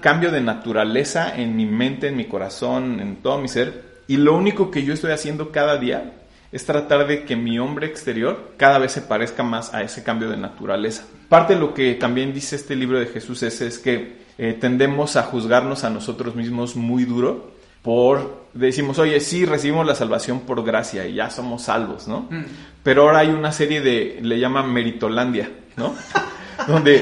cambio 0.00 0.30
de 0.30 0.40
naturaleza 0.40 1.36
en 1.36 1.56
mi 1.56 1.66
mente, 1.66 2.08
en 2.08 2.16
mi 2.16 2.24
corazón, 2.26 3.00
en 3.00 3.16
todo 3.16 3.38
mi 3.38 3.48
ser. 3.48 3.96
Y 4.08 4.16
lo 4.16 4.36
único 4.36 4.70
que 4.70 4.84
yo 4.84 4.94
estoy 4.94 5.12
haciendo 5.12 5.50
cada 5.50 5.76
día 5.76 6.14
es 6.52 6.64
tratar 6.64 7.06
de 7.06 7.24
que 7.24 7.36
mi 7.36 7.58
hombre 7.58 7.86
exterior 7.86 8.54
cada 8.56 8.78
vez 8.78 8.92
se 8.92 9.02
parezca 9.02 9.42
más 9.42 9.74
a 9.74 9.82
ese 9.82 10.02
cambio 10.02 10.30
de 10.30 10.36
naturaleza. 10.36 11.04
Parte 11.28 11.54
de 11.54 11.60
lo 11.60 11.74
que 11.74 11.94
también 11.94 12.32
dice 12.32 12.56
este 12.56 12.76
libro 12.76 12.98
de 12.98 13.06
Jesús 13.06 13.42
es, 13.42 13.60
es 13.60 13.78
que 13.78 14.24
eh, 14.38 14.56
tendemos 14.58 15.16
a 15.16 15.24
juzgarnos 15.24 15.84
a 15.84 15.90
nosotros 15.90 16.34
mismos 16.34 16.76
muy 16.76 17.04
duro 17.04 17.55
por 17.86 18.48
decimos, 18.52 18.98
oye, 18.98 19.20
sí, 19.20 19.44
recibimos 19.44 19.86
la 19.86 19.94
salvación 19.94 20.40
por 20.40 20.64
gracia 20.64 21.06
y 21.06 21.14
ya 21.14 21.30
somos 21.30 21.62
salvos, 21.62 22.08
¿no? 22.08 22.26
Mm. 22.28 22.44
Pero 22.82 23.02
ahora 23.02 23.20
hay 23.20 23.28
una 23.28 23.52
serie 23.52 23.80
de, 23.80 24.18
le 24.20 24.40
llaman 24.40 24.72
Meritolandia, 24.72 25.52
¿no? 25.76 25.94
Donde 26.66 26.98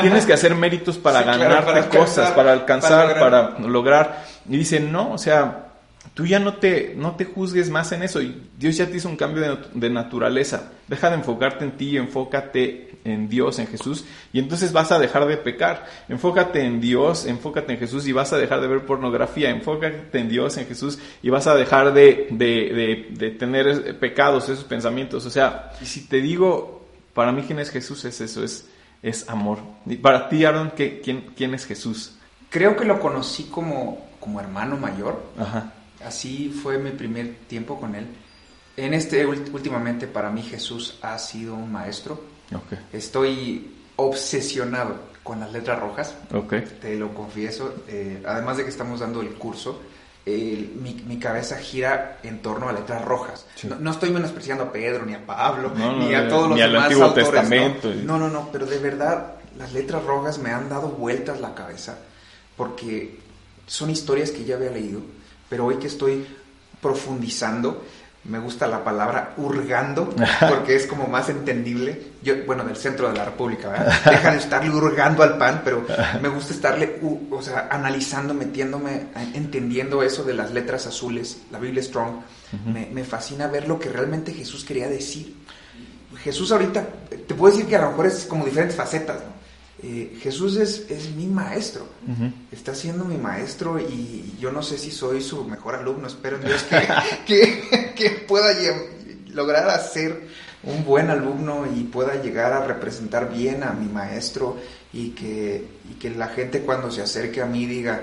tienes 0.00 0.26
que 0.26 0.32
hacer 0.32 0.56
méritos 0.56 0.98
para 0.98 1.22
ganarte 1.22 1.96
cosas, 1.96 2.32
para 2.32 2.50
alcanzar, 2.50 3.20
para 3.20 3.56
lograr. 3.60 4.24
Y 4.48 4.56
dicen, 4.56 4.90
no, 4.90 5.12
o 5.12 5.18
sea, 5.18 5.63
tú 6.12 6.26
ya 6.26 6.38
no 6.38 6.54
te, 6.54 6.94
no 6.96 7.16
te 7.16 7.24
juzgues 7.24 7.70
más 7.70 7.90
en 7.92 8.02
eso. 8.02 8.20
Y 8.20 8.42
Dios 8.58 8.76
ya 8.76 8.86
te 8.86 8.96
hizo 8.96 9.08
un 9.08 9.16
cambio 9.16 9.58
de, 9.72 9.90
naturaleza. 9.90 10.72
Deja 10.86 11.08
de 11.08 11.16
enfocarte 11.16 11.64
en 11.64 11.72
ti, 11.72 11.96
enfócate 11.96 12.90
en 13.04 13.28
Dios, 13.28 13.58
en 13.58 13.66
Jesús, 13.66 14.04
y 14.32 14.38
entonces 14.38 14.72
vas 14.72 14.90
a 14.92 14.98
dejar 14.98 15.26
de 15.26 15.36
pecar. 15.36 15.86
Enfócate 16.08 16.64
en 16.64 16.80
Dios, 16.80 17.26
enfócate 17.26 17.72
en 17.72 17.78
Jesús 17.78 18.06
y 18.06 18.12
vas 18.12 18.32
a 18.32 18.38
dejar 18.38 18.60
de 18.60 18.68
ver 18.68 18.86
pornografía. 18.86 19.50
Enfócate 19.50 20.18
en 20.18 20.28
Dios, 20.28 20.56
en 20.56 20.66
Jesús 20.66 20.98
y 21.22 21.30
vas 21.30 21.46
a 21.46 21.54
dejar 21.54 21.94
de, 21.94 22.28
de, 22.30 23.08
de, 23.10 23.30
tener 23.30 23.98
pecados, 23.98 24.48
esos 24.48 24.64
pensamientos. 24.64 25.24
O 25.26 25.30
sea, 25.30 25.72
y 25.80 25.86
si 25.86 26.06
te 26.06 26.20
digo, 26.20 26.86
para 27.14 27.32
mí 27.32 27.42
quién 27.46 27.58
es 27.58 27.70
Jesús 27.70 28.04
es 28.04 28.20
eso, 28.20 28.44
es, 28.44 28.68
es 29.02 29.28
amor. 29.28 29.58
Y 29.86 29.96
para 29.96 30.28
ti, 30.28 30.44
Aaron, 30.44 30.72
¿quién, 30.76 31.32
¿quién 31.36 31.54
es 31.54 31.66
Jesús? 31.66 32.16
Creo 32.50 32.76
que 32.76 32.84
lo 32.84 33.00
conocí 33.00 33.44
como, 33.44 34.06
como 34.20 34.40
hermano 34.40 34.76
mayor. 34.76 35.22
Ajá 35.38 35.72
así 36.06 36.50
fue 36.50 36.78
mi 36.78 36.90
primer 36.90 37.34
tiempo 37.46 37.78
con 37.78 37.94
él. 37.94 38.06
En 38.76 38.94
este 38.94 39.24
últimamente 39.26 40.06
para 40.06 40.30
mí 40.30 40.42
Jesús 40.42 40.98
ha 41.02 41.18
sido 41.18 41.54
un 41.54 41.70
maestro. 41.70 42.20
Estoy 42.92 43.74
obsesionado 43.96 44.96
con 45.22 45.40
las 45.40 45.52
letras 45.52 45.80
rojas. 45.80 46.14
Te 46.80 46.96
lo 46.96 47.14
confieso. 47.14 47.74
Eh, 47.88 48.22
además 48.26 48.56
de 48.56 48.64
que 48.64 48.70
estamos 48.70 49.00
dando 49.00 49.20
el 49.22 49.34
curso, 49.34 49.80
mi, 50.26 51.18
cabeza 51.18 51.56
gira 51.56 52.18
en 52.22 52.40
torno 52.42 52.68
a 52.68 52.72
letras 52.72 53.04
rojas. 53.04 53.46
No, 53.80 53.90
estoy 53.90 54.10
menospreciando 54.10 54.64
a 54.64 54.72
Pedro, 54.72 55.04
ni 55.04 55.14
a 55.14 55.24
Pablo, 55.24 55.72
ni 55.74 56.14
a 56.14 56.28
todos 56.28 56.50
los 56.50 56.58
demás 56.58 56.84
Antiguo 56.84 57.12
Testamento. 57.12 57.92
No, 57.94 58.18
no, 58.18 58.28
no, 58.28 58.50
pero 58.50 58.66
de 58.66 58.78
verdad 58.78 59.36
las 59.56 59.72
letras 59.72 60.04
rojas 60.04 60.38
me 60.38 60.50
han 60.50 60.68
dado 60.68 60.88
vueltas 60.88 61.40
la 61.40 61.54
cabeza 61.54 61.98
porque 62.56 63.18
son 63.66 63.90
historias 63.90 64.30
que 64.30 64.44
ya 64.44 64.56
había 64.56 64.70
leído 64.70 65.00
pero 65.54 65.66
hoy 65.66 65.76
que 65.76 65.86
estoy 65.86 66.26
profundizando, 66.82 67.84
me 68.24 68.40
gusta 68.40 68.66
la 68.66 68.82
palabra 68.82 69.34
hurgando, 69.36 70.12
porque 70.50 70.74
es 70.74 70.84
como 70.88 71.06
más 71.06 71.28
entendible. 71.28 72.06
Yo, 72.24 72.44
bueno, 72.44 72.64
del 72.64 72.74
centro 72.74 73.08
de 73.08 73.16
la 73.16 73.24
República, 73.24 73.68
¿verdad? 73.68 74.02
Dejan 74.04 74.32
de 74.32 74.40
estarle 74.40 74.70
hurgando 74.70 75.22
al 75.22 75.38
pan, 75.38 75.62
pero 75.64 75.86
me 76.20 76.28
gusta 76.28 76.52
estarle, 76.52 76.98
o 77.30 77.40
sea, 77.40 77.68
analizando, 77.70 78.34
metiéndome, 78.34 79.06
entendiendo 79.32 80.02
eso 80.02 80.24
de 80.24 80.34
las 80.34 80.50
letras 80.50 80.88
azules, 80.88 81.42
la 81.52 81.60
Biblia 81.60 81.80
Strong. 81.80 82.16
me, 82.66 82.86
me, 82.92 83.04
fascina 83.04 83.46
ver 83.46 83.68
lo 83.68 83.78
que 83.78 83.90
realmente 83.90 84.32
Jesús 84.32 84.64
quería 84.64 84.88
decir. 84.88 85.36
Jesús 86.24 86.50
ahorita, 86.50 86.84
te 87.28 87.34
puedo 87.36 87.54
decir 87.54 87.68
que 87.68 87.76
a 87.76 87.82
lo 87.82 87.90
mejor 87.90 88.06
es 88.06 88.24
como 88.24 88.44
diferentes 88.44 88.74
facetas, 88.74 89.18
¿no? 89.20 89.43
Eh, 89.82 90.18
Jesús 90.20 90.56
es, 90.56 90.86
es, 90.88 91.10
mi 91.10 91.26
maestro, 91.26 91.86
está 92.52 92.74
siendo 92.74 93.04
mi 93.04 93.16
maestro 93.16 93.78
y 93.80 94.36
yo 94.40 94.52
no 94.52 94.62
sé 94.62 94.78
si 94.78 94.90
soy 94.90 95.20
su 95.20 95.44
mejor 95.44 95.74
alumno, 95.74 96.06
espero 96.06 96.36
en 96.36 96.44
Dios 96.46 96.64
que, 97.26 97.92
que, 97.96 98.10
pueda 98.26 98.54
lograr 99.28 99.80
ser 99.80 100.28
un 100.62 100.84
buen 100.84 101.10
alumno 101.10 101.66
y 101.66 101.82
pueda 101.84 102.22
llegar 102.22 102.52
a 102.52 102.64
representar 102.64 103.32
bien 103.32 103.64
a 103.64 103.72
mi 103.72 103.86
maestro 103.92 104.56
y 104.92 105.10
que, 105.10 105.66
y 105.90 105.94
que 105.94 106.10
la 106.10 106.28
gente 106.28 106.60
cuando 106.60 106.90
se 106.90 107.02
acerque 107.02 107.42
a 107.42 107.46
mí 107.46 107.66
diga 107.66 108.00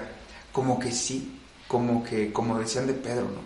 como 0.51 0.77
que 0.77 0.91
sí, 0.91 1.39
como 1.67 2.03
que, 2.03 2.33
como 2.33 2.59
decían 2.59 2.85
de 2.85 2.93
Pedro, 2.93 3.23
¿no? 3.23 3.39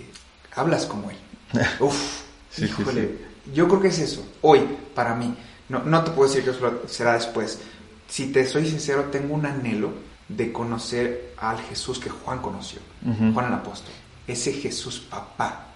Eh, 0.00 0.10
hablas 0.54 0.84
como 0.84 1.10
él. 1.10 1.16
Uf, 1.80 2.22
híjole, 2.58 3.18
yo 3.52 3.66
creo 3.68 3.80
que 3.80 3.88
es 3.88 3.98
eso, 3.98 4.26
hoy, 4.42 4.60
para 4.94 5.14
mí. 5.14 5.34
No, 5.68 5.80
no 5.80 6.04
te 6.04 6.10
puedo 6.10 6.28
decir 6.28 6.44
que 6.44 6.88
será 6.88 7.14
después. 7.14 7.60
Si 8.08 8.26
te 8.32 8.46
soy 8.46 8.66
sincero, 8.66 9.04
tengo 9.04 9.34
un 9.34 9.46
anhelo 9.46 9.92
de 10.28 10.52
conocer 10.52 11.34
al 11.38 11.58
Jesús 11.60 11.98
que 11.98 12.10
Juan 12.10 12.40
conoció, 12.40 12.80
Juan 13.32 13.46
el 13.46 13.54
apóstol. 13.54 13.92
Ese 14.26 14.52
Jesús 14.52 15.00
papá, 15.00 15.66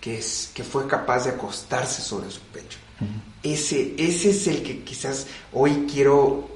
que, 0.00 0.18
es, 0.18 0.50
que 0.54 0.62
fue 0.62 0.86
capaz 0.86 1.24
de 1.24 1.30
acostarse 1.30 2.02
sobre 2.02 2.30
su 2.30 2.40
pecho. 2.40 2.78
ese, 3.42 3.94
ese 3.98 4.30
es 4.30 4.46
el 4.46 4.62
que 4.62 4.82
quizás 4.82 5.26
hoy 5.52 5.86
quiero 5.92 6.48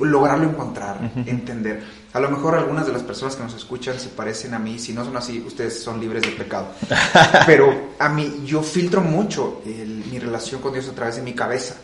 lograrlo 0.00 0.48
encontrar, 0.48 1.12
entender. 1.26 1.84
A 2.16 2.20
lo 2.20 2.30
mejor 2.30 2.54
algunas 2.54 2.86
de 2.86 2.94
las 2.94 3.02
personas 3.02 3.36
que 3.36 3.42
nos 3.42 3.52
escuchan 3.52 4.00
se 4.00 4.08
parecen 4.08 4.54
a 4.54 4.58
mí, 4.58 4.78
si 4.78 4.94
no 4.94 5.04
son 5.04 5.18
así, 5.18 5.44
ustedes 5.46 5.82
son 5.82 6.00
libres 6.00 6.22
de 6.22 6.30
pecado. 6.30 6.68
Pero 7.46 7.90
a 7.98 8.08
mí, 8.08 8.40
yo 8.46 8.62
filtro 8.62 9.02
mucho 9.02 9.60
mi 9.66 10.18
relación 10.18 10.62
con 10.62 10.72
Dios 10.72 10.88
a 10.88 10.92
través 10.92 11.16
de 11.16 11.22
mi 11.22 11.34
cabeza. 11.34 11.76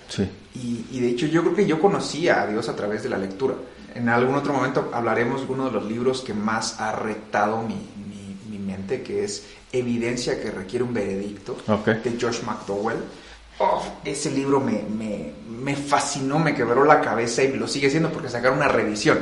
Y, 0.54 1.00
de 1.00 1.10
hecho 1.10 1.26
yo 1.26 1.42
creo 1.42 1.54
que 1.54 1.66
yo 1.66 1.78
conocía 1.78 2.40
a 2.40 2.46
Dios 2.46 2.70
a 2.70 2.74
través 2.74 3.02
de 3.02 3.10
la 3.10 3.18
lectura. 3.18 3.56
En 3.94 4.08
algún 4.08 4.34
otro 4.34 4.54
momento 4.54 4.90
hablaremos 4.94 5.46
de 5.46 5.52
uno 5.52 5.66
de 5.66 5.72
los 5.72 5.84
libros 5.84 6.22
que 6.22 6.32
más 6.32 6.80
ha 6.80 6.92
retado 6.92 7.60
mi, 7.60 8.58
mente, 8.58 9.02
que 9.02 9.24
es 9.24 9.44
Evidencia 9.70 10.40
que 10.40 10.50
requiere 10.50 10.82
un 10.82 10.94
veredicto, 10.94 11.58
de 11.84 12.16
George 12.18 12.40
McDowell 12.46 13.02
Oh, 13.58 13.82
ese 14.04 14.30
libro 14.30 14.60
me, 14.60 14.82
me, 15.48 15.76
fascinó, 15.76 16.38
me 16.38 16.54
quebró 16.54 16.84
la 16.84 17.00
cabeza 17.00 17.42
y 17.42 17.52
lo 17.52 17.68
sigue 17.68 17.90
siendo 17.90 18.10
porque 18.10 18.28
sacaron 18.28 18.56
una 18.56 18.68
revisión. 18.68 19.20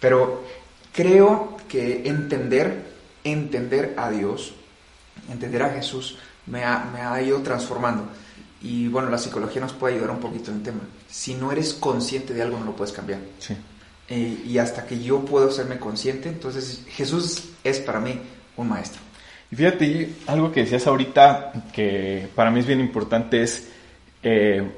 Pero 0.00 0.44
creo 0.92 1.56
que 1.68 2.08
entender, 2.08 2.84
entender 3.24 3.94
a 3.96 4.10
Dios, 4.10 4.54
entender 5.30 5.62
a 5.62 5.70
Jesús, 5.70 6.18
me 6.46 6.64
ha, 6.64 6.84
me 6.92 7.00
ha 7.00 7.20
ido 7.22 7.40
transformando. 7.42 8.08
Y 8.62 8.88
bueno, 8.88 9.10
la 9.10 9.18
psicología 9.18 9.60
nos 9.60 9.72
puede 9.72 9.94
ayudar 9.94 10.10
un 10.10 10.20
poquito 10.20 10.50
en 10.50 10.58
el 10.58 10.62
tema. 10.62 10.80
Si 11.08 11.34
no 11.34 11.52
eres 11.52 11.74
consciente 11.74 12.34
de 12.34 12.42
algo, 12.42 12.58
no 12.58 12.66
lo 12.66 12.76
puedes 12.76 12.92
cambiar. 12.92 13.20
Sí. 13.38 13.56
Eh, 14.08 14.42
y 14.46 14.58
hasta 14.58 14.86
que 14.86 15.02
yo 15.02 15.24
puedo 15.24 15.50
serme 15.50 15.78
consciente, 15.78 16.28
entonces 16.28 16.84
Jesús 16.88 17.50
es 17.64 17.80
para 17.80 18.00
mí 18.00 18.18
un 18.56 18.68
maestro. 18.68 19.00
Y 19.50 19.56
fíjate, 19.56 20.14
algo 20.26 20.50
que 20.50 20.60
decías 20.60 20.86
ahorita 20.86 21.70
que 21.72 22.28
para 22.34 22.50
mí 22.50 22.60
es 22.60 22.66
bien 22.66 22.80
importante 22.80 23.42
es 23.42 23.68
eh, 24.22 24.68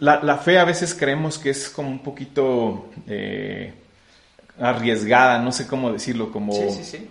la, 0.00 0.38
fe 0.38 0.58
a 0.58 0.64
veces 0.64 0.94
creemos 0.94 1.38
que 1.38 1.50
es 1.50 1.68
como 1.68 1.88
un 1.90 2.00
poquito 2.00 2.90
eh, 3.06 3.72
arriesgada, 4.58 5.38
no 5.38 5.52
sé 5.52 5.66
cómo 5.66 5.92
decirlo, 5.92 6.32
como, 6.32 6.52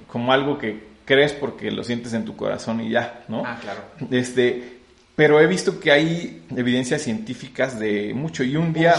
como 0.07 0.33
algo 0.33 0.57
que 0.57 0.89
crees 1.05 1.33
porque 1.33 1.71
lo 1.71 1.83
sientes 1.83 2.13
en 2.13 2.25
tu 2.25 2.35
corazón 2.35 2.81
y 2.81 2.89
ya, 2.89 3.23
¿no? 3.27 3.43
Ah, 3.45 3.57
claro. 3.61 3.81
Este, 4.11 4.79
pero 5.15 5.39
he 5.39 5.47
visto 5.47 5.79
que 5.79 5.91
hay 5.91 6.43
evidencias 6.55 7.01
científicas 7.01 7.79
de 7.79 8.13
mucho 8.13 8.43
y 8.43 8.55
un 8.55 8.73
día, 8.73 8.95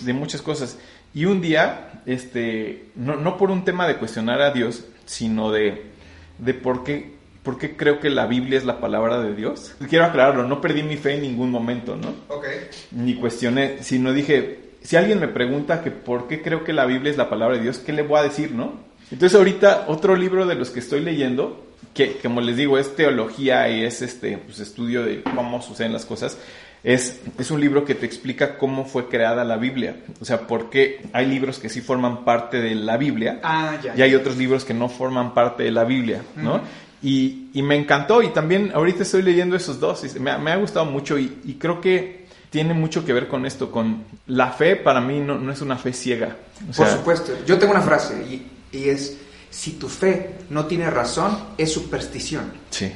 de 0.00 0.12
muchas 0.12 0.42
cosas. 0.42 0.78
Y 1.12 1.26
un 1.26 1.40
día, 1.40 2.02
este, 2.06 2.86
no, 2.96 3.16
no 3.16 3.36
por 3.36 3.50
un 3.50 3.64
tema 3.64 3.86
de 3.86 3.96
cuestionar 3.96 4.40
a 4.42 4.50
Dios, 4.50 4.84
sino 5.06 5.52
de 5.52 5.94
de 6.38 6.54
por 6.54 6.84
qué, 6.84 7.13
por 7.44 7.58
qué 7.58 7.76
creo 7.76 8.00
que 8.00 8.10
la 8.10 8.26
Biblia 8.26 8.58
es 8.58 8.64
la 8.64 8.80
palabra 8.80 9.20
de 9.20 9.34
Dios. 9.34 9.74
Quiero 9.88 10.06
aclararlo, 10.06 10.42
no 10.48 10.60
perdí 10.60 10.82
mi 10.82 10.96
fe 10.96 11.14
en 11.14 11.22
ningún 11.22 11.50
momento, 11.50 11.94
¿no? 11.94 12.08
Ok. 12.34 12.46
Ni 12.92 13.14
cuestioné, 13.14 13.82
sino 13.82 14.12
dije, 14.12 14.58
si 14.82 14.96
alguien 14.96 15.20
me 15.20 15.28
pregunta 15.28 15.82
que 15.82 15.90
por 15.90 16.26
qué 16.26 16.42
creo 16.42 16.64
que 16.64 16.72
la 16.72 16.86
Biblia 16.86 17.10
es 17.10 17.16
la 17.18 17.28
palabra 17.30 17.56
de 17.56 17.62
Dios, 17.62 17.78
¿qué 17.78 17.92
le 17.92 18.02
voy 18.02 18.18
a 18.18 18.22
decir, 18.24 18.50
no? 18.52 18.72
Entonces 19.12 19.36
ahorita 19.38 19.84
otro 19.88 20.16
libro 20.16 20.46
de 20.46 20.54
los 20.54 20.70
que 20.70 20.80
estoy 20.80 21.00
leyendo, 21.00 21.64
que 21.92 22.16
como 22.16 22.40
les 22.40 22.56
digo 22.56 22.78
es 22.78 22.96
teología 22.96 23.68
y 23.68 23.84
es 23.84 24.02
este 24.02 24.38
pues, 24.38 24.58
estudio 24.60 25.04
de 25.04 25.22
cómo 25.22 25.60
suceden 25.62 25.92
las 25.92 26.06
cosas, 26.06 26.38
es, 26.82 27.20
es 27.38 27.50
un 27.50 27.60
libro 27.60 27.84
que 27.84 27.94
te 27.94 28.04
explica 28.04 28.58
cómo 28.58 28.84
fue 28.84 29.08
creada 29.08 29.44
la 29.44 29.56
Biblia. 29.56 29.96
O 30.20 30.24
sea, 30.24 30.46
por 30.46 30.68
qué 30.70 31.00
hay 31.12 31.26
libros 31.26 31.58
que 31.58 31.68
sí 31.70 31.80
forman 31.80 32.24
parte 32.24 32.60
de 32.60 32.74
la 32.74 32.96
Biblia 32.98 33.40
Ah, 33.42 33.78
ya. 33.82 33.94
y 33.96 34.02
hay 34.02 34.14
otros 34.14 34.36
libros 34.36 34.64
que 34.64 34.74
no 34.74 34.88
forman 34.88 35.32
parte 35.34 35.62
de 35.62 35.70
la 35.70 35.84
Biblia, 35.84 36.22
¿no? 36.36 36.60
Y, 37.04 37.50
y 37.52 37.62
me 37.62 37.76
encantó 37.76 38.22
y 38.22 38.28
también 38.32 38.72
ahorita 38.74 39.02
estoy 39.04 39.22
leyendo 39.22 39.54
esos 39.56 39.78
dos 39.78 40.02
y 40.04 40.18
me, 40.18 40.30
ha- 40.32 40.38
me 40.38 40.50
ha 40.50 40.56
gustado 40.56 40.86
mucho 40.86 41.18
y, 41.18 41.38
y 41.44 41.54
creo 41.54 41.80
que 41.80 42.24
tiene 42.50 42.72
mucho 42.74 43.04
que 43.04 43.12
ver 43.12 43.28
con 43.28 43.44
esto, 43.46 43.70
con 43.70 44.04
la 44.26 44.50
fe 44.52 44.74
para 44.76 45.00
mí 45.00 45.20
no, 45.20 45.38
no 45.38 45.52
es 45.52 45.60
una 45.60 45.76
fe 45.76 45.92
ciega. 45.92 46.36
O 46.62 46.66
Por 46.66 46.86
sea, 46.86 46.96
supuesto. 46.96 47.32
Yo 47.46 47.58
tengo 47.58 47.72
una 47.72 47.82
frase 47.82 48.14
y, 48.22 48.76
y 48.76 48.88
es, 48.88 49.18
si 49.50 49.72
tu 49.72 49.88
fe 49.88 50.36
no 50.50 50.66
tiene 50.66 50.88
razón, 50.90 51.36
es 51.58 51.72
superstición. 51.72 52.52
Sí, 52.70 52.92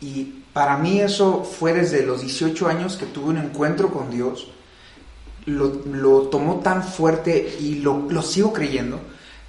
Y 0.00 0.42
para 0.52 0.76
mí 0.76 1.00
eso 1.00 1.42
fue 1.44 1.72
desde 1.72 2.04
los 2.04 2.20
18 2.20 2.68
años 2.68 2.96
que 2.96 3.06
tuve 3.06 3.30
un 3.30 3.38
encuentro 3.38 3.88
con 3.88 4.10
Dios. 4.10 4.48
Lo, 5.46 5.82
lo 5.90 6.22
tomó 6.28 6.60
tan 6.60 6.84
fuerte 6.84 7.56
y 7.60 7.76
lo, 7.76 8.06
lo 8.08 8.22
sigo 8.22 8.52
creyendo. 8.52 9.00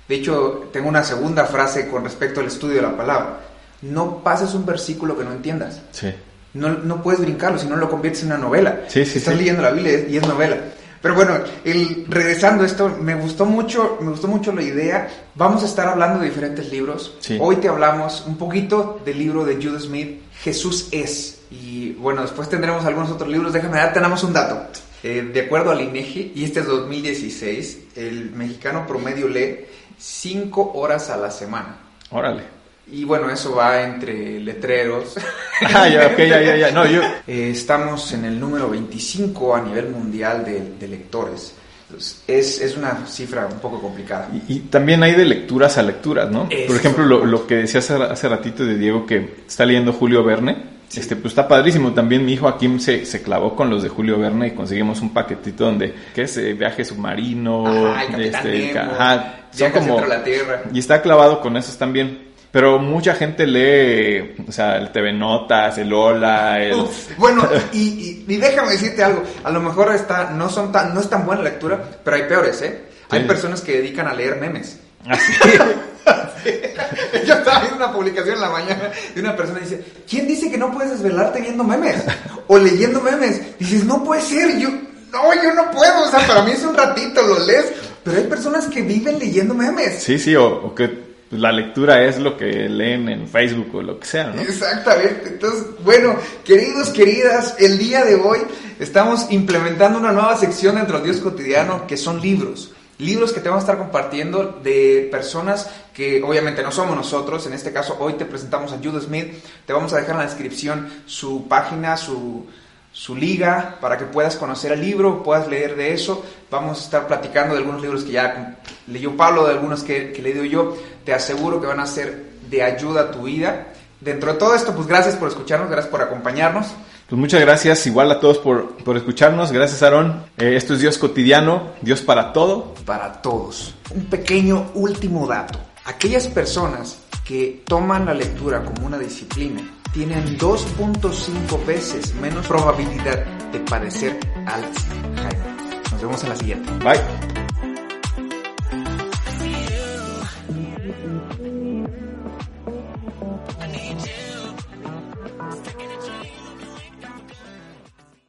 De 0.07 0.15
hecho, 0.15 0.69
tengo 0.73 0.89
una 0.89 1.03
segunda 1.03 1.45
frase 1.45 1.87
con 1.89 2.03
respecto 2.03 2.39
al 2.39 2.47
estudio 2.47 2.77
de 2.77 2.81
la 2.81 2.97
palabra. 2.97 3.41
No 3.84 4.23
pases 4.23 4.53
un 4.53 4.65
versículo 4.65 5.17
que 5.17 5.23
no 5.23 5.31
entiendas. 5.31 5.81
sí. 5.91 6.13
No, 6.55 6.69
no 6.69 7.01
puedes 7.01 7.19
brincarlo, 7.19 7.57
si 7.57 7.65
no 7.65 7.75
lo 7.75 7.89
conviertes 7.89 8.21
en 8.21 8.27
una 8.27 8.38
novela. 8.38 8.81
Sí, 8.88 9.03
sí, 9.05 9.17
Estás 9.17 9.36
leyendo 9.36 9.63
la 9.63 9.71
Biblia 9.71 10.05
y 10.07 10.17
es 10.17 10.27
novela. 10.27 10.55
Pero 11.01 11.15
bueno, 11.15 11.39
el, 11.65 12.05
regresando 12.07 12.63
a 12.63 12.65
esto, 12.65 12.89
me 13.01 13.15
gustó 13.15 13.45
mucho, 13.45 13.97
me 13.99 14.11
gustó 14.11 14.27
mucho 14.27 14.53
la 14.53 14.61
idea. 14.61 15.09
Vamos 15.36 15.63
a 15.63 15.65
estar 15.65 15.88
hablando 15.88 16.19
de 16.19 16.27
diferentes 16.27 16.71
libros. 16.71 17.17
Sí. 17.19 17.38
Hoy 17.41 17.55
te 17.57 17.67
hablamos 17.67 18.23
un 18.25 18.38
poquito 18.38 19.01
del 19.03 19.17
libro 19.17 19.43
de 19.43 19.55
Judas 19.55 19.84
Smith, 19.84 20.21
Jesús 20.43 20.89
es. 20.91 21.41
Y 21.51 21.93
bueno, 21.93 22.21
después 22.21 22.47
tendremos 22.47 22.86
algunos 22.86 23.09
otros 23.09 23.29
libros. 23.29 23.51
Déjame 23.51 23.77
dar, 23.77 23.91
tenemos 23.91 24.23
un 24.23 24.31
dato. 24.31 24.67
Eh, 25.03 25.29
de 25.34 25.41
acuerdo 25.41 25.71
al 25.71 25.81
INEGI, 25.81 26.31
y 26.36 26.45
este 26.45 26.61
es 26.61 26.67
2016, 26.67 27.79
el 27.97 28.31
mexicano 28.31 28.88
promedio 28.88 29.27
lee 29.27 29.65
5 29.97 30.71
horas 30.75 31.09
a 31.09 31.17
la 31.17 31.31
semana. 31.31 31.79
Órale. 32.11 32.43
Y 32.91 33.05
bueno, 33.05 33.29
eso 33.29 33.55
va 33.55 33.81
entre 33.84 34.39
letreros. 34.39 35.15
Ah, 35.73 35.88
ya, 35.88 36.07
ok, 36.07 36.17
ya, 36.17 36.41
ya, 36.41 36.55
ya. 36.57 36.71
No, 36.71 36.86
yo, 36.86 37.01
Eh, 37.25 37.51
estamos 37.51 38.11
en 38.11 38.25
el 38.25 38.38
número 38.38 38.69
25 38.69 39.55
a 39.55 39.61
nivel 39.61 39.89
mundial 39.89 40.43
de, 40.43 40.73
de 40.77 40.88
lectores. 40.89 41.53
Entonces, 41.88 42.21
es, 42.27 42.59
es 42.59 42.75
una 42.75 43.05
cifra 43.07 43.45
un 43.45 43.59
poco 43.59 43.79
complicada. 43.79 44.27
Y, 44.49 44.55
y 44.55 44.59
también 44.61 45.03
hay 45.03 45.13
de 45.13 45.23
lecturas 45.25 45.77
a 45.77 45.84
lecturas, 45.84 46.29
¿no? 46.29 46.49
Por 46.67 46.75
ejemplo, 46.75 47.05
lo, 47.05 47.23
lo 47.25 47.47
que 47.47 47.55
decía 47.57 47.79
hace, 47.79 47.93
hace 47.93 48.27
ratito 48.27 48.65
de 48.65 48.77
Diego 48.77 49.05
que 49.05 49.36
está 49.47 49.65
leyendo 49.65 49.93
Julio 49.93 50.23
Verne, 50.23 50.57
este, 50.93 51.15
pues 51.15 51.31
está 51.31 51.47
padrísimo. 51.47 51.93
También 51.93 52.25
mi 52.25 52.34
hijo 52.34 52.47
Akim 52.49 52.79
se, 52.79 53.05
se 53.05 53.21
clavó 53.21 53.55
con 53.55 53.69
los 53.69 53.84
de 53.84 53.89
Julio 53.89 54.17
Verne 54.19 54.47
y 54.47 54.51
conseguimos 54.51 54.99
un 55.01 55.13
paquetito 55.13 55.65
donde, 55.65 55.93
¿qué 56.13 56.23
es? 56.23 56.36
Eh, 56.38 56.53
viaje 56.55 56.84
submarino, 56.84 57.65
Ajá, 57.93 58.03
el 58.17 58.21
este, 58.25 58.73
Nemo, 58.73 58.91
ajá, 58.91 59.36
son 59.51 59.71
como, 59.71 60.01
la 60.05 60.23
Tierra. 60.23 60.63
y 60.73 60.79
está 60.79 61.01
clavado 61.01 61.39
con 61.39 61.55
esos 61.55 61.77
también. 61.77 62.32
Pero 62.53 62.77
mucha 62.77 63.15
gente 63.15 63.47
lee, 63.47 64.35
o 64.47 64.51
sea, 64.51 64.77
el 64.77 64.91
TV 64.91 65.11
Notas, 65.11 65.75
el 65.79 65.91
Hola, 65.91 66.61
el... 66.63 66.73
Uf, 66.81 67.17
bueno, 67.17 67.49
y, 67.71 67.79
y- 67.79 68.25
y 68.31 68.37
déjame 68.37 68.73
decirte 68.73 69.03
algo. 69.03 69.23
A 69.43 69.49
lo 69.49 69.59
mejor 69.59 69.91
está, 69.95 70.29
no, 70.29 70.47
son 70.49 70.71
tan, 70.71 70.93
no 70.93 71.01
es 71.01 71.09
tan 71.09 71.25
buena 71.25 71.41
lectura, 71.41 71.83
pero 72.03 72.15
hay 72.15 72.23
peores, 72.23 72.61
¿eh? 72.61 72.83
Hay 73.09 73.21
Sí. 73.21 73.27
personas 73.27 73.61
que 73.61 73.71
dedican 73.77 74.07
a 74.07 74.13
leer 74.13 74.35
memes. 74.39 74.77
Así. 75.09 75.33
Yo 77.25 77.33
estaba 77.33 77.59
viendo 77.61 77.77
una 77.77 77.91
publicación 77.91 78.35
en 78.35 78.41
la 78.41 78.49
mañana 78.51 78.91
de 79.15 79.19
una 79.21 79.35
persona 79.35 79.59
dice, 79.59 79.83
¿quién 80.07 80.27
dice 80.27 80.51
que 80.51 80.57
no 80.59 80.71
puedes 80.71 80.91
desvelarte 80.91 81.41
viendo 81.41 81.63
memes? 81.63 82.03
O 82.47 82.59
leyendo 82.59 83.01
memes. 83.01 83.57
Dices, 83.57 83.83
no 83.85 84.03
puede 84.03 84.21
ser, 84.21 84.59
yo, 84.59 84.69
no, 85.11 85.33
yo 85.43 85.53
no 85.55 85.71
puedo, 85.71 86.03
o 86.03 86.07
sea, 86.11 86.19
para 86.27 86.43
mí 86.43 86.51
es 86.51 86.63
un 86.63 86.75
ratito, 86.75 87.21
lo 87.23 87.39
lees. 87.47 87.71
Pero 88.03 88.17
hay 88.17 88.25
personas 88.25 88.65
que 88.67 88.81
viven 88.83 89.17
leyendo 89.17 89.55
memes. 89.55 90.03
Sí, 90.03 90.19
sí, 90.19 90.35
o, 90.35 90.45
o 90.67 90.75
que 90.75 91.12
la 91.34 91.51
lectura 91.51 92.03
es 92.03 92.19
lo 92.19 92.38
que 92.38 92.69
leen 92.69 93.09
en 93.09 93.27
Facebook 93.27 93.75
o 93.75 93.81
lo 93.81 93.99
que 93.99 94.05
sea, 94.05 94.27
¿no? 94.27 94.41
Exactamente. 94.41 95.29
Entonces, 95.29 95.65
bueno, 95.84 96.15
queridos, 96.43 96.89
queridas, 96.89 97.55
el 97.59 97.77
día 97.77 98.03
de 98.05 98.15
hoy 98.15 98.39
estamos 98.79 99.31
implementando 99.31 99.99
una 99.99 100.11
nueva 100.11 100.38
sección 100.38 100.75
dentro 100.75 100.97
del 100.97 101.05
Dios 101.05 101.17
cotidiano 101.17 101.88
que 101.88 101.97
son 101.97 102.21
libros. 102.21 102.71
Libros 102.99 103.34
que 103.34 103.39
te 103.39 103.49
vamos 103.49 103.63
a 103.63 103.65
estar 103.65 103.77
compartiendo 103.77 104.59
de 104.63 105.07
personas 105.11 105.69
que 105.93 106.21
obviamente 106.21 106.61
no 106.61 106.71
somos 106.71 106.95
nosotros. 106.95 107.45
En 107.47 107.53
este 107.53 107.73
caso, 107.73 107.97
hoy 107.99 108.13
te 108.13 108.25
presentamos 108.25 108.71
a 108.71 108.77
Judas 108.77 109.03
Smith. 109.03 109.34
Te 109.65 109.73
vamos 109.73 109.93
a 109.93 109.97
dejar 109.97 110.11
en 110.11 110.17
la 110.19 110.25
descripción 110.25 110.88
su 111.05 111.47
página, 111.47 111.97
su, 111.97 112.45
su 112.93 113.15
liga, 113.15 113.77
para 113.81 113.97
que 113.97 114.05
puedas 114.05 114.37
conocer 114.37 114.71
el 114.71 114.81
libro, 114.81 115.23
puedas 115.23 115.47
leer 115.47 115.75
de 115.75 115.93
eso. 115.93 116.23
Vamos 116.49 116.79
a 116.79 116.83
estar 116.83 117.07
platicando 117.07 117.55
de 117.55 117.61
algunos 117.61 117.81
libros 117.81 118.03
que 118.03 118.11
ya 118.11 118.59
leyó 118.87 119.17
Pablo, 119.17 119.45
de 119.45 119.51
algunos 119.51 119.83
que, 119.83 120.13
que 120.13 120.21
he 120.21 120.23
leído 120.23 120.45
yo. 120.45 120.77
Te 121.03 121.13
aseguro 121.13 121.59
que 121.59 121.67
van 121.67 121.79
a 121.79 121.87
ser 121.87 122.33
de 122.49 122.61
ayuda 122.61 123.01
a 123.01 123.11
tu 123.11 123.23
vida. 123.23 123.73
Dentro 123.99 124.33
de 124.33 124.39
todo 124.39 124.53
esto, 124.53 124.75
pues 124.75 124.87
gracias 124.87 125.15
por 125.15 125.27
escucharnos, 125.27 125.69
gracias 125.69 125.89
por 125.89 126.01
acompañarnos. 126.01 126.67
Pues 127.09 127.19
muchas 127.19 127.41
gracias 127.41 127.85
igual 127.87 128.11
a 128.11 128.19
todos 128.19 128.37
por, 128.37 128.77
por 128.77 128.95
escucharnos. 128.95 129.51
Gracias, 129.51 129.81
Aarón. 129.81 130.23
Eh, 130.37 130.55
esto 130.55 130.75
es 130.75 130.79
Dios 130.79 130.97
cotidiano, 130.99 131.71
Dios 131.81 132.01
para 132.01 132.31
todo. 132.31 132.75
Para 132.85 133.21
todos. 133.21 133.73
Un 133.93 134.05
pequeño 134.05 134.71
último 134.75 135.25
dato. 135.25 135.59
Aquellas 135.85 136.27
personas 136.27 136.99
que 137.25 137.63
toman 137.65 138.05
la 138.05 138.13
lectura 138.13 138.63
como 138.63 138.85
una 138.85 138.97
disciplina 138.97 139.72
tienen 139.93 140.37
2.5 140.37 141.65
veces 141.65 142.13
menos 142.15 142.45
probabilidad 142.47 143.25
de 143.51 143.59
padecer 143.59 144.19
Alzheimer. 144.45 145.53
Nos 145.91 146.01
vemos 146.01 146.23
en 146.23 146.29
la 146.29 146.35
siguiente. 146.35 146.71
Bye. 146.83 147.42